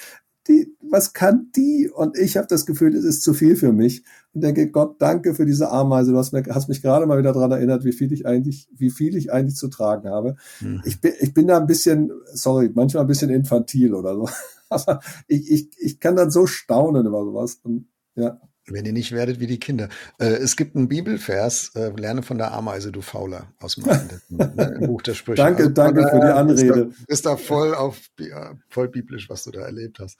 die, 0.48 0.74
was 0.80 1.12
kann 1.12 1.52
die? 1.54 1.88
Und 1.94 2.18
ich 2.18 2.36
habe 2.36 2.48
das 2.48 2.66
Gefühl, 2.66 2.96
es 2.96 3.04
ist 3.04 3.22
zu 3.22 3.34
viel 3.34 3.54
für 3.54 3.72
mich 3.72 4.02
und 4.32 4.42
denke, 4.42 4.68
Gott, 4.72 4.96
danke 5.00 5.36
für 5.36 5.46
diese 5.46 5.70
Ameise. 5.70 6.10
Du 6.10 6.18
hast, 6.18 6.32
mir, 6.32 6.42
hast 6.50 6.68
mich 6.68 6.82
gerade 6.82 7.06
mal 7.06 7.18
wieder 7.18 7.32
daran 7.32 7.52
erinnert, 7.52 7.84
wie 7.84 7.92
viel 7.92 8.12
ich 8.12 8.26
eigentlich, 8.26 8.66
wie 8.76 8.90
viel 8.90 9.16
ich 9.16 9.32
eigentlich 9.32 9.54
zu 9.54 9.68
tragen 9.68 10.08
habe. 10.08 10.34
Mhm. 10.60 10.82
Ich, 10.84 11.00
bin, 11.00 11.12
ich 11.20 11.32
bin 11.32 11.46
da 11.46 11.58
ein 11.58 11.68
bisschen, 11.68 12.10
sorry, 12.32 12.68
manchmal 12.74 13.04
ein 13.04 13.08
bisschen 13.08 13.30
infantil 13.30 13.94
oder 13.94 14.16
so. 14.16 14.28
Aber 14.72 15.00
ich, 15.26 15.50
ich, 15.50 15.68
ich 15.78 16.00
kann 16.00 16.16
dann 16.16 16.30
so 16.30 16.46
staunen 16.46 17.06
über 17.06 17.24
sowas. 17.24 17.60
Und, 17.62 17.88
ja. 18.14 18.40
Wenn 18.66 18.84
ihr 18.86 18.92
nicht 18.92 19.10
werdet 19.10 19.40
wie 19.40 19.48
die 19.48 19.58
Kinder. 19.58 19.88
Äh, 20.18 20.26
es 20.34 20.56
gibt 20.56 20.76
einen 20.76 20.88
Bibelvers, 20.88 21.72
äh, 21.74 21.90
lerne 21.96 22.22
von 22.22 22.38
der 22.38 22.52
Ameise, 22.52 22.92
du 22.92 23.00
Fauler, 23.00 23.52
aus 23.58 23.74
dem, 23.74 23.84
ne, 24.28 24.78
Buch 24.86 25.02
der 25.02 25.14
Sprüche. 25.14 25.42
danke, 25.42 25.64
also, 25.64 25.74
danke 25.74 26.08
für 26.08 26.20
die 26.20 26.32
Anrede. 26.32 26.80
Ist 26.80 26.98
da, 27.00 27.12
ist 27.12 27.26
da 27.26 27.36
voll 27.36 27.74
auf, 27.74 28.00
ja, 28.20 28.56
voll 28.68 28.88
biblisch, 28.88 29.28
was 29.28 29.44
du 29.44 29.50
da 29.50 29.62
erlebt 29.62 29.98
hast. 29.98 30.16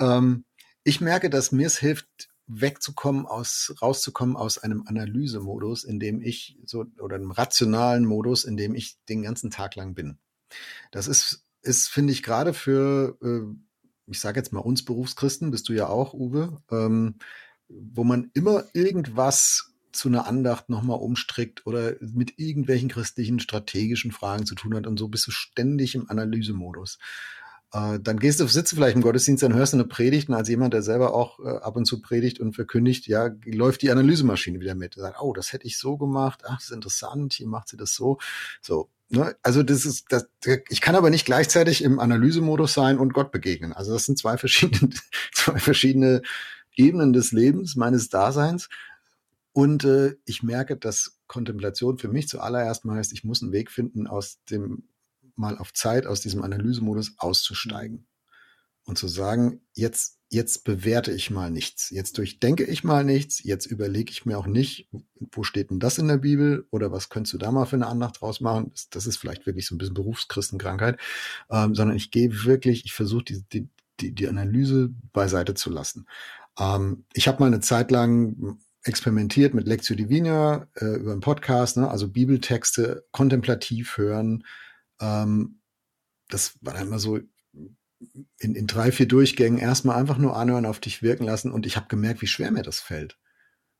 Ähm, 0.00 0.44
ich 0.84 1.02
merke, 1.02 1.28
dass 1.28 1.52
mir 1.52 1.66
es 1.66 1.78
hilft, 1.78 2.28
wegzukommen 2.46 3.26
aus, 3.26 3.74
rauszukommen 3.82 4.36
aus 4.36 4.58
einem 4.58 4.84
Analysemodus, 4.86 5.84
in 5.84 5.98
dem 5.98 6.22
ich 6.22 6.58
so, 6.64 6.86
oder 6.98 7.16
einem 7.16 7.32
rationalen 7.32 8.04
Modus, 8.06 8.44
in 8.44 8.56
dem 8.56 8.74
ich 8.74 8.98
den 9.08 9.22
ganzen 9.22 9.50
Tag 9.50 9.74
lang 9.74 9.94
bin. 9.94 10.18
Das 10.92 11.08
ist, 11.08 11.44
ist, 11.62 11.88
finde 11.88 12.12
ich, 12.12 12.22
gerade 12.22 12.54
für, 12.54 13.18
äh, 13.22 13.54
ich 14.06 14.20
sage 14.20 14.38
jetzt 14.38 14.52
mal 14.52 14.60
uns 14.60 14.84
Berufschristen, 14.84 15.50
bist 15.50 15.68
du 15.68 15.72
ja 15.72 15.88
auch, 15.88 16.14
Uwe, 16.14 16.60
ähm, 16.70 17.16
wo 17.68 18.04
man 18.04 18.30
immer 18.34 18.64
irgendwas 18.72 19.72
zu 19.92 20.08
einer 20.08 20.26
Andacht 20.26 20.68
nochmal 20.68 20.98
umstrickt 20.98 21.66
oder 21.66 21.94
mit 22.00 22.38
irgendwelchen 22.38 22.88
christlichen 22.88 23.40
strategischen 23.40 24.12
Fragen 24.12 24.46
zu 24.46 24.54
tun 24.54 24.74
hat 24.74 24.86
und 24.86 24.98
so 24.98 25.08
bist 25.08 25.26
du 25.26 25.30
ständig 25.30 25.94
im 25.94 26.08
Analysemodus. 26.10 26.98
Äh, 27.72 27.98
dann 28.00 28.18
gehst 28.18 28.40
du, 28.40 28.46
sitzt 28.46 28.74
vielleicht 28.74 28.94
im 28.94 29.02
Gottesdienst, 29.02 29.42
dann 29.42 29.54
hörst 29.54 29.72
du 29.72 29.78
eine 29.78 29.86
Predigt 29.86 30.28
und 30.28 30.34
als 30.34 30.48
jemand, 30.48 30.74
der 30.74 30.82
selber 30.82 31.14
auch 31.14 31.40
äh, 31.40 31.48
ab 31.48 31.76
und 31.76 31.86
zu 31.86 32.00
predigt 32.00 32.38
und 32.40 32.54
verkündigt, 32.54 33.06
ja, 33.06 33.30
läuft 33.44 33.82
die 33.82 33.90
Analysemaschine 33.90 34.60
wieder 34.60 34.74
mit. 34.74 34.94
Sagt, 34.94 35.20
oh, 35.20 35.32
das 35.32 35.52
hätte 35.52 35.66
ich 35.66 35.78
so 35.78 35.96
gemacht, 35.96 36.42
ach, 36.46 36.56
das 36.56 36.66
ist 36.66 36.72
interessant, 36.72 37.32
hier 37.32 37.48
macht 37.48 37.68
sie 37.68 37.76
das 37.76 37.94
so. 37.94 38.18
So, 38.60 38.90
ne? 39.08 39.36
Also 39.42 39.62
das 39.62 39.84
ist, 39.84 40.06
das, 40.10 40.28
ich 40.68 40.80
kann 40.80 40.96
aber 40.96 41.10
nicht 41.10 41.26
gleichzeitig 41.26 41.82
im 41.82 41.98
Analysemodus 41.98 42.74
sein 42.74 42.98
und 42.98 43.12
Gott 43.12 43.32
begegnen. 43.32 43.72
Also 43.72 43.92
das 43.92 44.04
sind 44.04 44.18
zwei 44.18 44.36
verschiedene, 44.36 44.92
zwei 45.32 45.58
verschiedene 45.58 46.22
Ebenen 46.74 47.12
des 47.12 47.32
Lebens, 47.32 47.76
meines 47.76 48.08
Daseins. 48.08 48.68
Und 49.52 49.84
äh, 49.84 50.16
ich 50.26 50.42
merke, 50.42 50.76
dass 50.76 51.18
Kontemplation 51.26 51.98
für 51.98 52.08
mich 52.08 52.28
zuallererst 52.28 52.84
mal 52.84 52.98
heißt, 52.98 53.12
ich 53.12 53.24
muss 53.24 53.42
einen 53.42 53.52
Weg 53.52 53.70
finden, 53.70 54.06
aus 54.06 54.38
dem 54.50 54.88
mal 55.34 55.58
auf 55.58 55.72
Zeit 55.72 56.06
aus 56.06 56.20
diesem 56.20 56.42
Analysemodus 56.42 57.14
auszusteigen 57.18 58.06
und 58.86 58.96
zu 58.96 59.08
sagen, 59.08 59.60
jetzt, 59.74 60.18
jetzt 60.30 60.64
bewerte 60.64 61.12
ich 61.12 61.30
mal 61.30 61.50
nichts. 61.50 61.90
Jetzt 61.90 62.18
durchdenke 62.18 62.64
ich 62.64 62.84
mal 62.84 63.04
nichts. 63.04 63.42
Jetzt 63.42 63.66
überlege 63.66 64.12
ich 64.12 64.24
mir 64.24 64.38
auch 64.38 64.46
nicht, 64.46 64.88
wo 65.32 65.42
steht 65.42 65.70
denn 65.70 65.80
das 65.80 65.98
in 65.98 66.08
der 66.08 66.18
Bibel 66.18 66.66
oder 66.70 66.92
was 66.92 67.08
könntest 67.08 67.34
du 67.34 67.38
da 67.38 67.50
mal 67.50 67.66
für 67.66 67.76
eine 67.76 67.88
Andacht 67.88 68.20
draus 68.20 68.40
machen? 68.40 68.70
Das, 68.70 68.88
das 68.88 69.06
ist 69.06 69.16
vielleicht 69.16 69.44
wirklich 69.44 69.66
so 69.66 69.74
ein 69.74 69.78
bisschen 69.78 69.94
Berufschristenkrankheit, 69.94 70.98
ähm, 71.50 71.74
sondern 71.74 71.96
ich 71.96 72.10
gehe 72.12 72.44
wirklich, 72.44 72.84
ich 72.84 72.92
versuche 72.92 73.24
die, 73.24 73.44
die, 73.52 73.68
die, 74.00 74.14
die 74.14 74.28
Analyse 74.28 74.90
beiseite 75.12 75.54
zu 75.54 75.70
lassen. 75.70 76.06
Ähm, 76.58 77.04
ich 77.12 77.26
habe 77.26 77.40
mal 77.40 77.46
eine 77.46 77.60
Zeit 77.60 77.90
lang 77.90 78.58
experimentiert 78.84 79.52
mit 79.52 79.66
Lectio 79.66 79.96
Divina 79.96 80.68
äh, 80.76 80.94
über 80.96 81.10
einen 81.10 81.20
Podcast, 81.20 81.76
ne? 81.76 81.90
also 81.90 82.08
Bibeltexte 82.08 83.04
kontemplativ 83.10 83.98
hören. 83.98 84.44
Ähm, 85.00 85.60
das 86.28 86.56
war 86.60 86.74
dann 86.74 86.86
immer 86.86 87.00
so 87.00 87.18
in, 88.38 88.54
in 88.54 88.66
drei, 88.66 88.92
vier 88.92 89.08
Durchgängen 89.08 89.58
erstmal 89.58 89.96
einfach 89.96 90.18
nur 90.18 90.36
anhören, 90.36 90.66
auf 90.66 90.80
dich 90.80 91.02
wirken 91.02 91.24
lassen 91.24 91.50
und 91.50 91.66
ich 91.66 91.76
habe 91.76 91.88
gemerkt, 91.88 92.22
wie 92.22 92.26
schwer 92.26 92.50
mir 92.50 92.62
das 92.62 92.80
fällt. 92.80 93.18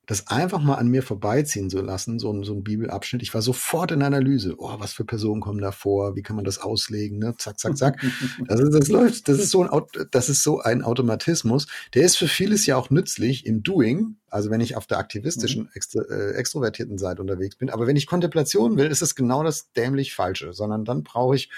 das 0.06 0.28
einfach 0.28 0.62
mal 0.62 0.76
an 0.76 0.86
mir 0.86 1.02
vorbeiziehen 1.02 1.68
zu 1.68 1.80
lassen, 1.80 2.20
so 2.20 2.32
ein, 2.32 2.44
so 2.44 2.54
ein 2.54 2.62
Bibelabschnitt. 2.62 3.22
Ich 3.22 3.34
war 3.34 3.42
sofort 3.42 3.90
in 3.90 4.02
Analyse. 4.02 4.54
Oh, 4.56 4.76
was 4.78 4.92
für 4.92 5.04
Personen 5.04 5.40
kommen 5.40 5.60
da 5.60 5.72
vor? 5.72 6.14
Wie 6.14 6.22
kann 6.22 6.36
man 6.36 6.44
das 6.44 6.58
auslegen? 6.58 7.18
Ne? 7.18 7.34
Zack, 7.38 7.58
zack, 7.58 7.76
zack. 7.76 8.00
Das, 8.46 8.60
ist, 8.60 8.72
das 8.72 8.88
läuft. 8.88 9.26
Das 9.28 9.40
ist 9.40 9.50
so 9.50 9.64
ein, 9.68 9.82
das 10.12 10.28
ist 10.28 10.44
so 10.44 10.60
ein 10.60 10.82
Automatismus. 10.82 11.66
Der 11.94 12.04
ist 12.04 12.16
für 12.16 12.28
vieles 12.28 12.66
ja 12.66 12.76
auch 12.76 12.88
nützlich 12.88 13.46
im 13.46 13.64
Doing. 13.64 14.16
Also 14.30 14.48
wenn 14.48 14.60
ich 14.60 14.76
auf 14.76 14.86
der 14.86 14.98
aktivistischen, 14.98 15.64
mhm. 15.64 15.70
extro, 15.74 16.02
äh, 16.02 16.34
extrovertierten 16.34 16.98
Seite 16.98 17.20
unterwegs 17.20 17.56
bin. 17.56 17.68
Aber 17.68 17.88
wenn 17.88 17.96
ich 17.96 18.06
Kontemplation 18.06 18.76
will, 18.76 18.86
ist 18.86 19.02
es 19.02 19.16
genau 19.16 19.42
das 19.42 19.72
dämlich 19.72 20.14
Falsche. 20.14 20.52
Sondern 20.52 20.84
dann 20.84 21.02
brauche 21.02 21.34
ich, 21.34 21.50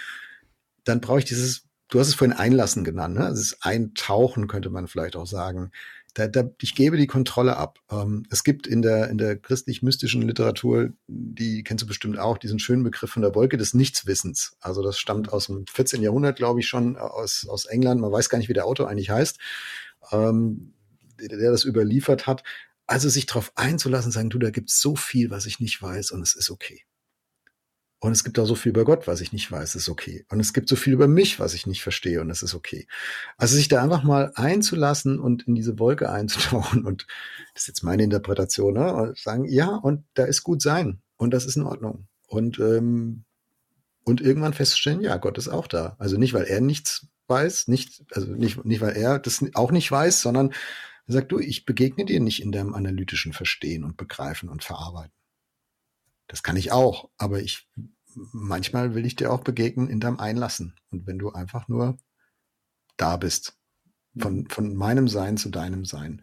dann 0.85 1.03
brauche 1.03 1.19
ich 1.19 1.27
dieses, 1.27 1.68
du 1.89 2.01
hast 2.01 2.09
es 2.09 2.15
vorhin 2.15 2.37
Einlassen 2.37 2.85
genannt, 2.85 3.15
ne? 3.15 3.29
Das 3.29 3.41
ist 3.41 3.59
Eintauchen, 3.61 4.47
könnte 4.47 4.71
man 4.71 4.89
vielleicht 4.89 5.17
auch 5.17 5.27
sagen 5.27 5.71
da, 6.19 6.27
da, 6.27 6.51
ich 6.61 6.75
gebe 6.75 6.97
die 6.97 7.07
Kontrolle 7.07 7.57
ab. 7.57 7.79
Ähm, 7.91 8.25
es 8.31 8.43
gibt 8.43 8.67
in 8.67 8.83
der, 8.83 9.09
in 9.09 9.19
der 9.19 9.37
christlich-mystischen 9.37 10.23
Literatur, 10.23 10.91
die 11.07 11.63
kennst 11.63 11.83
du 11.83 11.87
bestimmt 11.87 12.19
auch, 12.19 12.39
diesen 12.39 12.59
schönen 12.59 12.83
Begriff 12.83 13.11
von 13.11 13.23
der 13.23 13.35
Wolke 13.35 13.57
des 13.57 13.75
Nichtswissens. 13.75 14.57
Also 14.61 14.83
das 14.83 14.99
stammt 14.99 15.33
aus 15.33 15.47
dem 15.47 15.67
14. 15.67 16.03
Jahrhundert, 16.03 16.37
glaube 16.37 16.61
ich, 16.61 16.67
schon 16.67 16.97
aus, 16.97 17.47
aus 17.49 17.67
England. 17.67 18.01
Man 18.01 18.13
weiß 18.13 18.29
gar 18.29 18.39
nicht, 18.39 18.49
wie 18.49 18.55
der 18.55 18.67
Autor 18.67 18.89
eigentlich 18.89 19.11
heißt, 19.11 19.39
ähm, 20.11 20.75
der, 21.21 21.39
der 21.39 21.51
das 21.51 21.65
überliefert 21.65 22.27
hat. 22.27 22.43
Also 22.87 23.09
sich 23.09 23.27
darauf 23.27 23.53
einzulassen, 23.55 24.11
sagen, 24.11 24.31
du, 24.31 24.39
da 24.39 24.51
gibt's 24.51 24.81
so 24.81 24.97
viel, 24.97 25.31
was 25.31 25.47
ich 25.47 25.61
nicht 25.61 25.81
weiß 25.81 26.11
und 26.11 26.23
es 26.23 26.35
ist 26.35 26.51
okay. 26.51 26.83
Und 28.01 28.13
es 28.13 28.23
gibt 28.23 28.39
auch 28.39 28.47
so 28.47 28.55
viel 28.55 28.71
über 28.71 28.85
Gott, 28.85 29.09
was 29.09 29.21
ich 29.21 29.33
nicht 29.33 29.51
weiß, 29.51 29.75
ist 29.75 29.89
okay. 29.89 30.25
Und 30.29 30.39
es 30.39 30.53
gibt 30.53 30.69
so 30.69 30.77
viel 30.77 30.93
über 30.93 31.09
mich, 31.09 31.41
was 31.41 31.55
ich 31.55 31.67
nicht 31.67 31.83
verstehe, 31.83 32.21
und 32.21 32.31
es 32.31 32.43
ist 32.43 32.55
okay. 32.55 32.87
Also 33.37 33.57
sich 33.57 33.67
da 33.67 33.83
einfach 33.83 34.05
mal 34.05 34.33
einzulassen 34.37 35.19
und 35.19 35.49
in 35.49 35.57
diese 35.57 35.81
Wolke 35.81 36.11
einzutauchen, 36.11 36.85
und 36.85 37.07
das 37.55 37.63
ist 37.63 37.69
jetzt 37.69 37.83
meine 37.83 38.05
Interpretation, 38.05 38.75
ne? 38.75 38.95
und 38.95 39.19
sagen, 39.19 39.47
ja, 39.47 39.75
und 39.75 40.05
da 40.15 40.25
ist 40.25 40.45
gut 40.45 40.63
sein, 40.63 41.03
und 41.17 41.33
das 41.35 41.45
ist 41.45 41.57
in 41.57 41.65
Ordnung. 41.65 42.07
Und, 42.29 42.61
ähm, 42.61 43.25
und 44.05 44.21
irgendwann 44.21 44.55
feststellen, 44.55 45.01
ja, 45.01 45.17
Gott 45.17 45.37
ist 45.37 45.49
auch 45.49 45.67
da. 45.67 45.97
Also 45.99 46.19
nicht, 46.19 46.35
weil 46.35 46.45
er 46.45 46.61
nichts 46.61 47.09
weiß, 47.27 47.67
nicht, 47.67 48.05
also 48.13 48.33
nicht, 48.33 48.65
nicht, 48.65 48.81
weil 48.81 48.97
er 48.97 49.19
das 49.19 49.45
auch 49.55 49.73
nicht 49.73 49.91
weiß, 49.91 50.21
sondern 50.21 50.51
er 51.09 51.15
sagt, 51.15 51.33
du, 51.33 51.39
ich 51.41 51.65
begegne 51.65 52.05
dir 52.05 52.21
nicht 52.21 52.43
in 52.43 52.53
deinem 52.53 52.75
analytischen 52.75 53.33
Verstehen 53.33 53.83
und 53.83 53.97
Begreifen 53.97 54.49
und 54.49 54.63
Verarbeiten. 54.63 55.18
Das 56.29 56.43
kann 56.43 56.57
ich 56.57 56.73
auch, 56.73 57.11
aber 57.19 57.41
ich 57.41 57.69
manchmal 58.33 58.95
will 58.95 59.07
ich 59.07 59.17
dir 59.17 59.33
auch 59.33 59.41
begegnen 59.41 59.89
in 59.89 60.01
deinem 60.01 60.21
Einlassen. 60.21 60.75
Und 60.91 61.07
wenn 61.07 61.19
du 61.19 61.31
einfach 61.31 61.69
nur 61.69 61.97
da 62.97 63.17
bist, 63.17 63.59
von, 64.19 64.37
mhm. 64.41 64.47
von 64.47 64.75
meinem 64.75 65.09
Sein 65.09 65.37
zu 65.37 65.51
deinem 65.51 65.85
Sein. 65.85 66.23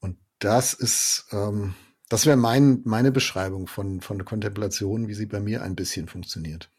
Und 0.00 0.18
das 0.38 0.74
ist, 0.74 1.26
ähm, 1.32 1.74
das 2.08 2.26
wäre 2.26 2.36
mein, 2.36 2.82
meine 2.84 3.12
Beschreibung 3.12 3.66
von, 3.66 4.00
von 4.00 4.24
Kontemplation, 4.24 5.08
wie 5.08 5.14
sie 5.14 5.26
bei 5.26 5.40
mir 5.40 5.62
ein 5.62 5.76
bisschen 5.76 6.08
funktioniert. 6.08 6.70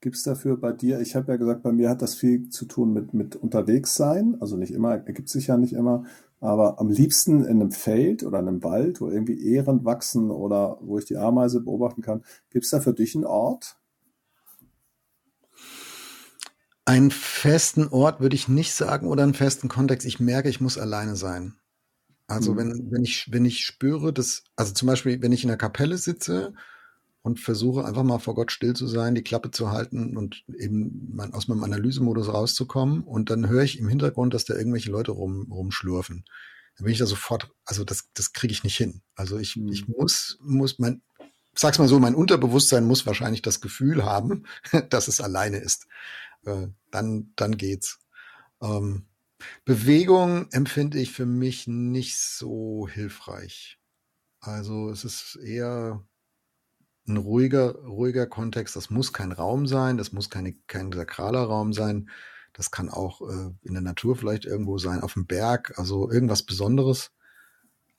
Gibt 0.00 0.16
es 0.16 0.22
dafür 0.22 0.58
bei 0.58 0.72
dir, 0.72 1.00
ich 1.00 1.16
habe 1.16 1.32
ja 1.32 1.38
gesagt, 1.38 1.62
bei 1.62 1.72
mir 1.72 1.88
hat 1.88 2.02
das 2.02 2.14
viel 2.14 2.50
zu 2.50 2.66
tun 2.66 2.92
mit, 2.92 3.14
mit 3.14 3.36
unterwegs 3.36 3.94
sein, 3.94 4.36
also 4.40 4.56
nicht 4.56 4.72
immer, 4.72 4.92
ergibt 4.92 5.30
sich 5.30 5.46
ja 5.46 5.56
nicht 5.56 5.72
immer, 5.72 6.04
aber 6.44 6.78
am 6.78 6.90
liebsten 6.90 7.42
in 7.44 7.62
einem 7.62 7.70
Feld 7.70 8.22
oder 8.22 8.38
einem 8.38 8.62
Wald, 8.62 9.00
wo 9.00 9.08
irgendwie 9.08 9.54
Ähren 9.54 9.86
wachsen 9.86 10.30
oder 10.30 10.76
wo 10.82 10.98
ich 10.98 11.06
die 11.06 11.16
Ameise 11.16 11.62
beobachten 11.62 12.02
kann. 12.02 12.22
Gibt 12.50 12.66
es 12.66 12.70
da 12.70 12.80
für 12.80 12.92
dich 12.92 13.14
einen 13.14 13.24
Ort? 13.24 13.78
Einen 16.84 17.10
festen 17.10 17.88
Ort 17.88 18.20
würde 18.20 18.36
ich 18.36 18.46
nicht 18.46 18.74
sagen 18.74 19.08
oder 19.08 19.22
einen 19.22 19.32
festen 19.32 19.68
Kontext. 19.68 20.06
Ich 20.06 20.20
merke, 20.20 20.50
ich 20.50 20.60
muss 20.60 20.76
alleine 20.76 21.16
sein. 21.16 21.54
Also 22.26 22.52
mhm. 22.52 22.56
wenn, 22.58 22.90
wenn 22.90 23.04
ich, 23.04 23.32
wenn 23.32 23.46
ich 23.46 23.64
spüre, 23.64 24.12
dass, 24.12 24.44
also 24.54 24.74
zum 24.74 24.88
Beispiel, 24.88 25.22
wenn 25.22 25.32
ich 25.32 25.44
in 25.44 25.48
der 25.48 25.56
Kapelle 25.56 25.96
sitze 25.96 26.52
und 27.24 27.40
versuche 27.40 27.86
einfach 27.86 28.02
mal 28.02 28.18
vor 28.18 28.34
Gott 28.34 28.52
still 28.52 28.76
zu 28.76 28.86
sein, 28.86 29.14
die 29.14 29.22
Klappe 29.22 29.50
zu 29.50 29.70
halten 29.70 30.14
und 30.18 30.44
eben 30.58 31.08
mein, 31.10 31.32
aus 31.32 31.48
meinem 31.48 31.64
Analysemodus 31.64 32.28
rauszukommen. 32.28 33.02
Und 33.02 33.30
dann 33.30 33.48
höre 33.48 33.62
ich 33.62 33.78
im 33.78 33.88
Hintergrund, 33.88 34.34
dass 34.34 34.44
da 34.44 34.54
irgendwelche 34.54 34.90
Leute 34.90 35.12
rum, 35.12 35.50
rumschlurfen. 35.50 36.26
Dann 36.76 36.84
bin 36.84 36.92
ich 36.92 36.98
da 36.98 37.06
sofort, 37.06 37.50
also 37.64 37.82
das, 37.82 38.10
das 38.12 38.34
kriege 38.34 38.52
ich 38.52 38.62
nicht 38.62 38.76
hin. 38.76 39.00
Also 39.14 39.38
ich, 39.38 39.56
mhm. 39.56 39.72
ich 39.72 39.88
muss, 39.88 40.36
muss 40.42 40.78
mein, 40.78 41.00
sag's 41.54 41.78
mal 41.78 41.88
so, 41.88 41.98
mein 41.98 42.14
Unterbewusstsein 42.14 42.86
muss 42.86 43.06
wahrscheinlich 43.06 43.40
das 43.40 43.62
Gefühl 43.62 44.04
haben, 44.04 44.44
dass 44.90 45.08
es 45.08 45.22
alleine 45.22 45.56
ist. 45.56 45.86
Äh, 46.44 46.66
dann, 46.90 47.32
dann 47.36 47.56
geht's. 47.56 48.00
Ähm, 48.60 49.06
Bewegung 49.64 50.50
empfinde 50.52 51.00
ich 51.00 51.10
für 51.10 51.26
mich 51.26 51.66
nicht 51.68 52.18
so 52.18 52.86
hilfreich. 52.86 53.78
Also 54.40 54.90
es 54.90 55.06
ist 55.06 55.36
eher, 55.36 56.04
ein 57.06 57.16
ruhiger, 57.16 57.74
ruhiger 57.84 58.26
Kontext. 58.26 58.76
Das 58.76 58.90
muss 58.90 59.12
kein 59.12 59.32
Raum 59.32 59.66
sein, 59.66 59.96
das 59.96 60.12
muss 60.12 60.30
keine, 60.30 60.54
kein 60.66 60.92
sakraler 60.92 61.42
Raum 61.42 61.72
sein. 61.72 62.08
Das 62.52 62.70
kann 62.70 62.88
auch 62.88 63.20
äh, 63.22 63.50
in 63.62 63.74
der 63.74 63.82
Natur 63.82 64.16
vielleicht 64.16 64.44
irgendwo 64.44 64.78
sein, 64.78 65.00
auf 65.00 65.14
dem 65.14 65.26
Berg, 65.26 65.74
also 65.76 66.10
irgendwas 66.10 66.44
Besonderes, 66.44 67.10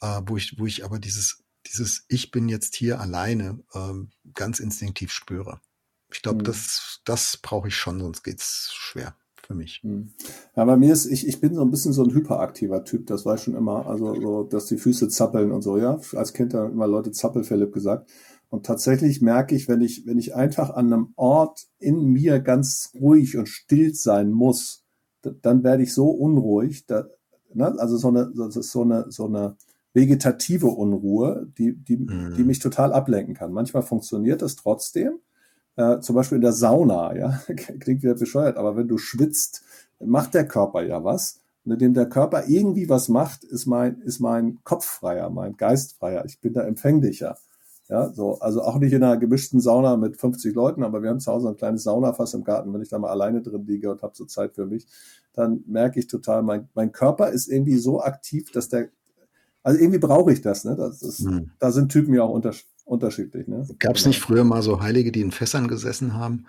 äh, 0.02 0.22
wo 0.26 0.38
ich, 0.38 0.58
wo 0.58 0.66
ich 0.66 0.86
aber 0.86 0.98
dieses, 0.98 1.44
dieses 1.68 2.06
Ich 2.08 2.32
bin 2.32 2.48
jetzt 2.48 2.76
hier 2.76 3.00
alleine 3.00 3.60
ähm, 3.74 4.12
ganz 4.34 4.60
instinktiv 4.60 5.12
spüre. 5.12 5.60
Ich 6.12 6.22
glaube, 6.22 6.40
mhm. 6.40 6.46
das, 6.46 7.02
das 7.04 7.38
brauche 7.42 7.68
ich 7.68 7.76
schon, 7.76 8.00
sonst 8.00 8.24
geht's 8.24 8.72
schwer 8.74 9.16
für 9.46 9.54
mich. 9.54 9.82
Mhm. 9.84 10.14
Ja, 10.56 10.66
bei 10.66 10.78
mir 10.78 10.94
ist, 10.94 11.06
ich, 11.06 11.28
ich 11.28 11.40
bin 11.40 11.54
so 11.54 11.62
ein 11.62 11.72
bisschen 11.72 11.94
so 11.94 12.04
ein 12.04 12.14
hyperaktiver 12.14 12.84
Typ, 12.84 13.08
das 13.08 13.26
war 13.26 13.38
schon 13.38 13.56
immer, 13.56 13.86
also 13.86 14.20
so, 14.20 14.44
dass 14.44 14.68
die 14.68 14.78
Füße 14.78 15.10
zappeln 15.10 15.52
und 15.52 15.62
so, 15.62 15.78
ja. 15.78 16.00
Als 16.14 16.34
Kind 16.34 16.54
haben 16.54 16.72
immer 16.72 16.88
Leute 16.88 17.12
Zappel 17.12 17.44
Philipp 17.44 17.74
gesagt. 17.74 18.10
Und 18.56 18.66
tatsächlich 18.66 19.22
merke 19.22 19.54
ich, 19.54 19.68
wenn 19.68 19.82
ich, 19.82 20.06
wenn 20.06 20.18
ich 20.18 20.34
einfach 20.34 20.70
an 20.70 20.94
einem 20.94 21.12
Ort 21.18 21.68
in 21.78 22.06
mir 22.06 22.40
ganz 22.40 22.94
ruhig 22.98 23.36
und 23.36 23.50
still 23.50 23.94
sein 23.94 24.32
muss, 24.32 24.86
dann 25.42 25.66
werde 25.66 25.84
ich 25.84 25.94
so 25.94 26.10
unruhig, 26.10 26.86
da, 26.86 27.06
ne? 27.54 27.76
also 27.78 27.98
so 27.98 28.08
eine, 28.08 28.32
das 28.34 28.56
ist 28.56 28.72
so 28.72 28.84
eine, 28.84 29.08
so 29.10 29.26
eine 29.26 29.58
vegetative 29.94 30.68
Unruhe, 30.68 31.52
die, 31.58 31.76
die, 31.76 31.98
mhm. 31.98 32.36
die 32.38 32.46
mich 32.46 32.60
total 32.60 32.94
ablenken 32.94 33.36
kann. 33.36 33.52
Manchmal 33.52 33.84
funktioniert 33.84 34.42
das 34.42 34.56
trotzdem, 34.56 35.20
äh, 35.76 36.00
zum 36.00 36.16
Beispiel 36.16 36.38
in 36.38 36.42
der 36.42 36.54
Sauna, 36.54 37.14
ja, 37.14 37.42
klingt 37.82 38.04
wieder 38.04 38.16
bescheuert, 38.16 38.56
aber 38.56 38.78
wenn 38.78 38.88
du 38.88 38.98
schwitzt, 38.98 39.66
macht 40.00 40.34
der 40.34 40.48
Körper 40.48 40.82
ja 40.82 41.04
was. 41.04 41.42
Und 41.66 41.74
indem 41.74 41.94
der 41.94 42.08
Körper 42.08 42.48
irgendwie 42.48 42.88
was 42.88 43.10
macht, 43.10 43.44
ist 43.44 43.66
mein, 43.66 44.00
ist 44.00 44.22
mein 44.22 44.60
Kopf 44.64 44.86
freier, 44.86 45.30
mein 45.30 45.58
Geist 45.58 45.98
freier. 45.98 46.24
Ich 46.24 46.40
bin 46.40 46.54
da 46.54 46.62
empfänglicher. 46.62 47.38
Ja, 47.88 48.12
so, 48.12 48.40
also 48.40 48.64
auch 48.64 48.80
nicht 48.80 48.94
in 48.94 49.04
einer 49.04 49.18
gemischten 49.18 49.60
Sauna 49.60 49.96
mit 49.96 50.18
50 50.18 50.56
Leuten, 50.56 50.84
aber 50.84 51.04
wir 51.04 51.10
haben 51.12 51.20
zu 51.20 51.32
Hause 51.32 51.50
ein 51.50 51.56
kleines 51.56 51.84
Saunafass 51.84 52.34
im 52.34 52.44
Garten. 52.44 52.74
Wenn 52.74 52.82
ich 52.82 52.90
da 52.90 52.98
mal 52.98 53.12
alleine 53.12 53.44
drin 53.44 53.66
liege 53.68 53.92
und 53.92 54.02
habe 54.02 54.16
so 54.16 54.26
Zeit 54.26 54.56
für 54.56 54.66
mich, 54.66 54.88
dann 55.34 55.64
merke 55.68 56.00
ich 56.00 56.08
total, 56.08 56.42
mein, 56.42 56.68
mein 56.74 56.92
Körper 56.92 57.30
ist 57.30 57.48
irgendwie 57.48 57.78
so 57.78 58.02
aktiv, 58.02 58.52
dass 58.52 58.70
der, 58.70 58.90
also 59.62 59.80
irgendwie 59.80 60.00
brauche 60.00 60.34
ich 60.34 60.42
das, 60.42 60.66
ne? 60.66 60.76
Das 60.76 61.04
ist, 61.04 61.20
hm. 61.20 61.52
Da 61.60 61.72
sind 61.72 61.92
Typen 61.92 62.16
ja 62.16 62.24
auch 62.24 62.34
unter, 62.34 62.54
unterschiedlich. 62.86 63.48
Ne? 63.48 63.68
Gab 63.80 63.98
es 63.98 64.06
nicht 64.06 64.22
früher 64.22 64.44
mal 64.44 64.62
so 64.62 64.82
Heilige, 64.82 65.12
die 65.12 65.22
in 65.22 65.32
Fässern 65.32 65.68
gesessen 65.68 66.14
haben? 66.14 66.46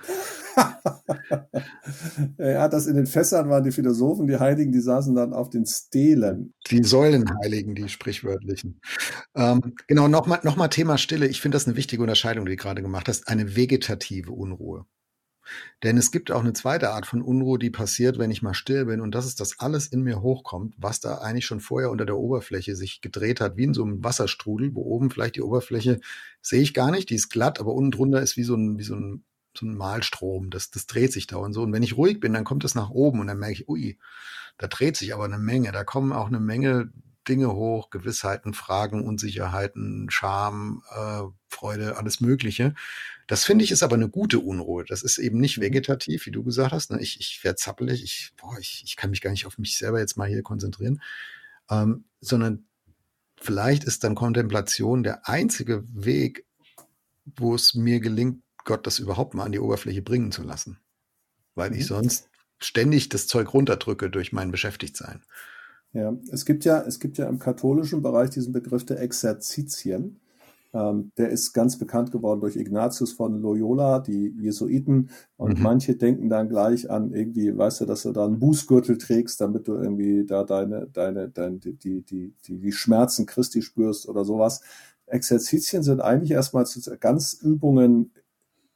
ja, 2.39 2.69
das 2.69 2.87
in 2.87 2.97
den 2.97 3.07
Fässern 3.07 3.49
waren 3.49 3.65
die 3.65 3.73
Philosophen, 3.73 4.27
die 4.27 4.39
Heiligen, 4.39 4.73
die 4.73 4.81
saßen 4.81 5.15
dann 5.15 5.33
auf 5.33 5.51
den 5.51 5.67
Stelen. 5.67 6.55
Die 6.71 6.83
Säulenheiligen, 6.85 7.75
die 7.75 7.89
sprichwörtlichen. 7.89 8.81
Ähm, 9.35 9.75
genau, 9.87 10.09
nochmal 10.09 10.41
noch 10.43 10.57
mal 10.57 10.69
Thema 10.69 10.99
Stille. 10.99 11.27
Ich 11.27 11.41
finde 11.41 11.57
das 11.57 11.67
eine 11.67 11.77
wichtige 11.77 12.03
Unterscheidung, 12.03 12.47
die 12.47 12.53
du 12.53 12.63
gerade 12.63 12.83
gemacht 12.83 13.09
hast. 13.09 13.29
Eine 13.29 13.57
vegetative 13.57 14.31
Unruhe. 14.33 14.87
Denn 15.83 15.97
es 15.97 16.11
gibt 16.11 16.31
auch 16.31 16.41
eine 16.41 16.53
zweite 16.53 16.91
Art 16.91 17.07
von 17.07 17.23
Unruhe, 17.23 17.59
die 17.59 17.71
passiert, 17.71 18.19
wenn 18.19 18.31
ich 18.31 18.43
mal 18.43 18.55
still 18.55 18.87
bin. 18.87 19.01
Und 19.01 19.15
das 19.15 19.27
ist, 19.27 19.41
dass 19.41 19.61
alles 19.61 19.87
in 19.87 20.03
mir 20.03 20.23
hochkommt, 20.23 20.75
was 20.79 21.01
da 21.01 21.19
eigentlich 21.19 21.47
schon 21.47 21.61
vorher 21.61 21.91
unter 21.91 22.07
der 22.07 22.17
Oberfläche 22.17 22.77
sich 22.77 23.01
gedreht 23.01 23.41
hat, 23.41 23.57
wie 23.57 23.65
in 23.65 23.75
so 23.75 23.85
einem 23.85 24.03
Wasserstrudel, 24.03 24.75
wo 24.75 24.83
oben 24.83 25.11
vielleicht 25.11 25.37
die 25.37 25.43
Oberfläche 25.43 26.01
sehe 26.41 26.63
ich 26.63 26.75
gar 26.75 26.91
nicht, 26.91 27.11
die 27.11 27.17
ist 27.17 27.29
glatt, 27.29 27.61
aber 27.61 27.75
unten 27.75 27.91
drunter 27.91 28.21
ist 28.21 28.37
wie 28.37 28.45
so 28.45 28.55
ein, 28.55 28.79
wie 28.79 28.85
so 28.85 28.95
ein, 28.95 29.25
so 29.57 29.67
ein 29.67 29.77
Malstrom. 29.77 30.51
Das, 30.51 30.71
das 30.71 30.87
dreht 30.87 31.13
sich 31.13 31.27
da 31.27 31.37
und 31.37 31.53
so. 31.53 31.63
Und 31.63 31.73
wenn 31.73 31.83
ich 31.83 31.97
ruhig 31.97 32.21
bin, 32.21 32.33
dann 32.33 32.45
kommt 32.45 32.65
es 32.65 32.75
nach 32.75 32.91
oben 32.91 33.21
und 33.21 33.27
dann 33.27 33.39
merke 33.39 33.55
ich, 33.55 33.69
ui, 33.69 33.99
da 34.59 34.67
dreht 34.67 34.97
sich 34.97 35.15
aber 35.15 35.25
eine 35.25 35.39
Menge. 35.39 35.73
Da 35.73 35.85
kommen 35.85 36.13
auch 36.13 36.29
eine 36.29 36.41
Menge 36.41 36.93
Dinge 37.29 37.53
hoch, 37.53 37.91
Gewissheiten, 37.91 38.55
Fragen, 38.55 39.05
Unsicherheiten, 39.05 40.09
Scham, 40.11 40.83
äh, 40.91 41.23
Freude, 41.49 41.97
alles 41.97 42.21
Mögliche. 42.21 42.75
Das 43.27 43.45
finde 43.45 43.65
ich 43.65 43.71
ist 43.71 43.83
aber 43.83 43.97
eine 43.97 44.09
gute 44.09 44.39
Unruhe. 44.39 44.85
Das 44.85 45.03
ist 45.03 45.19
eben 45.19 45.39
nicht 45.39 45.59
mhm. 45.59 45.63
vegetativ, 45.63 46.27
wie 46.27 46.31
du 46.31 46.43
gesagt 46.43 46.73
hast. 46.73 46.91
Ne? 46.91 47.01
Ich, 47.01 47.19
ich 47.21 47.43
werde 47.43 47.57
zappelig, 47.57 48.03
ich, 48.03 48.33
boah, 48.37 48.57
ich, 48.59 48.83
ich 48.85 48.97
kann 48.97 49.11
mich 49.11 49.21
gar 49.21 49.31
nicht 49.31 49.47
auf 49.47 49.59
mich 49.59 49.77
selber 49.77 49.99
jetzt 49.99 50.17
mal 50.17 50.29
hier 50.29 50.43
konzentrieren, 50.43 51.03
ähm, 51.71 52.05
sondern 52.21 52.67
vielleicht 53.41 53.85
ist 53.85 54.05
dann 54.05 54.15
Kontemplation 54.15 55.03
der 55.03 55.29
einzige 55.29 55.85
Weg, 55.93 56.47
wo 57.25 57.55
es 57.55 57.75
mir 57.75 58.01
gelingt, 58.01 58.43
Gott 58.65 58.87
das 58.87 58.99
überhaupt 58.99 59.35
mal 59.35 59.45
an 59.45 59.53
die 59.53 59.61
Oberfläche 59.61 60.03
bringen 60.03 60.33
zu 60.33 60.43
lassen. 60.43 60.79
Weil 61.55 61.73
ich 61.73 61.85
mhm. 61.91 61.95
sonst 61.95 62.29
ständig 62.59 63.09
das 63.09 63.27
Zeug 63.27 63.53
runterdrücke 63.53 64.11
durch 64.11 64.33
mein 64.33 64.51
Beschäftigtsein. 64.51 65.23
Ja, 65.93 66.17
es 66.31 66.45
gibt 66.45 66.65
ja, 66.65 66.83
es 66.83 67.01
gibt 67.01 67.19
ja 67.19 67.29
im 67.29 67.39
katholischen 67.39 68.03
Bereich 68.03 68.31
diesen 68.31 68.53
Begriff 68.53 68.85
der 68.85 69.01
Exerzitien. 69.01 70.21
Ähm, 70.75 71.11
der 71.17 71.31
ist 71.31 71.55
ganz 71.55 71.79
bekannt 71.79 72.13
geworden 72.13 72.41
durch 72.41 72.57
Ignatius 72.57 73.13
von 73.13 73.41
Loyola, 73.41 74.01
die 74.01 74.35
Jesuiten. 74.39 75.11
Und 75.39 75.59
mhm. 75.59 75.63
manche 75.63 75.97
denken 75.97 76.29
dann 76.29 76.51
gleich 76.51 76.91
an 76.91 77.13
irgendwie, 77.15 77.57
weißt 77.57 77.81
du, 77.81 77.87
dass 77.87 78.03
du 78.03 78.13
da 78.13 78.27
einen 78.27 78.39
Bußgürtel 78.39 78.99
trägst, 78.99 79.41
damit 79.41 79.69
du 79.69 79.75
irgendwie 79.75 80.27
da 80.27 80.45
deine, 80.45 80.87
deine, 80.93 81.31
deine 81.31 81.59
die, 81.59 81.75
die, 81.75 82.03
die, 82.03 82.35
die 82.43 82.73
Schmerzen 82.73 83.25
Christi 83.25 83.63
spürst 83.63 84.07
oder 84.07 84.25
sowas. 84.25 84.61
Exerzitien 85.07 85.83
sind 85.83 86.01
eigentlich 86.01 86.33
erstmal 86.33 86.67
ganz 87.01 87.33
Übungen, 87.33 88.13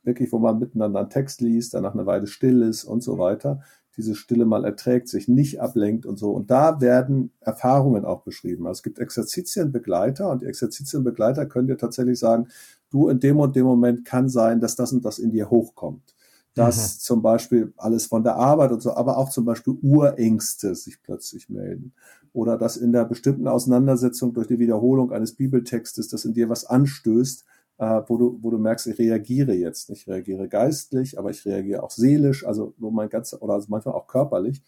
wirklich, 0.03 0.33
wo 0.33 0.39
man 0.39 0.59
miteinander 0.59 1.01
einen 1.01 1.11
Text 1.11 1.43
liest, 1.43 1.75
danach 1.75 1.93
eine 1.93 2.07
Weile 2.07 2.27
still 2.29 2.63
ist 2.63 2.85
und 2.85 3.03
so 3.03 3.19
weiter 3.19 3.61
diese 4.01 4.15
Stille 4.15 4.47
mal 4.47 4.65
erträgt, 4.65 5.09
sich 5.09 5.29
nicht 5.29 5.61
ablenkt 5.61 6.07
und 6.07 6.19
so. 6.19 6.31
Und 6.31 6.51
da 6.51 6.81
werden 6.81 7.33
Erfahrungen 7.41 8.05
auch 8.05 8.23
beschrieben. 8.23 8.67
Also 8.67 8.79
es 8.79 8.83
gibt 8.83 8.99
Exerzitienbegleiter 8.99 10.31
und 10.31 10.43
die 10.43 10.47
Exerzitienbegleiter 10.47 11.47
können 11.47 11.69
dir 11.69 11.77
tatsächlich 11.77 12.19
sagen, 12.19 12.49
du 12.91 13.09
in 13.09 13.21
dem 13.21 13.39
und 13.39 13.55
dem 13.55 13.67
Moment 13.67 14.05
kann 14.05 14.29
sein, 14.29 14.61
dass 14.61 14.75
das 14.75 14.93
und 14.93 15.05
das 15.05 15.19
in 15.19 15.31
dir 15.31 15.51
hochkommt. 15.51 16.15
Dass 16.55 16.77
mhm. 16.95 17.01
zum 17.01 17.23
Beispiel 17.23 17.73
alles 17.77 18.07
von 18.07 18.25
der 18.25 18.37
Arbeit 18.37 18.73
und 18.73 18.81
so, 18.81 18.95
aber 18.95 19.19
auch 19.19 19.29
zum 19.29 19.45
Beispiel 19.45 19.77
Urängste 19.83 20.75
sich 20.75 21.03
plötzlich 21.03 21.51
melden. 21.51 21.93
Oder 22.33 22.57
dass 22.57 22.77
in 22.77 22.93
der 22.93 23.05
bestimmten 23.05 23.49
Auseinandersetzung 23.49 24.33
durch 24.33 24.47
die 24.47 24.59
Wiederholung 24.59 25.13
eines 25.13 25.35
Bibeltextes, 25.35 26.09
das 26.09 26.25
in 26.25 26.33
dir 26.33 26.49
was 26.49 26.65
anstößt, 26.65 27.45
äh, 27.81 28.03
wo, 28.07 28.19
du, 28.19 28.39
wo 28.43 28.51
du 28.51 28.59
merkst, 28.59 28.87
ich 28.89 28.99
reagiere 28.99 29.55
jetzt. 29.55 29.89
Ich 29.89 30.07
reagiere 30.07 30.49
geistlich, 30.49 31.19
aber 31.19 31.31
ich 31.31 31.47
reagiere 31.47 31.83
auch 31.83 31.91
seelisch, 31.91 32.47
also 32.47 32.75
wo 32.77 32.91
mein 32.91 33.09
ganzer, 33.09 33.43
oder 33.43 33.55
also 33.55 33.69
manchmal 33.71 33.95
auch 33.95 34.07
körperlich. 34.07 34.63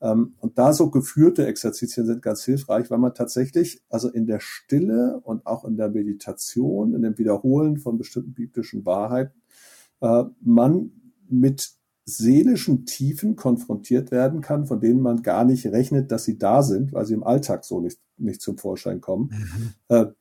Ähm, 0.00 0.34
und 0.40 0.58
da 0.58 0.72
so 0.72 0.90
geführte 0.90 1.46
Exerzitien 1.46 2.06
sind 2.06 2.22
ganz 2.22 2.42
hilfreich, 2.44 2.90
weil 2.90 2.98
man 2.98 3.14
tatsächlich, 3.14 3.82
also 3.88 4.08
in 4.08 4.26
der 4.26 4.40
Stille 4.40 5.20
und 5.22 5.46
auch 5.46 5.64
in 5.64 5.76
der 5.76 5.90
Meditation, 5.90 6.92
in 6.92 7.02
dem 7.02 7.16
Wiederholen 7.18 7.78
von 7.78 7.98
bestimmten 7.98 8.34
biblischen 8.34 8.84
Wahrheiten, 8.84 9.40
äh, 10.00 10.24
man 10.40 10.90
mit 11.28 11.70
seelischen 12.04 12.84
Tiefen 12.84 13.36
konfrontiert 13.36 14.10
werden 14.10 14.40
kann, 14.40 14.66
von 14.66 14.80
denen 14.80 15.00
man 15.00 15.22
gar 15.22 15.44
nicht 15.44 15.66
rechnet, 15.66 16.10
dass 16.10 16.24
sie 16.24 16.36
da 16.36 16.64
sind, 16.64 16.92
weil 16.92 17.06
sie 17.06 17.14
im 17.14 17.24
Alltag 17.24 17.64
so 17.64 17.80
nicht, 17.80 18.00
nicht 18.16 18.40
zum 18.40 18.58
Vorschein 18.58 19.00
kommen. 19.00 19.30
Mhm. 19.88 20.14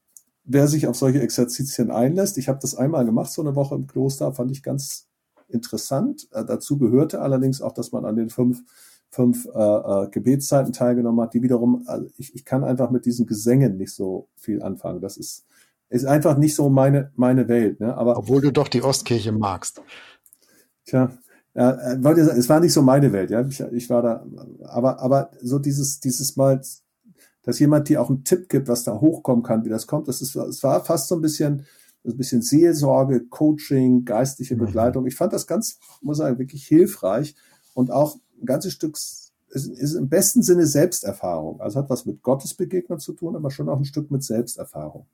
Wer 0.45 0.67
sich 0.67 0.87
auf 0.87 0.95
solche 0.95 1.21
Exerzitien 1.21 1.91
einlässt. 1.91 2.37
Ich 2.37 2.47
habe 2.47 2.59
das 2.61 2.75
einmal 2.75 3.05
gemacht, 3.05 3.31
so 3.31 3.41
eine 3.41 3.55
Woche 3.55 3.75
im 3.75 3.87
Kloster, 3.87 4.31
fand 4.31 4.51
ich 4.51 4.61
ganz 4.63 5.07
interessant. 5.47 6.27
Äh, 6.31 6.45
dazu 6.45 6.77
gehörte 6.77 7.21
allerdings 7.21 7.61
auch, 7.61 7.73
dass 7.73 7.91
man 7.91 8.05
an 8.05 8.15
den 8.15 8.29
fünf, 8.29 8.63
fünf 9.09 9.47
äh, 9.53 9.59
äh, 9.59 10.09
Gebetszeiten 10.09 10.73
teilgenommen 10.73 11.21
hat, 11.21 11.33
die 11.33 11.41
wiederum, 11.41 11.83
also 11.87 12.07
ich, 12.17 12.35
ich 12.35 12.45
kann 12.45 12.63
einfach 12.63 12.91
mit 12.91 13.05
diesen 13.05 13.25
Gesängen 13.25 13.77
nicht 13.77 13.93
so 13.93 14.27
viel 14.35 14.61
anfangen. 14.61 15.01
Das 15.01 15.17
ist, 15.17 15.45
ist 15.89 16.05
einfach 16.05 16.37
nicht 16.37 16.55
so 16.55 16.69
meine, 16.69 17.11
meine 17.15 17.47
Welt. 17.47 17.79
Ne? 17.79 17.95
Aber, 17.95 18.17
Obwohl 18.17 18.41
du 18.41 18.51
doch 18.51 18.67
die 18.67 18.83
Ostkirche 18.83 19.31
magst. 19.31 19.81
Tja, 20.85 21.11
ja, 21.55 21.71
äh, 21.71 22.19
es 22.37 22.49
war 22.49 22.59
nicht 22.59 22.73
so 22.73 22.81
meine 22.81 23.13
Welt, 23.13 23.31
ja. 23.31 23.41
Ich, 23.47 23.61
ich 23.61 23.89
war 23.89 24.01
da, 24.01 24.25
aber, 24.65 24.99
aber 24.99 25.31
so 25.41 25.57
dieses, 25.57 26.01
dieses 26.01 26.35
Mal 26.35 26.61
dass 27.45 27.59
jemand 27.59 27.87
dir 27.89 28.01
auch 28.01 28.09
einen 28.09 28.23
Tipp 28.23 28.49
gibt, 28.49 28.67
was 28.67 28.83
da 28.83 28.99
hochkommen 28.99 29.43
kann, 29.43 29.63
wie 29.63 29.69
das 29.69 29.87
kommt. 29.87 30.07
Das 30.07 30.21
ist, 30.21 30.35
es 30.35 30.63
war 30.63 30.83
fast 30.83 31.07
so 31.07 31.15
ein 31.15 31.21
bisschen, 31.21 31.65
ein 32.03 32.17
bisschen 32.17 32.41
Seelsorge, 32.41 33.25
Coaching, 33.25 34.03
geistliche 34.03 34.55
mhm. 34.55 34.65
Begleitung. 34.65 35.05
Ich 35.05 35.15
fand 35.15 35.31
das 35.31 35.47
ganz, 35.47 35.79
muss 36.01 36.17
sagen, 36.17 36.39
wirklich 36.39 36.65
hilfreich 36.65 37.35
und 37.73 37.91
auch 37.91 38.17
ein 38.41 38.45
ganzes 38.45 38.73
Stück 38.73 38.95
ist, 38.95 39.33
ist 39.49 39.93
im 39.93 40.09
besten 40.09 40.41
Sinne 40.41 40.65
Selbsterfahrung. 40.65 41.61
Also 41.61 41.79
hat 41.79 41.89
was 41.89 42.05
mit 42.05 42.21
Gottesbegegnung 42.23 42.99
zu 42.99 43.13
tun, 43.13 43.35
aber 43.35 43.51
schon 43.51 43.69
auch 43.69 43.77
ein 43.77 43.85
Stück 43.85 44.11
mit 44.11 44.23
Selbsterfahrung. 44.23 45.05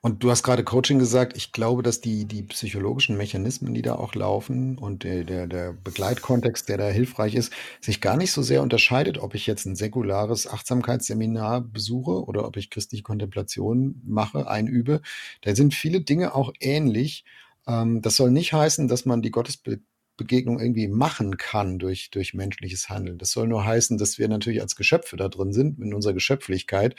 Und 0.00 0.22
du 0.22 0.30
hast 0.30 0.42
gerade 0.42 0.64
Coaching 0.64 0.98
gesagt. 0.98 1.36
Ich 1.36 1.52
glaube, 1.52 1.82
dass 1.82 2.00
die, 2.00 2.24
die 2.24 2.42
psychologischen 2.42 3.16
Mechanismen, 3.16 3.74
die 3.74 3.82
da 3.82 3.94
auch 3.94 4.14
laufen 4.14 4.78
und 4.78 5.04
der, 5.04 5.24
der, 5.24 5.46
der 5.46 5.72
Begleitkontext, 5.72 6.68
der 6.68 6.78
da 6.78 6.88
hilfreich 6.88 7.34
ist, 7.34 7.52
sich 7.80 8.00
gar 8.00 8.16
nicht 8.16 8.32
so 8.32 8.42
sehr 8.42 8.62
unterscheidet, 8.62 9.18
ob 9.18 9.34
ich 9.34 9.46
jetzt 9.46 9.66
ein 9.66 9.76
säkulares 9.76 10.46
Achtsamkeitsseminar 10.46 11.60
besuche 11.60 12.24
oder 12.24 12.46
ob 12.46 12.56
ich 12.56 12.70
christliche 12.70 13.02
Kontemplation 13.02 14.00
mache, 14.04 14.48
einübe. 14.48 15.00
Da 15.42 15.54
sind 15.54 15.74
viele 15.74 16.00
Dinge 16.00 16.34
auch 16.34 16.52
ähnlich. 16.60 17.24
Ähm, 17.66 18.02
das 18.02 18.16
soll 18.16 18.30
nicht 18.30 18.52
heißen, 18.52 18.88
dass 18.88 19.04
man 19.04 19.22
die 19.22 19.30
Gottesbegegnung 19.30 20.60
irgendwie 20.60 20.88
machen 20.88 21.36
kann 21.36 21.78
durch, 21.78 22.10
durch 22.10 22.34
menschliches 22.34 22.88
Handeln. 22.88 23.18
Das 23.18 23.30
soll 23.30 23.48
nur 23.48 23.64
heißen, 23.64 23.98
dass 23.98 24.18
wir 24.18 24.28
natürlich 24.28 24.60
als 24.60 24.76
Geschöpfe 24.76 25.16
da 25.16 25.28
drin 25.28 25.52
sind, 25.52 25.78
in 25.80 25.94
unserer 25.94 26.14
Geschöpflichkeit 26.14 26.96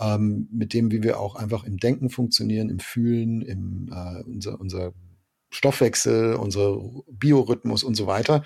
ähm, 0.00 0.48
mit 0.50 0.72
dem, 0.72 0.90
wie 0.90 1.02
wir 1.02 1.20
auch 1.20 1.36
einfach 1.36 1.64
im 1.64 1.76
Denken 1.76 2.10
funktionieren, 2.10 2.70
im 2.70 2.80
Fühlen, 2.80 3.42
im 3.42 3.90
äh, 3.92 4.22
unser, 4.22 4.60
unser 4.60 4.92
Stoffwechsel, 5.50 6.34
unser 6.34 6.78
Biorhythmus 7.10 7.84
und 7.84 7.96
so 7.96 8.06
weiter. 8.06 8.42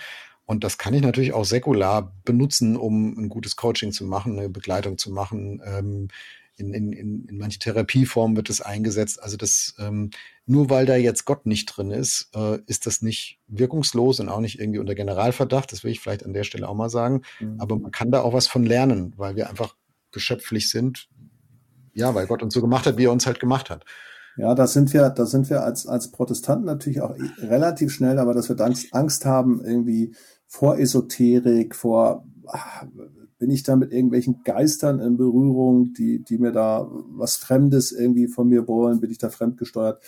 Und 0.47 0.65
das 0.65 0.77
kann 0.77 0.93
ich 0.93 1.03
natürlich 1.03 1.33
auch 1.33 1.45
säkular 1.45 2.15
benutzen, 2.25 2.77
um 2.77 3.17
ein 3.17 3.29
gutes 3.29 3.57
Coaching 3.57 3.93
zu 3.93 4.05
machen, 4.05 4.39
eine 4.39 4.49
Begleitung 4.51 4.99
zu 4.99 5.11
machen. 5.11 5.63
Ähm, 5.65 6.09
in, 6.57 6.73
in, 6.73 6.93
in, 6.93 7.27
in 7.27 7.39
manche 7.39 7.59
Therapieformen 7.59 8.37
wird 8.37 8.49
es 8.49 8.61
eingesetzt. 8.61 9.23
Also 9.23 9.37
das 9.37 9.75
ähm, 9.79 10.11
nur 10.47 10.71
weil 10.71 10.87
da 10.87 10.97
jetzt 10.97 11.25
Gott 11.25 11.47
nicht 11.47 11.67
drin 11.67 11.91
ist, 11.91 12.31
äh, 12.35 12.59
ist 12.67 12.87
das 12.87 13.01
nicht 13.01 13.39
wirkungslos 13.49 14.21
und 14.21 14.29
auch 14.29 14.41
nicht 14.41 14.61
irgendwie 14.61 14.79
unter 14.79 14.95
Generalverdacht. 14.95 15.73
Das 15.73 15.83
will 15.83 15.91
ich 15.91 16.01
vielleicht 16.01 16.25
an 16.25 16.35
der 16.35 16.45
Stelle 16.45 16.69
auch 16.69 16.75
mal 16.75 16.91
sagen. 16.91 17.23
Mhm. 17.41 17.61
Aber 17.61 17.79
man 17.79 17.91
kann 17.91 18.11
da 18.11 18.21
auch 18.21 18.35
was 18.35 18.47
von 18.47 18.65
lernen, 18.65 19.15
weil 19.17 19.37
wir 19.37 19.49
einfach 19.49 19.75
geschöpflich 20.13 20.71
sind, 20.71 21.09
ja, 21.95 22.15
weil 22.15 22.27
Gott 22.27 22.43
uns 22.43 22.55
so 22.55 22.61
gemacht 22.61 22.87
hat, 22.87 22.97
wie 22.97 23.05
er 23.05 23.13
uns 23.13 23.27
halt 23.27 23.41
gemacht 23.41 23.71
hat. 23.71 23.85
Ja, 24.37 24.55
da 24.55 24.67
sind 24.67 24.93
wir, 24.93 25.11
da 25.11 25.27
sind 25.27 25.49
wir 25.49 25.63
als, 25.63 25.87
als 25.87 26.11
Protestanten 26.11 26.67
natürlich 26.67 27.01
auch 27.01 27.15
relativ 27.39 27.93
schnell, 27.93 28.19
aber 28.19 28.35
dass 28.35 28.49
wir 28.49 28.61
Angst, 28.61 28.93
Angst 28.93 29.25
haben 29.25 29.65
irgendwie 29.65 30.15
vor 30.47 30.79
Esoterik, 30.79 31.75
vor, 31.75 32.27
ach, 32.47 32.85
bin 33.39 33.51
ich 33.51 33.63
da 33.63 33.77
mit 33.77 33.93
irgendwelchen 33.93 34.43
Geistern 34.45 35.01
in 35.01 35.17
Berührung, 35.17 35.93
die, 35.93 36.23
die 36.25 36.39
mir 36.39 36.53
da 36.53 36.89
was 36.91 37.37
Fremdes 37.37 37.93
irgendwie 37.93 38.27
von 38.27 38.49
mir 38.49 38.67
wollen, 38.67 39.01
bin 39.01 39.11
ich 39.11 39.19
da 39.19 39.29
fremdgesteuert. 39.29 40.03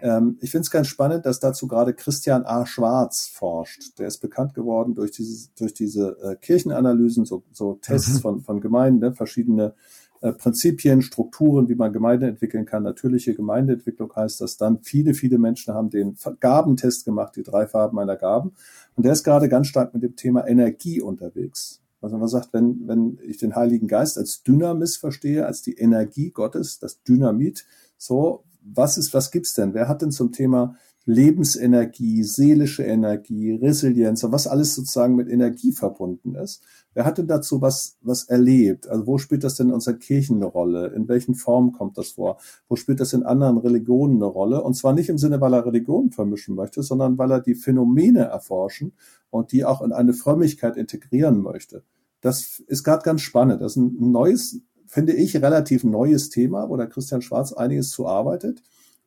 Ähm, 0.00 0.38
ich 0.40 0.50
finde 0.50 0.62
es 0.62 0.70
ganz 0.70 0.86
spannend, 0.86 1.26
dass 1.26 1.40
dazu 1.40 1.66
gerade 1.66 1.92
Christian 1.92 2.44
A. 2.46 2.66
Schwarz 2.66 3.26
forscht. 3.26 3.98
Der 3.98 4.06
ist 4.06 4.18
bekannt 4.18 4.54
geworden 4.54 4.94
durch 4.94 5.10
diese, 5.10 5.48
durch 5.58 5.74
diese 5.74 6.16
äh, 6.22 6.36
Kirchenanalysen, 6.36 7.24
so, 7.24 7.42
so 7.52 7.74
Tests 7.74 8.14
mhm. 8.14 8.20
von, 8.20 8.40
von 8.42 8.60
Gemeinden, 8.60 9.00
ne, 9.00 9.12
verschiedene 9.12 9.74
Prinzipien, 10.20 11.02
Strukturen, 11.02 11.68
wie 11.68 11.74
man 11.74 11.92
Gemeinde 11.92 12.26
entwickeln 12.26 12.64
kann. 12.64 12.82
Natürliche 12.82 13.34
Gemeindeentwicklung 13.34 14.14
heißt 14.14 14.40
das 14.40 14.56
dann. 14.56 14.80
Viele, 14.82 15.14
viele 15.14 15.38
Menschen 15.38 15.74
haben 15.74 15.90
den 15.90 16.16
Gabentest 16.40 17.04
gemacht, 17.04 17.36
die 17.36 17.42
drei 17.42 17.66
Farben 17.66 17.98
einer 17.98 18.16
Gaben. 18.16 18.52
Und 18.96 19.04
der 19.04 19.12
ist 19.12 19.24
gerade 19.24 19.48
ganz 19.48 19.68
stark 19.68 19.94
mit 19.94 20.02
dem 20.02 20.16
Thema 20.16 20.46
Energie 20.46 21.00
unterwegs. 21.00 21.80
Also 22.00 22.16
man 22.16 22.28
sagt, 22.28 22.52
wenn, 22.52 22.86
wenn 22.86 23.18
ich 23.24 23.38
den 23.38 23.56
Heiligen 23.56 23.88
Geist 23.88 24.18
als 24.18 24.42
Dynamis 24.42 24.96
verstehe, 24.96 25.46
als 25.46 25.62
die 25.62 25.74
Energie 25.74 26.30
Gottes, 26.30 26.78
das 26.78 27.02
Dynamit, 27.02 27.66
so, 27.96 28.44
was 28.62 28.98
ist, 28.98 29.14
was 29.14 29.30
gibt's 29.30 29.54
denn? 29.54 29.74
Wer 29.74 29.88
hat 29.88 30.02
denn 30.02 30.12
zum 30.12 30.30
Thema 30.30 30.76
Lebensenergie, 31.08 32.22
seelische 32.22 32.82
Energie, 32.82 33.54
Resilienz 33.54 34.22
und 34.24 34.32
was 34.32 34.46
alles 34.46 34.74
sozusagen 34.74 35.16
mit 35.16 35.26
Energie 35.26 35.72
verbunden 35.72 36.34
ist. 36.34 36.62
Wer 36.94 37.04
hat 37.04 37.18
denn 37.18 37.26
dazu 37.26 37.60
was, 37.60 37.96
was 38.00 38.24
erlebt? 38.24 38.88
Also 38.88 39.06
wo 39.06 39.18
spielt 39.18 39.44
das 39.44 39.54
denn 39.54 39.68
in 39.68 39.74
unserer 39.74 39.94
Kirchen 39.94 40.36
eine 40.36 40.46
Rolle? 40.46 40.88
In 40.88 41.08
welchen 41.08 41.34
Formen 41.34 41.72
kommt 41.72 41.96
das 41.98 42.10
vor? 42.10 42.38
Wo 42.68 42.76
spielt 42.76 43.00
das 43.00 43.12
in 43.12 43.22
anderen 43.22 43.58
Religionen 43.58 44.16
eine 44.16 44.26
Rolle? 44.26 44.62
Und 44.62 44.74
zwar 44.74 44.92
nicht 44.92 45.08
im 45.08 45.18
Sinne, 45.18 45.40
weil 45.40 45.54
er 45.54 45.64
Religionen 45.66 46.10
vermischen 46.10 46.54
möchte, 46.54 46.82
sondern 46.82 47.18
weil 47.18 47.30
er 47.30 47.40
die 47.40 47.54
Phänomene 47.54 48.24
erforschen 48.24 48.92
und 49.30 49.52
die 49.52 49.64
auch 49.64 49.82
in 49.82 49.92
eine 49.92 50.14
Frömmigkeit 50.14 50.76
integrieren 50.76 51.42
möchte. 51.42 51.84
Das 52.20 52.60
ist 52.66 52.82
gerade 52.84 53.04
ganz 53.04 53.20
spannend. 53.20 53.60
Das 53.60 53.72
ist 53.72 53.76
ein 53.76 54.10
neues, 54.10 54.60
finde 54.86 55.12
ich, 55.12 55.36
relativ 55.36 55.84
neues 55.84 56.30
Thema, 56.30 56.68
wo 56.68 56.76
der 56.76 56.88
Christian 56.88 57.22
Schwarz 57.22 57.52
einiges 57.52 57.90
zu 57.90 58.06
arbeitet 58.06 58.62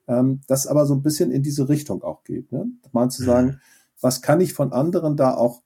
ähm, 0.08 0.42
das 0.48 0.68
aber 0.68 0.86
so 0.86 0.94
ein 0.94 1.04
bisschen 1.04 1.32
in 1.32 1.44
diese 1.44 1.70
Richtung 1.70 2.04
auch 2.04 2.24
geht. 2.24 2.52
Ne? 2.52 2.68
Mal 2.92 3.10
zu 3.10 3.24
sagen, 3.24 3.48
mhm. 3.48 3.60
was 4.02 4.22
kann 4.22 4.42
ich 4.42 4.54
von 4.54 4.74
anderen 4.74 5.16
da 5.16 5.34
auch 5.34 5.62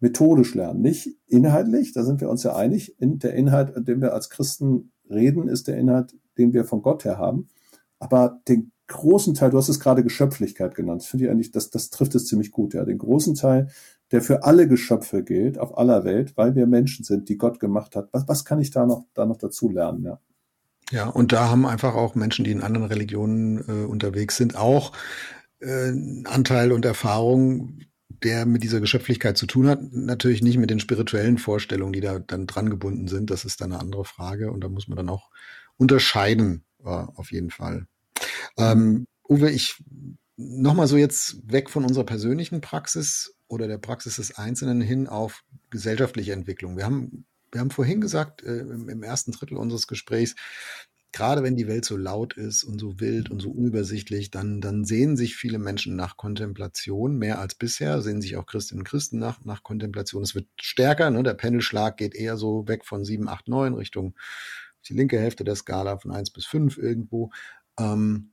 methodisch 0.00 0.54
lernen? 0.54 0.80
Nicht 0.80 1.16
inhaltlich, 1.26 1.92
da 1.92 2.04
sind 2.04 2.20
wir 2.20 2.28
uns 2.28 2.42
ja 2.42 2.56
einig. 2.56 3.00
In 3.00 3.18
der 3.18 3.34
Inhalt, 3.34 3.72
den 3.86 4.00
wir 4.00 4.12
als 4.14 4.30
Christen 4.30 4.92
reden, 5.08 5.48
ist 5.48 5.68
der 5.68 5.76
Inhalt, 5.76 6.16
den 6.38 6.52
wir 6.52 6.64
von 6.64 6.82
Gott 6.82 7.04
her 7.04 7.18
haben. 7.18 7.48
Aber 7.98 8.40
den 8.48 8.72
großen 8.86 9.34
Teil, 9.34 9.50
du 9.50 9.58
hast 9.58 9.68
es 9.68 9.80
gerade 9.80 10.02
Geschöpflichkeit 10.02 10.74
genannt, 10.74 11.04
finde 11.04 11.26
ich 11.26 11.30
eigentlich, 11.30 11.52
das, 11.52 11.70
das 11.70 11.90
trifft 11.90 12.14
es 12.14 12.26
ziemlich 12.26 12.50
gut, 12.50 12.74
ja. 12.74 12.84
Den 12.84 12.98
großen 12.98 13.34
Teil, 13.34 13.68
der 14.10 14.22
für 14.22 14.42
alle 14.42 14.66
Geschöpfe 14.66 15.22
gilt, 15.22 15.58
auf 15.58 15.78
aller 15.78 16.04
Welt, 16.04 16.36
weil 16.36 16.56
wir 16.56 16.66
Menschen 16.66 17.04
sind, 17.04 17.28
die 17.28 17.36
Gott 17.36 17.60
gemacht 17.60 17.94
hat. 17.94 18.08
Was, 18.12 18.26
was 18.26 18.44
kann 18.44 18.60
ich 18.60 18.70
da 18.70 18.86
noch, 18.86 19.04
da 19.14 19.26
noch 19.26 19.36
dazu 19.36 19.70
lernen, 19.70 20.04
ja? 20.04 20.20
Ja, 20.90 21.08
und 21.08 21.32
da 21.32 21.48
haben 21.48 21.66
einfach 21.66 21.94
auch 21.94 22.16
Menschen, 22.16 22.44
die 22.44 22.50
in 22.50 22.62
anderen 22.62 22.86
Religionen 22.86 23.58
äh, 23.58 23.86
unterwegs 23.86 24.36
sind, 24.36 24.56
auch 24.56 24.90
äh, 25.60 25.92
Anteil 26.24 26.72
und 26.72 26.84
Erfahrung, 26.84 27.78
der 28.22 28.44
mit 28.44 28.62
dieser 28.62 28.80
Geschöpflichkeit 28.80 29.38
zu 29.38 29.46
tun 29.46 29.68
hat, 29.68 29.80
natürlich 29.92 30.42
nicht 30.42 30.58
mit 30.58 30.70
den 30.70 30.80
spirituellen 30.80 31.38
Vorstellungen, 31.38 31.92
die 31.92 32.00
da 32.00 32.18
dann 32.18 32.46
dran 32.46 32.68
gebunden 32.68 33.08
sind. 33.08 33.30
Das 33.30 33.44
ist 33.44 33.60
dann 33.60 33.72
eine 33.72 33.80
andere 33.80 34.04
Frage 34.04 34.50
und 34.50 34.62
da 34.62 34.68
muss 34.68 34.88
man 34.88 34.96
dann 34.96 35.08
auch 35.08 35.30
unterscheiden, 35.76 36.64
äh, 36.84 36.88
auf 36.88 37.32
jeden 37.32 37.50
Fall. 37.50 37.86
Ähm, 38.58 39.06
Uwe, 39.28 39.50
ich 39.50 39.82
nochmal 40.36 40.86
so 40.86 40.96
jetzt 40.96 41.50
weg 41.50 41.70
von 41.70 41.84
unserer 41.84 42.04
persönlichen 42.04 42.60
Praxis 42.60 43.34
oder 43.48 43.68
der 43.68 43.78
Praxis 43.78 44.16
des 44.16 44.36
Einzelnen 44.36 44.80
hin 44.80 45.06
auf 45.06 45.44
gesellschaftliche 45.70 46.32
Entwicklung. 46.32 46.76
Wir 46.76 46.84
haben, 46.84 47.26
wir 47.52 47.60
haben 47.60 47.70
vorhin 47.70 48.00
gesagt, 48.00 48.42
äh, 48.42 48.60
im, 48.60 48.88
im 48.88 49.02
ersten 49.02 49.32
Drittel 49.32 49.56
unseres 49.56 49.86
Gesprächs, 49.86 50.34
gerade 51.12 51.42
wenn 51.42 51.56
die 51.56 51.66
Welt 51.66 51.84
so 51.84 51.96
laut 51.96 52.36
ist 52.36 52.62
und 52.62 52.78
so 52.78 53.00
wild 53.00 53.30
und 53.30 53.40
so 53.40 53.50
unübersichtlich, 53.50 54.30
dann, 54.30 54.60
dann 54.60 54.84
sehen 54.84 55.16
sich 55.16 55.36
viele 55.36 55.58
Menschen 55.58 55.96
nach 55.96 56.16
Kontemplation 56.16 57.16
mehr 57.16 57.40
als 57.40 57.54
bisher, 57.54 58.00
sehen 58.00 58.22
sich 58.22 58.36
auch 58.36 58.46
Christinnen 58.46 58.82
und 58.82 58.88
Christen 58.88 59.18
nach, 59.18 59.44
nach 59.44 59.62
Kontemplation. 59.62 60.22
Es 60.22 60.34
wird 60.34 60.46
stärker, 60.60 61.10
ne? 61.10 61.22
der 61.22 61.34
Pendelschlag 61.34 61.96
geht 61.96 62.14
eher 62.14 62.36
so 62.36 62.68
weg 62.68 62.84
von 62.84 63.04
7, 63.04 63.28
8, 63.28 63.48
9 63.48 63.74
Richtung 63.74 64.14
die 64.88 64.94
linke 64.94 65.18
Hälfte 65.18 65.44
der 65.44 65.56
Skala 65.56 65.98
von 65.98 66.10
1 66.12 66.30
bis 66.30 66.46
5 66.46 66.78
irgendwo. 66.78 67.30
Ähm, 67.78 68.32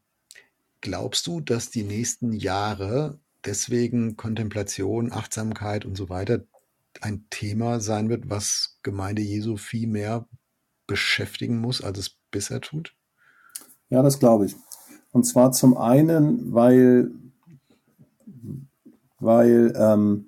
glaubst 0.81 1.27
du, 1.27 1.41
dass 1.41 1.71
die 1.71 1.83
nächsten 1.83 2.31
Jahre 2.31 3.19
deswegen 3.45 4.17
Kontemplation, 4.17 5.11
Achtsamkeit 5.11 5.85
und 5.85 5.95
so 5.95 6.09
weiter 6.09 6.45
ein 7.01 7.25
Thema 7.29 7.79
sein 7.79 8.09
wird, 8.09 8.29
was 8.29 8.79
Gemeinde 8.83 9.21
Jesu 9.21 9.57
viel 9.57 9.87
mehr 9.87 10.27
beschäftigen 10.87 11.59
muss, 11.59 11.83
als 11.83 11.99
es 11.99 12.17
bisher 12.31 12.61
tut? 12.61 12.95
Ja, 13.89 14.01
das 14.01 14.19
glaube 14.19 14.45
ich. 14.45 14.55
Und 15.11 15.23
zwar 15.23 15.51
zum 15.51 15.77
einen, 15.77 16.53
weil, 16.53 17.11
weil 19.19 19.73
ähm, 19.75 20.27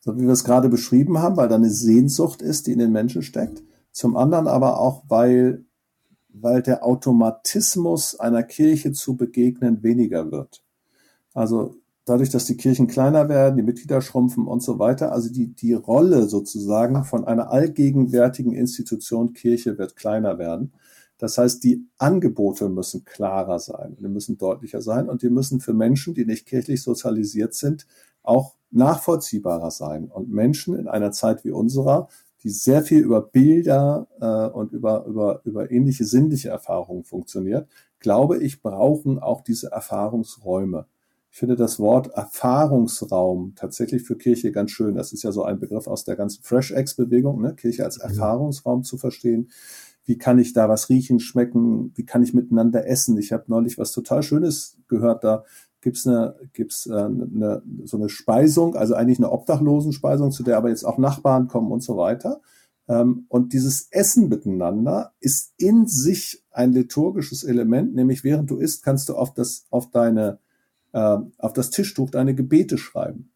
so 0.00 0.16
wie 0.16 0.22
wir 0.22 0.32
es 0.32 0.44
gerade 0.44 0.68
beschrieben 0.68 1.18
haben, 1.18 1.36
weil 1.36 1.48
da 1.48 1.56
eine 1.56 1.70
Sehnsucht 1.70 2.40
ist, 2.40 2.66
die 2.66 2.72
in 2.72 2.78
den 2.78 2.92
Menschen 2.92 3.22
steckt. 3.22 3.62
Zum 3.92 4.16
anderen 4.16 4.46
aber 4.46 4.80
auch, 4.80 5.02
weil, 5.08 5.64
weil 6.28 6.62
der 6.62 6.84
Automatismus 6.84 8.18
einer 8.18 8.42
Kirche 8.42 8.92
zu 8.92 9.16
begegnen 9.16 9.82
weniger 9.82 10.30
wird. 10.30 10.62
Also 11.34 11.76
dadurch, 12.08 12.30
dass 12.30 12.44
die 12.44 12.56
Kirchen 12.56 12.86
kleiner 12.86 13.28
werden, 13.28 13.56
die 13.56 13.62
Mitglieder 13.62 14.00
schrumpfen 14.00 14.46
und 14.46 14.62
so 14.62 14.78
weiter, 14.78 15.12
also 15.12 15.32
die, 15.32 15.54
die 15.54 15.74
Rolle 15.74 16.28
sozusagen 16.28 17.04
von 17.04 17.24
einer 17.24 17.50
allgegenwärtigen 17.50 18.52
Institution 18.52 19.32
Kirche 19.32 19.78
wird 19.78 19.96
kleiner 19.96 20.38
werden. 20.38 20.72
Das 21.18 21.36
heißt, 21.36 21.64
die 21.64 21.84
Angebote 21.98 22.68
müssen 22.68 23.04
klarer 23.04 23.58
sein, 23.58 23.96
die 23.98 24.08
müssen 24.08 24.38
deutlicher 24.38 24.80
sein 24.80 25.08
und 25.08 25.22
die 25.22 25.30
müssen 25.30 25.60
für 25.60 25.74
Menschen, 25.74 26.14
die 26.14 26.24
nicht 26.24 26.46
kirchlich 26.46 26.82
sozialisiert 26.82 27.54
sind, 27.54 27.86
auch 28.22 28.54
nachvollziehbarer 28.70 29.70
sein. 29.70 30.08
Und 30.08 30.30
Menschen 30.30 30.78
in 30.78 30.86
einer 30.86 31.10
Zeit 31.10 31.44
wie 31.44 31.50
unserer, 31.50 32.08
die 32.44 32.50
sehr 32.50 32.82
viel 32.82 33.00
über 33.00 33.20
Bilder 33.20 34.06
äh, 34.20 34.56
und 34.56 34.72
über, 34.72 35.06
über, 35.06 35.40
über 35.44 35.70
ähnliche 35.72 36.04
sinnliche 36.04 36.50
Erfahrungen 36.50 37.04
funktioniert, 37.04 37.68
glaube 37.98 38.38
ich, 38.38 38.62
brauchen 38.62 39.18
auch 39.18 39.42
diese 39.42 39.72
Erfahrungsräume. 39.72 40.86
Ich 41.30 41.38
finde 41.38 41.56
das 41.56 41.78
Wort 41.78 42.08
Erfahrungsraum 42.08 43.54
tatsächlich 43.54 44.02
für 44.02 44.16
Kirche 44.16 44.50
ganz 44.50 44.70
schön. 44.70 44.94
Das 44.94 45.12
ist 45.12 45.22
ja 45.22 45.32
so 45.32 45.44
ein 45.44 45.60
Begriff 45.60 45.86
aus 45.86 46.04
der 46.04 46.16
ganzen 46.16 46.42
Fresh 46.42 46.72
X-Bewegung, 46.72 47.40
ne? 47.40 47.54
Kirche 47.54 47.84
als 47.84 47.98
Erfahrungsraum 47.98 48.82
zu 48.82 48.96
verstehen 48.96 49.50
wie 50.08 50.16
kann 50.16 50.38
ich 50.38 50.54
da 50.54 50.70
was 50.70 50.88
riechen, 50.88 51.20
schmecken, 51.20 51.92
wie 51.94 52.06
kann 52.06 52.22
ich 52.22 52.32
miteinander 52.32 52.86
essen. 52.86 53.18
Ich 53.18 53.30
habe 53.30 53.44
neulich 53.48 53.76
was 53.76 53.92
total 53.92 54.22
Schönes 54.22 54.78
gehört, 54.88 55.22
da 55.22 55.44
gibt's 55.82 56.06
eine, 56.06 56.34
gibt's 56.54 56.86
äh, 56.86 56.94
eine, 56.94 57.62
so 57.84 57.98
eine 57.98 58.08
Speisung, 58.08 58.74
also 58.74 58.94
eigentlich 58.94 59.18
eine 59.18 59.30
Obdachlosenspeisung, 59.30 60.32
zu 60.32 60.42
der 60.42 60.56
aber 60.56 60.70
jetzt 60.70 60.84
auch 60.84 60.96
Nachbarn 60.96 61.46
kommen 61.46 61.70
und 61.70 61.82
so 61.82 61.98
weiter. 61.98 62.40
Ähm, 62.88 63.26
und 63.28 63.52
dieses 63.52 63.88
Essen 63.90 64.30
miteinander 64.30 65.12
ist 65.20 65.52
in 65.58 65.86
sich 65.86 66.42
ein 66.52 66.72
liturgisches 66.72 67.44
Element, 67.44 67.94
nämlich 67.94 68.24
während 68.24 68.50
du 68.50 68.56
isst, 68.56 68.82
kannst 68.82 69.10
du 69.10 69.14
auf 69.14 69.34
das, 69.34 69.66
auf 69.68 69.90
deine, 69.90 70.38
äh, 70.92 71.18
auf 71.38 71.52
das 71.52 71.70
Tischtuch 71.70 72.10
deine 72.10 72.34
Gebete 72.34 72.78
schreiben. 72.78 73.30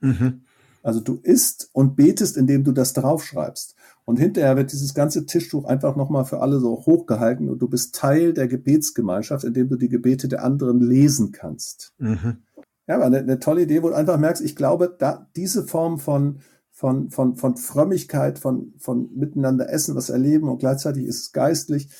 Mhm. 0.00 0.42
Also 0.82 1.00
du 1.00 1.18
isst 1.22 1.70
und 1.72 1.96
betest, 1.96 2.36
indem 2.36 2.64
du 2.64 2.72
das 2.72 2.92
draufschreibst. 2.92 3.74
Und 4.04 4.18
hinterher 4.18 4.56
wird 4.56 4.72
dieses 4.72 4.94
ganze 4.94 5.26
Tischtuch 5.26 5.64
einfach 5.64 5.96
nochmal 5.96 6.24
für 6.24 6.40
alle 6.40 6.60
so 6.60 6.86
hochgehalten 6.86 7.48
und 7.50 7.58
du 7.60 7.68
bist 7.68 7.94
Teil 7.94 8.32
der 8.32 8.48
Gebetsgemeinschaft, 8.48 9.44
indem 9.44 9.68
du 9.68 9.76
die 9.76 9.90
Gebete 9.90 10.28
der 10.28 10.44
anderen 10.44 10.80
lesen 10.80 11.32
kannst. 11.32 11.92
Mhm. 11.98 12.38
Ja, 12.86 12.94
aber 12.94 13.04
eine, 13.04 13.18
eine, 13.18 13.38
tolle 13.38 13.62
Idee, 13.62 13.82
wo 13.82 13.88
du 13.88 13.94
einfach 13.94 14.16
merkst, 14.16 14.42
ich 14.42 14.56
glaube, 14.56 14.96
da 14.98 15.28
diese 15.36 15.66
Form 15.66 15.98
von, 15.98 16.38
von, 16.70 17.10
von, 17.10 17.36
von 17.36 17.56
Frömmigkeit, 17.56 18.38
von, 18.38 18.72
von 18.78 19.10
miteinander 19.14 19.68
essen, 19.68 19.94
was 19.94 20.08
erleben 20.08 20.48
und 20.48 20.58
gleichzeitig 20.58 21.04
ist 21.04 21.20
es 21.20 21.32
geistlich, 21.32 21.90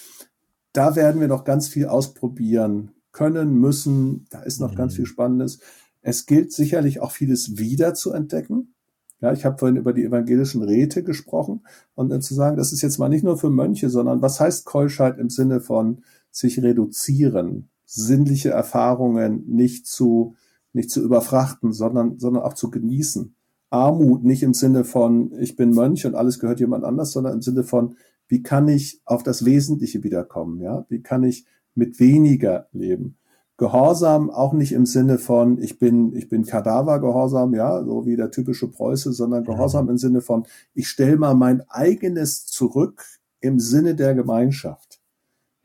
da 0.72 0.96
werden 0.96 1.20
wir 1.20 1.28
noch 1.28 1.44
ganz 1.44 1.68
viel 1.68 1.86
ausprobieren 1.86 2.92
können, 3.12 3.54
müssen. 3.54 4.26
Da 4.30 4.42
ist 4.42 4.60
noch 4.60 4.72
mhm. 4.72 4.76
ganz 4.76 4.94
viel 4.94 5.06
Spannendes. 5.06 5.60
Es 6.02 6.26
gilt 6.26 6.52
sicherlich 6.52 7.00
auch 7.00 7.12
vieles 7.12 7.58
wieder 7.58 7.94
zu 7.94 8.12
entdecken. 8.12 8.74
Ja, 9.20 9.32
ich 9.32 9.44
habe 9.44 9.58
vorhin 9.58 9.76
über 9.76 9.92
die 9.92 10.04
evangelischen 10.04 10.62
Räte 10.62 11.02
gesprochen 11.02 11.66
und 11.96 12.08
dann 12.08 12.22
zu 12.22 12.34
sagen, 12.34 12.56
das 12.56 12.72
ist 12.72 12.82
jetzt 12.82 12.98
mal 12.98 13.08
nicht 13.08 13.24
nur 13.24 13.36
für 13.36 13.50
Mönche, 13.50 13.90
sondern 13.90 14.22
was 14.22 14.38
heißt 14.38 14.64
Keuschheit 14.64 15.18
im 15.18 15.28
Sinne 15.28 15.60
von 15.60 16.02
sich 16.30 16.62
reduzieren, 16.62 17.68
sinnliche 17.84 18.50
Erfahrungen 18.50 19.44
nicht 19.48 19.86
zu 19.86 20.36
nicht 20.72 20.90
zu 20.90 21.02
überfrachten, 21.02 21.72
sondern 21.72 22.18
sondern 22.18 22.44
auch 22.44 22.54
zu 22.54 22.70
genießen. 22.70 23.34
Armut 23.70 24.22
nicht 24.22 24.44
im 24.44 24.54
Sinne 24.54 24.84
von 24.84 25.32
ich 25.40 25.56
bin 25.56 25.70
Mönch 25.70 26.06
und 26.06 26.14
alles 26.14 26.38
gehört 26.38 26.60
jemand 26.60 26.84
anders, 26.84 27.10
sondern 27.10 27.34
im 27.34 27.42
Sinne 27.42 27.64
von 27.64 27.96
wie 28.28 28.42
kann 28.42 28.68
ich 28.68 29.00
auf 29.04 29.22
das 29.22 29.44
Wesentliche 29.44 30.04
wiederkommen, 30.04 30.60
ja? 30.60 30.86
Wie 30.90 31.02
kann 31.02 31.24
ich 31.24 31.46
mit 31.74 32.00
weniger 32.00 32.68
leben? 32.72 33.16
Gehorsam 33.58 34.30
auch 34.30 34.52
nicht 34.52 34.72
im 34.72 34.86
Sinne 34.86 35.18
von, 35.18 35.60
ich 35.60 35.80
bin, 35.80 36.14
ich 36.14 36.28
bin 36.28 36.44
Kadavergehorsam, 36.44 37.54
ja, 37.54 37.82
so 37.84 38.06
wie 38.06 38.14
der 38.14 38.30
typische 38.30 38.68
Preuße, 38.68 39.12
sondern 39.12 39.44
Gehorsam 39.44 39.88
im 39.88 39.98
Sinne 39.98 40.20
von, 40.20 40.46
ich 40.74 40.88
stelle 40.88 41.16
mal 41.16 41.34
mein 41.34 41.62
eigenes 41.68 42.46
zurück 42.46 43.04
im 43.40 43.58
Sinne 43.58 43.96
der 43.96 44.14
Gemeinschaft. 44.14 45.00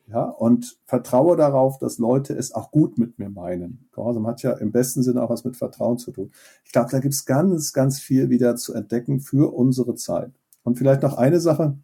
Ja, 0.08 0.24
und 0.26 0.78
vertraue 0.86 1.38
darauf, 1.38 1.78
dass 1.78 1.98
Leute 1.98 2.34
es 2.34 2.54
auch 2.54 2.72
gut 2.72 2.98
mit 2.98 3.20
mir 3.20 3.30
meinen. 3.30 3.88
Gehorsam 3.94 4.28
hat 4.28 4.44
ja 4.44 4.52
im 4.54 4.72
besten 4.72 5.02
Sinne 5.02 5.22
auch 5.24 5.30
was 5.30 5.46
mit 5.46 5.56
Vertrauen 5.56 5.98
zu 5.98 6.12
tun. 6.12 6.32
Ich 6.66 6.72
glaube, 6.72 6.92
da 6.92 7.00
gibt's 7.00 7.26
ganz, 7.26 7.74
ganz 7.74 8.00
viel 8.00 8.30
wieder 8.30 8.56
zu 8.56 8.74
entdecken 8.74 9.22
für 9.22 9.54
unsere 9.54 9.96
Zeit. 9.96 10.32
Und 10.64 10.78
vielleicht 10.78 11.04
noch 11.04 11.18
eine 11.18 11.40
Sache. 11.40 11.78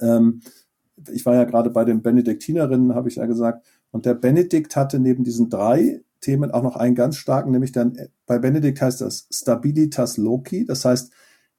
Ähm, 0.00 0.42
ich 1.12 1.26
war 1.26 1.34
ja 1.34 1.44
gerade 1.44 1.70
bei 1.70 1.84
den 1.84 2.02
Benediktinerinnen, 2.02 2.94
habe 2.94 3.08
ich 3.08 3.16
ja 3.16 3.26
gesagt, 3.26 3.64
und 3.90 4.06
der 4.06 4.14
Benedikt 4.14 4.76
hatte 4.76 4.98
neben 4.98 5.24
diesen 5.24 5.50
drei 5.50 6.02
Themen 6.20 6.50
auch 6.50 6.62
noch 6.62 6.76
einen 6.76 6.94
ganz 6.94 7.16
starken, 7.16 7.50
nämlich 7.52 7.72
dann 7.72 7.98
bei 8.26 8.38
Benedikt 8.38 8.80
heißt 8.80 9.00
das 9.00 9.28
Stabilitas 9.30 10.16
Loci, 10.16 10.64
das 10.64 10.84
heißt 10.84 11.12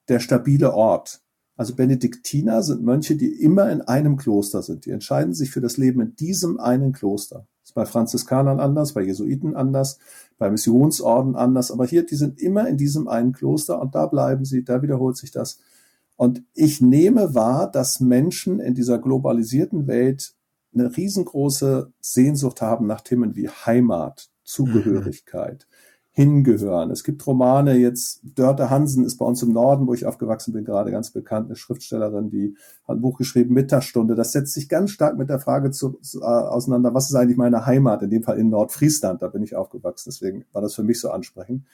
der 0.10 0.20
stabile 0.20 0.74
Ort. 0.74 1.22
Also 1.58 1.76
Benediktiner 1.76 2.62
sind 2.64 2.84
Mönche, 2.84 3.16
die 3.16 3.42
immer 3.42 3.72
in 3.72 3.82
einem 3.82 4.18
Kloster 4.18 4.62
sind. 4.62 4.86
Die 4.86 4.92
entscheiden 4.92 5.34
sich 5.34 5.52
für 5.52 5.62
das 5.62 5.78
Leben 5.78 6.02
in 6.02 6.16
diesem 6.16 6.60
einen 6.60 6.92
Kloster. 6.92 7.48
Das 7.62 7.70
ist 7.70 7.76
bei 7.76 7.86
Franziskanern 7.86 8.60
anders, 8.60 8.94
bei 8.94 9.02
Jesuiten 9.02 9.56
anders, 9.56 10.00
bei 10.38 10.50
Missionsorden 10.50 11.36
anders. 11.36 11.72
Aber 11.72 11.86
hier, 11.86 12.06
die 12.06 12.16
sind 12.16 12.42
immer 12.42 12.68
in 12.68 12.78
diesem 12.78 13.08
einen 13.08 13.32
Kloster 13.32 13.82
und 13.82 13.96
da 13.96 14.06
bleiben 14.08 14.44
sie, 14.44 14.66
da 14.66 14.82
wiederholt 14.82 15.16
sich 15.16 15.32
das. 15.32 15.60
Und 16.16 16.44
ich 16.54 16.82
nehme 16.82 17.36
wahr, 17.36 17.70
dass 17.70 18.00
Menschen 18.00 18.60
in 18.60 18.74
dieser 18.74 19.00
globalisierten 19.00 19.88
Welt 19.88 20.34
eine 20.74 20.96
riesengroße 20.96 21.92
Sehnsucht 22.00 22.62
haben 22.62 22.88
nach 22.88 23.02
Themen 23.02 23.36
wie 23.36 23.50
Heimat, 23.50 24.30
Zugehörigkeit, 24.44 25.68
mhm. 25.70 26.12
hingehören. 26.12 26.92
Es 26.92 27.04
gibt 27.04 27.26
Romane, 27.26 27.76
jetzt 27.76 28.22
Dörte 28.24 28.70
Hansen 28.70 29.04
ist 29.06 29.18
bei 29.18 29.26
uns 29.26 29.42
im 29.42 29.52
Norden, 29.52 29.88
wo 29.88 29.94
ich 29.94 30.06
aufgewachsen 30.06 30.54
bin, 30.54 30.64
gerade 30.64 30.92
ganz 30.92 31.12
bekannt, 31.12 31.48
eine 31.48 31.56
Schriftstellerin, 31.56 32.30
die 32.30 32.56
hat 32.88 32.98
ein 32.98 33.02
Buch 33.02 33.18
geschrieben, 33.18 33.54
Mittagsstunde. 33.54 34.16
Das 34.16 34.32
setzt 34.32 34.54
sich 34.54 34.70
ganz 34.70 34.92
stark 34.92 35.18
mit 35.18 35.30
der 35.30 35.40
Frage 35.40 35.72
zu, 35.72 36.00
äh, 36.16 36.24
auseinander, 36.24 36.94
was 36.94 37.10
ist 37.10 37.16
eigentlich 37.16 37.38
meine 37.38 37.66
Heimat? 37.66 38.04
In 38.04 38.10
dem 38.10 38.24
Fall 38.24 38.38
in 38.38 38.50
Nordfriesland, 38.50 39.22
da 39.22 39.28
bin 39.28 39.44
ich 39.44 39.56
aufgewachsen, 39.56 40.10
deswegen 40.10 40.46
war 40.52 40.62
das 40.62 40.76
für 40.76 40.84
mich 40.84 41.00
so 41.00 41.10
ansprechend. 41.10 41.66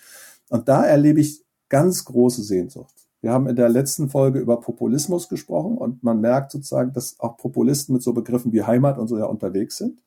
Und 0.50 0.68
da 0.68 0.84
erlebe 0.84 1.20
ich 1.20 1.44
ganz 1.70 2.06
große 2.06 2.44
Sehnsucht. 2.44 3.11
Wir 3.22 3.32
haben 3.32 3.48
in 3.48 3.56
der 3.56 3.70
letzten 3.70 4.10
Folge 4.10 4.40
über 4.40 4.60
Populismus 4.60 5.30
gesprochen 5.30 5.78
und 5.78 6.04
man 6.04 6.20
merkt 6.20 6.52
sozusagen, 6.52 6.92
dass 6.92 7.20
auch 7.20 7.38
Populisten 7.38 7.94
mit 7.94 8.02
so 8.02 8.14
Begriffen 8.14 8.52
wie 8.52 8.64
Heimat 8.64 8.98
und 8.98 9.08
so 9.08 9.18
ja 9.18 9.26
unterwegs 9.26 9.78
sind. 9.78 10.00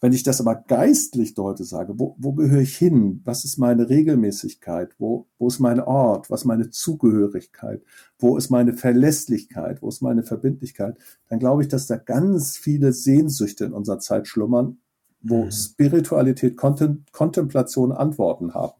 Wenn 0.00 0.12
ich 0.12 0.22
das 0.22 0.40
aber 0.40 0.56
geistlich 0.56 1.34
deute, 1.34 1.64
sage, 1.64 1.98
wo, 1.98 2.14
wo 2.18 2.34
gehöre 2.34 2.60
ich 2.60 2.76
hin? 2.76 3.22
Was 3.24 3.44
ist 3.44 3.56
meine 3.56 3.88
Regelmäßigkeit? 3.88 4.94
Wo, 4.98 5.26
wo 5.38 5.48
ist 5.48 5.60
mein 5.60 5.80
Ort? 5.80 6.30
Was 6.30 6.42
ist 6.42 6.46
meine 6.46 6.68
Zugehörigkeit? 6.70 7.82
Wo 8.18 8.36
ist 8.36 8.50
meine 8.50 8.74
Verlässlichkeit? 8.74 9.80
Wo 9.82 9.88
ist 9.88 10.02
meine 10.02 10.22
Verbindlichkeit? 10.22 10.98
Dann 11.28 11.38
glaube 11.38 11.62
ich, 11.62 11.68
dass 11.68 11.86
da 11.86 11.96
ganz 11.96 12.56
viele 12.56 12.92
Sehnsüchte 12.92 13.64
in 13.64 13.72
unserer 13.72 13.98
Zeit 13.98 14.28
schlummern, 14.28 14.76
wo 15.22 15.44
mhm. 15.44 15.50
Spiritualität, 15.50 16.56
Kontemplation 16.56 17.90
Antworten 17.90 18.52
haben. 18.52 18.74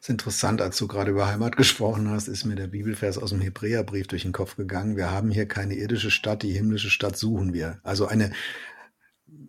Ist 0.00 0.10
interessant, 0.10 0.60
als 0.60 0.76
du 0.76 0.86
gerade 0.86 1.10
über 1.10 1.26
Heimat 1.26 1.56
gesprochen 1.56 2.10
hast, 2.10 2.28
ist 2.28 2.44
mir 2.44 2.56
der 2.56 2.66
Bibelvers 2.66 3.18
aus 3.18 3.30
dem 3.30 3.40
Hebräerbrief 3.40 4.06
durch 4.06 4.22
den 4.22 4.32
Kopf 4.32 4.56
gegangen. 4.56 4.96
Wir 4.96 5.10
haben 5.10 5.30
hier 5.30 5.46
keine 5.46 5.74
irdische 5.74 6.10
Stadt, 6.10 6.42
die 6.42 6.52
himmlische 6.52 6.90
Stadt 6.90 7.16
suchen 7.16 7.52
wir. 7.52 7.80
Also 7.82 8.06
eine, 8.06 8.32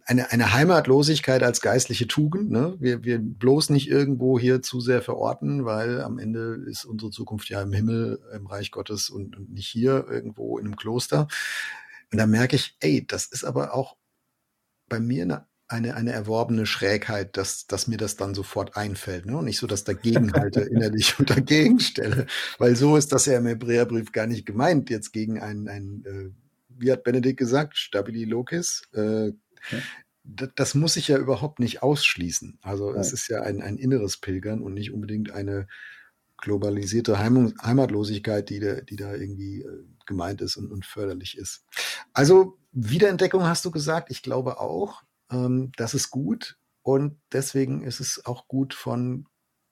eine, 0.06 0.32
eine 0.32 0.54
Heimatlosigkeit 0.54 1.44
als 1.44 1.62
geistliche 1.62 2.08
Tugend. 2.08 2.52
Ne? 2.52 2.76
Wir, 2.80 3.04
wir 3.04 3.20
bloß 3.20 3.70
nicht 3.70 3.90
irgendwo 3.90 4.40
hier 4.40 4.62
zu 4.62 4.80
sehr 4.80 5.02
verorten, 5.02 5.66
weil 5.66 6.02
am 6.02 6.20
Ende 6.20 6.64
ist 6.68 6.86
unsere 6.86 7.12
Zukunft 7.12 7.50
ja 7.50 7.62
im 7.62 7.74
Himmel, 7.74 8.20
im 8.34 8.48
Reich 8.48 8.72
Gottes 8.72 9.10
und, 9.10 9.36
und 9.36 9.52
nicht 9.52 9.68
hier 9.68 10.06
irgendwo 10.10 10.58
in 10.58 10.66
einem 10.66 10.76
Kloster. 10.76 11.28
Und 12.12 12.20
da 12.20 12.28
merke 12.28 12.56
ich, 12.56 12.78
ey, 12.80 13.06
das 13.06 13.26
ist 13.26 13.44
aber 13.44 13.74
auch 13.74 13.98
bei 14.88 15.00
mir 15.00 15.24
eine 15.24 15.48
eine, 15.68 15.96
eine 15.96 16.12
erworbene 16.12 16.66
Schrägheit, 16.66 17.38
dass, 17.38 17.66
dass 17.66 17.88
mir 17.88 17.98
das 17.98 18.18
dann 18.18 18.36
sofort 18.36 18.78
einfällt. 18.78 19.26
Ne? 19.26 19.38
Und 19.38 19.46
nicht 19.46 19.58
so 19.58 19.68
das 19.68 19.84
Dagegenhalte 19.84 20.62
innerlich 20.72 21.18
und 21.20 21.30
dagegen 21.30 21.80
stelle. 21.80 22.28
Weil 22.60 22.76
so 22.76 22.98
ist 22.98 23.12
das 23.12 23.26
ja 23.26 23.38
im 23.38 23.48
Hebräerbrief 23.48 24.12
gar 24.12 24.28
nicht 24.28 24.46
gemeint, 24.46 24.90
jetzt 24.90 25.12
gegen 25.12 25.40
ein, 25.40 25.68
ein 25.68 26.04
äh, 26.06 26.30
wie 26.78 26.92
hat 26.92 27.04
Benedikt 27.04 27.38
gesagt, 27.38 27.78
Stabili 27.78 28.26
Locis. 28.26 28.84
Äh, 28.94 29.28
ja. 29.28 30.48
das, 30.56 30.76
muss 30.76 30.98
ich 30.98 31.08
ja 31.08 31.18
überhaupt 31.18 31.60
nicht 31.60 31.82
ausschließen. 31.82 32.60
Also 32.62 32.94
ja. 32.94 33.00
es 33.00 33.12
ist 33.12 33.28
ja 33.28 33.42
ein, 33.42 33.62
ein 33.62 33.78
inneres 33.78 34.18
Pilgern 34.18 34.62
und 34.62 34.74
nicht 34.74 34.92
unbedingt 34.92 35.32
eine 35.32 35.68
globalisierte 36.38 37.18
Heim 37.18 37.56
Heimatlosigkeit, 37.64 38.50
die 38.50 38.60
da, 38.60 38.82
die 38.82 38.98
da 38.98 39.16
irgendwie 39.16 39.62
äh, 39.62 39.84
gemeint 40.06 40.42
ist 40.42 40.58
und, 40.58 40.72
und 40.72 40.86
förderlich 40.86 41.38
ist. 41.38 41.64
Also 42.14 42.60
Wiederentdeckung 42.72 43.44
hast 43.44 43.66
du 43.66 43.72
gesagt, 43.72 44.12
ich 44.12 44.22
glaube 44.22 44.60
auch. 44.60 45.02
Ähm, 45.32 45.72
das 45.78 45.94
ist 45.94 46.10
gut 46.12 46.58
und 46.82 47.20
deswegen 47.32 47.84
ist 47.84 48.00
es 48.00 48.26
auch 48.26 48.48
gut 48.48 48.74
von 48.74 49.28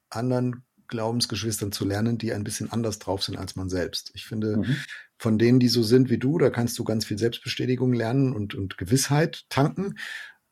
anderen 0.09 0.63
Glaubensgeschwistern 0.87 1.71
zu 1.71 1.85
lernen, 1.85 2.17
die 2.17 2.33
ein 2.33 2.43
bisschen 2.43 2.71
anders 2.71 2.99
drauf 2.99 3.23
sind 3.23 3.37
als 3.37 3.55
man 3.55 3.69
selbst. 3.69 4.11
Ich 4.13 4.25
finde, 4.25 4.57
mhm. 4.57 4.75
von 5.17 5.37
denen, 5.37 5.59
die 5.59 5.67
so 5.67 5.81
sind 5.81 6.09
wie 6.09 6.17
du, 6.17 6.37
da 6.37 6.49
kannst 6.49 6.77
du 6.77 6.83
ganz 6.83 7.05
viel 7.05 7.17
Selbstbestätigung 7.17 7.93
lernen 7.93 8.33
und, 8.33 8.53
und 8.53 8.77
Gewissheit 8.77 9.45
tanken. 9.49 9.95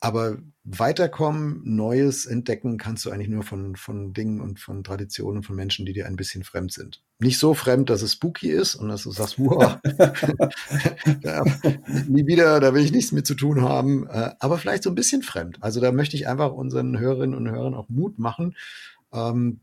Aber 0.04 0.40
weiterkommen, 0.64 1.62
Neues 1.64 2.26
entdecken 2.26 2.80
kannst 2.80 3.06
du 3.06 3.12
eigentlich 3.12 3.30
nur 3.30 3.44
von, 3.44 3.76
von 3.76 4.14
Dingen 4.14 4.42
und 4.42 4.60
von 4.60 4.84
Traditionen 4.84 5.44
von 5.44 5.56
Menschen, 5.56 5.86
die 5.86 5.94
dir 5.94 6.08
ein 6.08 6.16
bisschen 6.16 6.44
fremd 6.44 6.74
sind. 6.74 7.04
Nicht 7.20 7.38
so 7.38 7.54
fremd, 7.54 7.92
dass 7.92 8.02
es 8.02 8.14
spooky 8.14 8.50
ist 8.50 8.74
und 8.74 8.90
dass 8.90 9.04
du 9.04 9.12
sagst, 9.12 9.38
wow, 9.38 9.78
ja, 11.24 11.44
nie 12.08 12.26
wieder, 12.26 12.60
da 12.60 12.74
will 12.74 12.84
ich 12.84 12.92
nichts 12.92 13.12
mit 13.12 13.28
zu 13.28 13.36
tun 13.36 13.62
haben, 13.62 14.08
äh, 14.08 14.32
aber 14.40 14.58
vielleicht 14.58 14.82
so 14.82 14.90
ein 14.90 14.96
bisschen 14.96 15.22
fremd. 15.22 15.60
Also 15.62 15.80
da 15.80 15.92
möchte 15.92 16.16
ich 16.16 16.28
einfach 16.28 16.52
unseren 16.52 16.98
Hörerinnen 16.98 17.36
und 17.36 17.52
Hörern 17.52 17.76
auch 17.76 17.88
Mut 17.88 18.18
machen, 18.18 18.56
ähm, 19.14 19.60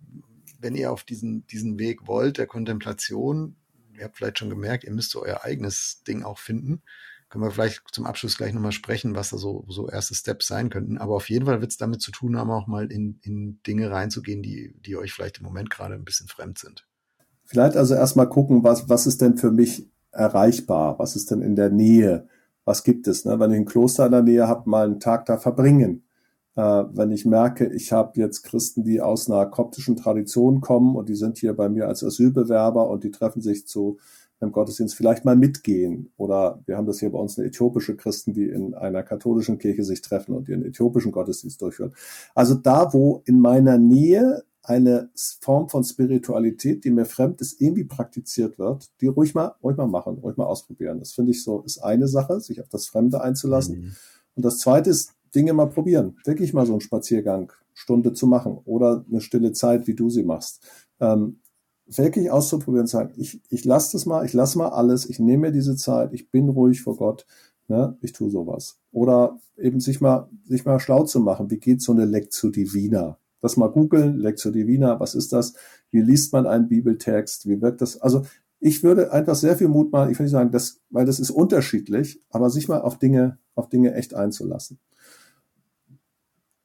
wenn 0.61 0.77
ihr 0.77 0.93
auf 0.93 1.03
diesen, 1.03 1.49
diesen 1.49 1.81
Weg 1.81 2.07
wollt, 2.07 2.39
der 2.39 2.47
Kontemplation, 2.47 3.57
ihr 3.99 4.05
habt 4.05 4.17
vielleicht 4.17 4.39
schon 4.39 4.51
gemerkt, 4.51 4.85
ihr 4.85 4.93
müsst 4.93 5.11
so 5.11 5.21
euer 5.21 5.43
eigenes 5.43 6.05
Ding 6.07 6.23
auch 6.23 6.39
finden 6.39 6.83
können 7.29 7.45
wir 7.45 7.51
vielleicht 7.51 7.83
zum 7.93 8.07
Abschluss 8.07 8.39
gleich 8.39 8.55
nochmal 8.55 8.73
sprechen, 8.73 9.15
was 9.15 9.31
da 9.31 9.37
so, 9.37 9.65
so 9.69 9.89
erste 9.89 10.15
Steps 10.15 10.47
sein 10.47 10.71
könnten. 10.71 10.99
Aber 10.99 11.15
auf 11.15 11.29
jeden 11.29 11.47
Fall 11.47 11.61
wird 11.61 11.71
es 11.71 11.77
damit 11.77 12.01
zu 12.01 12.11
tun 12.11 12.37
haben, 12.37 12.51
auch 12.51 12.67
mal 12.67 12.91
in, 12.91 13.21
in 13.23 13.61
Dinge 13.67 13.91
reinzugehen, 13.91 14.43
die, 14.43 14.75
die 14.81 14.97
euch 14.97 15.13
vielleicht 15.13 15.39
im 15.39 15.45
Moment 15.45 15.71
gerade 15.71 15.95
ein 15.95 16.05
bisschen 16.05 16.29
fremd 16.29 16.59
sind. 16.59 16.87
Vielleicht 17.45 17.77
also 17.77 17.95
erstmal 17.95 18.29
gucken, 18.29 18.65
was, 18.65 18.89
was 18.89 19.07
ist 19.07 19.21
denn 19.21 19.37
für 19.37 19.51
mich 19.51 19.91
erreichbar? 20.11 20.99
Was 20.99 21.17
ist 21.17 21.31
denn 21.31 21.43
in 21.43 21.57
der 21.57 21.71
Nähe? 21.71 22.29
Was 22.65 22.83
gibt 22.83 23.07
es? 23.09 23.25
Ne? 23.25 23.39
Wenn 23.39 23.53
ich 23.53 23.59
ein 23.59 23.65
Kloster 23.67 24.07
in 24.07 24.13
der 24.13 24.23
Nähe 24.23 24.49
habe, 24.49 24.69
mal 24.69 24.87
einen 24.87 25.01
Tag 25.01 25.27
da 25.27 25.39
verbringen. 25.39 26.05
Äh, 26.57 26.85
wenn 26.93 27.11
ich 27.11 27.25
merke, 27.25 27.67
ich 27.73 27.93
habe 27.93 28.19
jetzt 28.21 28.43
Christen, 28.43 28.85
die 28.85 29.01
aus 29.01 29.31
einer 29.31 29.47
koptischen 29.47 29.97
Tradition 29.97 30.61
kommen 30.61 30.97
und 30.97 31.09
die 31.09 31.15
sind 31.15 31.39
hier 31.39 31.55
bei 31.55 31.69
mir 31.69 31.89
als 31.89 32.03
Asylbewerber 32.03 32.89
und 32.89 33.05
die 33.05 33.11
treffen 33.11 33.41
sich 33.41 33.67
zu 33.67 33.99
im 34.41 34.53
Gottesdienst 34.53 34.95
vielleicht 34.95 35.25
mal 35.25 35.37
mitgehen. 35.37 36.13
Oder 36.17 36.61
wir 36.67 36.77
haben 36.77 36.87
das 36.87 37.01
hier 37.01 37.11
bei 37.11 37.19
uns 37.19 37.39
eine 37.39 37.49
äthiopische 37.49 37.97
Christen, 37.97 38.33
die 38.33 38.49
in 38.49 38.75
einer 38.75 39.03
katholischen 39.03 39.59
Kirche 39.59 39.85
sich 39.85 40.01
treffen 40.01 40.35
und 40.35 40.49
ihren 40.49 40.65
äthiopischen 40.65 41.13
Gottesdienst 41.13 41.61
durchführen. 41.61 41.95
Also 42.35 42.55
da, 42.55 42.93
wo 42.93 43.23
in 43.27 43.41
meiner 43.41 43.79
Nähe 43.79 44.45
eine 44.63 45.11
Form 45.41 45.69
von 45.69 45.83
Spiritualität, 45.83 46.85
die 46.85 46.91
mir 46.91 47.07
fremd 47.07 47.41
ist, 47.41 47.61
irgendwie 47.61 47.85
praktiziert 47.85 48.59
wird, 48.59 48.91
die 49.01 49.07
ruhig 49.07 49.35
mal, 49.35 49.55
ruhig 49.63 49.77
mal 49.77 49.89
machen, 49.89 50.19
ruhig 50.19 50.37
mal 50.37 50.45
ausprobieren. 50.45 50.99
Das 50.99 51.13
finde 51.13 51.31
ich 51.33 51.43
so, 51.43 51.63
ist 51.63 51.79
eine 51.79 52.07
Sache, 52.07 52.41
sich 52.41 52.61
auf 52.61 52.69
das 52.69 52.87
Fremde 52.87 53.23
einzulassen. 53.23 53.81
Mhm. 53.81 53.97
Und 54.37 54.45
das 54.45 54.59
zweite 54.59 54.91
ist, 54.91 55.13
Dinge 55.35 55.53
mal 55.53 55.69
probieren. 55.69 56.17
Wirklich 56.25 56.53
mal 56.53 56.67
so 56.67 56.73
einen 56.73 56.81
Spaziergang, 56.81 57.53
Stunde 57.75 58.13
zu 58.13 58.27
machen 58.27 58.59
oder 58.65 59.05
eine 59.09 59.21
stille 59.21 59.53
Zeit, 59.53 59.87
wie 59.87 59.95
du 59.95 60.11
sie 60.11 60.23
machst. 60.23 60.67
Ähm, 61.01 61.41
wirklich 61.97 62.31
auszuprobieren 62.31 62.87
sagen, 62.87 63.13
ich, 63.17 63.41
ich 63.49 63.65
lasse 63.65 63.93
das 63.93 64.07
mal, 64.07 64.25
ich 64.25 64.33
lasse 64.33 64.59
mal 64.59 64.69
alles, 64.69 65.09
ich 65.09 65.19
nehme 65.19 65.49
mir 65.49 65.53
diese 65.53 65.77
Zeit, 65.77 66.13
ich 66.13 66.31
bin 66.31 66.49
ruhig 66.49 66.83
vor 66.83 66.97
Gott, 66.97 67.27
ne, 67.69 67.97
ich 68.01 68.13
tue 68.13 68.31
sowas. 68.31 68.79
Oder 68.93 69.39
eben 69.57 69.81
sich 69.81 70.01
mal, 70.01 70.29
sich 70.45 70.65
mal 70.65 70.81
schlau 70.81 71.05
zu 71.05 71.21
machen, 71.21 71.51
wie 71.51 71.59
geht 71.59 71.81
so 71.81 71.93
eine 71.93 72.05
Lectio 72.05 72.51
Divina? 72.51 73.19
Das 73.41 73.57
mal 73.57 73.69
googeln, 73.69 74.19
Lectio 74.19 74.51
Divina, 74.51 74.99
was 75.01 75.15
ist 75.15 75.33
das? 75.33 75.55
Wie 75.91 76.03
liest 76.03 76.33
man 76.33 76.47
einen 76.47 76.69
Bibeltext? 76.69 77.49
Wie 77.49 77.63
wirkt 77.63 77.81
das? 77.81 78.01
Also 78.01 78.23
ich 78.61 78.83
würde 78.83 79.13
einfach 79.13 79.37
sehr 79.37 79.57
viel 79.57 79.69
Mut 79.69 79.93
machen, 79.93 80.11
ich 80.11 80.19
würde 80.19 80.29
sagen, 80.29 80.51
das, 80.51 80.81
weil 80.91 81.07
das 81.07 81.21
ist 81.21 81.31
unterschiedlich, 81.31 82.21
aber 82.31 82.51
sich 82.51 82.69
mal 82.69 82.81
auf 82.81 82.99
Dinge, 82.99 83.39
auf 83.55 83.69
Dinge 83.69 83.95
echt 83.95 84.15
einzulassen. 84.15 84.79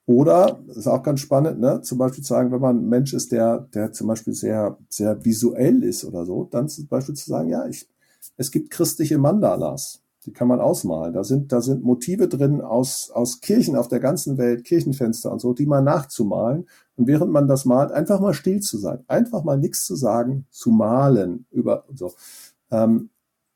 Oder, 0.06 0.60
das 0.68 0.78
ist 0.78 0.88
auch 0.88 1.02
ganz 1.02 1.22
spannend, 1.22 1.60
ne, 1.60 1.82
zum 1.82 1.98
Beispiel 1.98 2.24
zu 2.24 2.34
sagen, 2.34 2.52
wenn 2.52 2.60
man 2.60 2.78
ein 2.78 2.90
Mensch 2.90 3.14
ist, 3.14 3.32
der, 3.32 3.70
der 3.74 3.94
zum 3.94 4.08
Beispiel 4.08 4.34
sehr, 4.34 4.78
sehr 4.90 5.24
visuell 5.24 5.82
ist 5.84 6.04
oder 6.04 6.26
so, 6.26 6.44
dann 6.52 6.68
zum 6.68 6.88
Beispiel 6.88 7.16
zu 7.16 7.30
sagen, 7.30 7.50
ja, 7.50 7.66
ich, 7.68 7.88
es 8.36 8.52
gibt 8.52 8.70
christliche 8.70 9.18
Mandalas, 9.18 10.02
die 10.26 10.34
kann 10.34 10.50
man 10.50 10.60
ausmalen. 10.60 11.14
Da 11.14 11.24
sind, 11.24 11.54
da 11.54 11.62
sind 11.62 11.84
Motive 11.84 12.28
drin 12.28 12.60
aus, 12.60 13.12
aus 13.12 13.40
Kirchen 13.40 13.78
auf 13.78 13.88
der 13.88 14.02
ganzen 14.02 14.38
Welt, 14.38 14.66
Kirchenfenster 14.66 15.32
und 15.32 15.40
so, 15.40 15.54
die 15.54 15.66
mal 15.66 15.82
nachzumalen. 15.82 16.68
Und 16.96 17.08
während 17.08 17.32
man 17.32 17.48
das 17.48 17.64
malt, 17.64 17.92
einfach 17.92 18.20
mal 18.20 18.34
still 18.34 18.60
zu 18.60 18.78
sein, 18.78 19.04
einfach 19.08 19.44
mal 19.44 19.58
nichts 19.58 19.86
zu 19.86 19.96
sagen, 19.96 20.46
zu 20.50 20.72
malen 20.72 21.46
über, 21.50 21.86
so. 21.94 22.12
Ähm, 22.72 23.10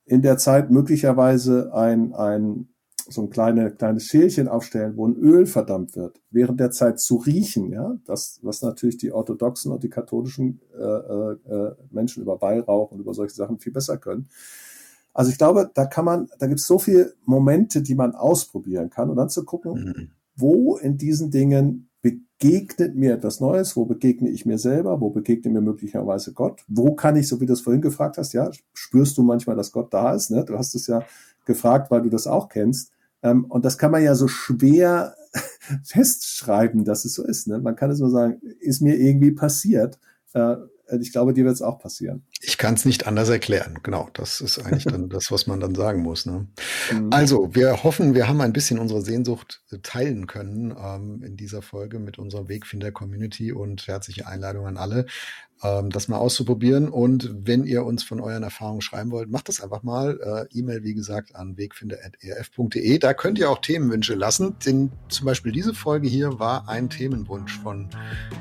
in 0.05 0.21
der 0.21 0.37
Zeit 0.37 0.71
möglicherweise 0.71 1.73
ein, 1.73 2.13
ein 2.13 2.69
so 3.09 3.21
ein 3.21 3.29
kleine, 3.29 3.71
kleines 3.71 4.05
Schälchen 4.05 4.47
aufstellen, 4.47 4.97
wo 4.97 5.07
ein 5.07 5.15
Öl 5.15 5.45
verdammt 5.45 5.95
wird, 5.95 6.21
während 6.29 6.59
der 6.59 6.71
Zeit 6.71 6.99
zu 6.99 7.17
riechen, 7.17 7.71
ja, 7.71 7.97
das, 8.05 8.39
was 8.41 8.61
natürlich 8.61 8.97
die 8.97 9.11
orthodoxen 9.11 9.71
und 9.71 9.83
die 9.83 9.89
katholischen 9.89 10.59
äh, 10.77 10.83
äh, 10.83 11.75
Menschen 11.91 12.23
über 12.23 12.41
Weihrauch 12.41 12.91
und 12.91 12.99
über 12.99 13.13
solche 13.13 13.35
Sachen 13.35 13.59
viel 13.59 13.71
besser 13.71 13.97
können. 13.97 14.27
Also 15.13 15.31
ich 15.31 15.37
glaube, 15.37 15.71
da 15.73 15.85
kann 15.85 16.05
man, 16.05 16.29
da 16.37 16.47
gibt 16.47 16.59
es 16.59 16.67
so 16.67 16.77
viele 16.77 17.13
Momente, 17.25 17.81
die 17.81 17.95
man 17.95 18.13
ausprobieren 18.13 18.89
kann 18.89 19.09
und 19.09 19.15
dann 19.15 19.29
zu 19.29 19.45
gucken, 19.45 19.73
mhm. 19.73 20.09
wo 20.35 20.77
in 20.77 20.97
diesen 20.97 21.31
Dingen 21.31 21.89
begegnet 22.01 22.95
mir 22.95 23.15
etwas 23.15 23.39
Neues, 23.39 23.75
wo 23.75 23.85
begegne 23.85 24.29
ich 24.29 24.45
mir 24.45 24.59
selber, 24.59 25.01
wo 25.01 25.09
begegnet 25.09 25.53
mir 25.53 25.61
möglicherweise 25.61 26.33
Gott, 26.33 26.63
wo 26.67 26.93
kann 26.93 27.15
ich, 27.15 27.27
so 27.27 27.41
wie 27.41 27.47
du 27.47 27.53
es 27.53 27.61
vorhin 27.61 27.81
gefragt 27.81 28.17
hast, 28.17 28.33
ja, 28.33 28.51
spürst 28.73 29.17
du 29.17 29.23
manchmal, 29.23 29.55
dass 29.55 29.71
Gott 29.71 29.91
da 29.93 30.13
ist, 30.13 30.29
ne? 30.29 30.45
Du 30.45 30.57
hast 30.57 30.75
es 30.75 30.85
ja 30.85 31.03
gefragt, 31.45 31.89
weil 31.89 32.03
du 32.03 32.09
das 32.09 32.27
auch 32.27 32.49
kennst. 32.49 32.91
Ähm, 33.23 33.45
und 33.45 33.65
das 33.65 33.77
kann 33.77 33.91
man 33.91 34.03
ja 34.03 34.15
so 34.15 34.27
schwer 34.27 35.15
festschreiben, 35.83 36.85
dass 36.85 37.05
es 37.05 37.13
so 37.13 37.23
ist. 37.23 37.47
Ne? 37.47 37.59
Man 37.59 37.75
kann 37.75 37.91
es 37.91 37.99
nur 37.99 38.09
sagen, 38.09 38.41
ist 38.59 38.81
mir 38.81 38.97
irgendwie 38.97 39.31
passiert. 39.31 39.99
Äh, 40.33 40.55
ich 41.01 41.11
glaube, 41.11 41.33
dir 41.33 41.43
wird 41.43 41.55
es 41.55 41.61
auch 41.61 41.79
passieren. 41.79 42.23
Ich 42.39 42.57
kann 42.57 42.75
es 42.75 42.85
nicht 42.85 43.07
anders 43.07 43.29
erklären. 43.29 43.79
Genau, 43.83 44.09
das 44.13 44.39
ist 44.41 44.59
eigentlich 44.59 44.85
dann 44.85 45.09
das, 45.09 45.31
was 45.31 45.47
man 45.47 45.59
dann 45.59 45.75
sagen 45.75 46.01
muss. 46.01 46.25
Ne? 46.25 46.47
Mhm. 46.93 47.09
Also, 47.11 47.53
wir 47.53 47.83
hoffen, 47.83 48.15
wir 48.15 48.27
haben 48.27 48.39
ein 48.41 48.53
bisschen 48.53 48.79
unsere 48.79 49.01
Sehnsucht 49.01 49.61
äh, 49.71 49.79
teilen 49.79 50.27
können 50.27 50.73
ähm, 50.81 51.23
in 51.23 51.35
dieser 51.35 51.61
Folge 51.61 51.99
mit 51.99 52.17
unserer 52.17 52.47
Wegfinder-Community 52.47 53.51
und 53.51 53.87
herzliche 53.87 54.27
Einladung 54.27 54.65
an 54.67 54.77
alle 54.77 55.05
das 55.61 56.07
mal 56.07 56.17
auszuprobieren. 56.17 56.89
Und 56.89 57.33
wenn 57.43 57.63
ihr 57.63 57.83
uns 57.83 58.03
von 58.03 58.19
euren 58.19 58.43
Erfahrungen 58.43 58.81
schreiben 58.81 59.11
wollt, 59.11 59.29
macht 59.29 59.49
das 59.49 59.61
einfach 59.61 59.81
mal. 59.81 60.47
Äh, 60.53 60.57
E-Mail, 60.57 60.83
wie 60.83 60.93
gesagt, 60.93 61.35
an 61.35 61.57
wegfinder.erf.de. 61.57 62.99
Da 62.99 63.13
könnt 63.13 63.39
ihr 63.39 63.49
auch 63.49 63.59
Themenwünsche 63.59 64.13
lassen. 64.13 64.55
Denn 64.65 64.91
zum 65.09 65.25
Beispiel 65.25 65.51
diese 65.51 65.73
Folge 65.73 66.07
hier 66.07 66.39
war 66.39 66.69
ein 66.69 66.89
Themenwunsch 66.89 67.57
von, 67.59 67.89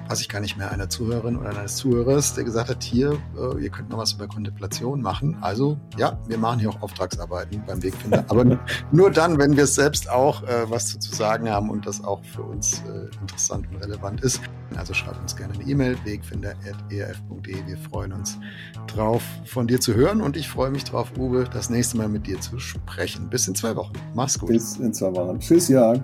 weiß 0.08 0.20
ich 0.20 0.28
gar 0.28 0.40
nicht 0.40 0.58
mehr, 0.58 0.70
einer 0.70 0.90
Zuhörerin 0.90 1.36
oder 1.36 1.56
eines 1.56 1.76
Zuhörers, 1.76 2.34
der 2.34 2.44
gesagt 2.44 2.68
hat, 2.68 2.82
hier, 2.82 3.18
äh, 3.36 3.62
ihr 3.62 3.70
könnt 3.70 3.88
noch 3.88 3.98
was 3.98 4.12
über 4.12 4.28
Kontemplation 4.28 5.00
machen. 5.00 5.36
Also 5.40 5.78
ja, 5.96 6.18
wir 6.28 6.38
machen 6.38 6.60
hier 6.60 6.68
auch 6.70 6.82
Auftragsarbeiten 6.82 7.62
beim 7.66 7.82
Wegfinder. 7.82 8.24
Aber 8.28 8.58
nur 8.92 9.10
dann, 9.10 9.38
wenn 9.38 9.56
wir 9.56 9.64
es 9.64 9.74
selbst 9.74 10.10
auch 10.10 10.42
äh, 10.42 10.68
was 10.68 10.98
zu 10.98 11.14
sagen 11.14 11.48
haben 11.48 11.70
und 11.70 11.86
das 11.86 12.04
auch 12.04 12.22
für 12.24 12.42
uns 12.42 12.82
äh, 12.82 13.06
interessant 13.20 13.66
und 13.70 13.76
relevant 13.82 14.20
ist. 14.20 14.40
Also 14.76 14.92
schreibt 14.92 15.20
uns 15.20 15.34
gerne 15.36 15.54
eine 15.54 15.64
E-Mail, 15.64 15.96
wegfinder.erf.de 16.04 17.05
erf.de. 17.06 17.66
Wir 17.66 17.76
freuen 17.76 18.12
uns 18.12 18.38
drauf, 18.86 19.22
von 19.44 19.66
dir 19.66 19.80
zu 19.80 19.94
hören 19.94 20.20
und 20.20 20.36
ich 20.36 20.48
freue 20.48 20.70
mich 20.70 20.84
drauf, 20.84 21.12
Uwe, 21.18 21.44
das 21.44 21.70
nächste 21.70 21.96
Mal 21.96 22.08
mit 22.08 22.26
dir 22.26 22.40
zu 22.40 22.58
sprechen. 22.58 23.28
Bis 23.30 23.48
in 23.48 23.54
zwei 23.54 23.74
Wochen. 23.76 23.92
Mach's 24.14 24.38
gut. 24.38 24.50
Bis 24.50 24.76
in 24.76 24.92
zwei 24.92 25.14
Wochen. 25.14 25.38
Tschüss, 25.38 25.68
Jörg. 25.68 26.00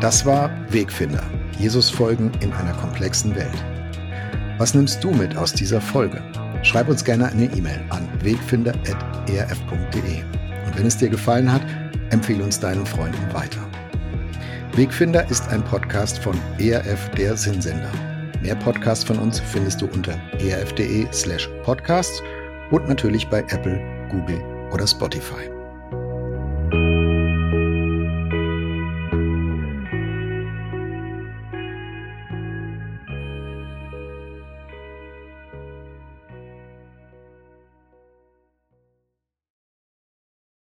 Das 0.00 0.26
war 0.26 0.50
Wegfinder. 0.72 1.22
Jesus 1.58 1.88
folgen 1.88 2.32
in 2.40 2.52
einer 2.52 2.72
komplexen 2.72 3.34
Welt. 3.36 3.64
Was 4.58 4.74
nimmst 4.74 5.02
du 5.04 5.12
mit 5.12 5.36
aus 5.36 5.52
dieser 5.52 5.80
Folge? 5.80 6.20
Schreib 6.62 6.88
uns 6.88 7.04
gerne 7.04 7.26
eine 7.26 7.44
E-Mail 7.44 7.80
an 7.90 8.08
wegfinder.erf.de. 8.22 10.22
Und 10.66 10.78
wenn 10.78 10.86
es 10.86 10.96
dir 10.96 11.08
gefallen 11.08 11.52
hat, 11.52 11.62
empfehle 12.10 12.44
uns 12.44 12.60
deinen 12.60 12.86
Freunden 12.86 13.32
weiter. 13.32 13.60
Wegfinder 14.74 15.28
ist 15.30 15.46
ein 15.48 15.62
Podcast 15.62 16.18
von 16.18 16.34
ERF 16.58 17.10
der 17.10 17.36
Sinnsender. 17.36 17.90
Mehr 18.40 18.54
Podcasts 18.54 19.04
von 19.04 19.18
uns 19.18 19.38
findest 19.38 19.82
du 19.82 19.86
unter 19.86 20.18
erf.de 20.38 21.06
slash 21.12 21.46
podcasts 21.62 22.22
und 22.70 22.88
natürlich 22.88 23.28
bei 23.28 23.40
Apple, 23.40 23.78
Google 24.10 24.40
oder 24.72 24.86
Spotify. 24.86 25.51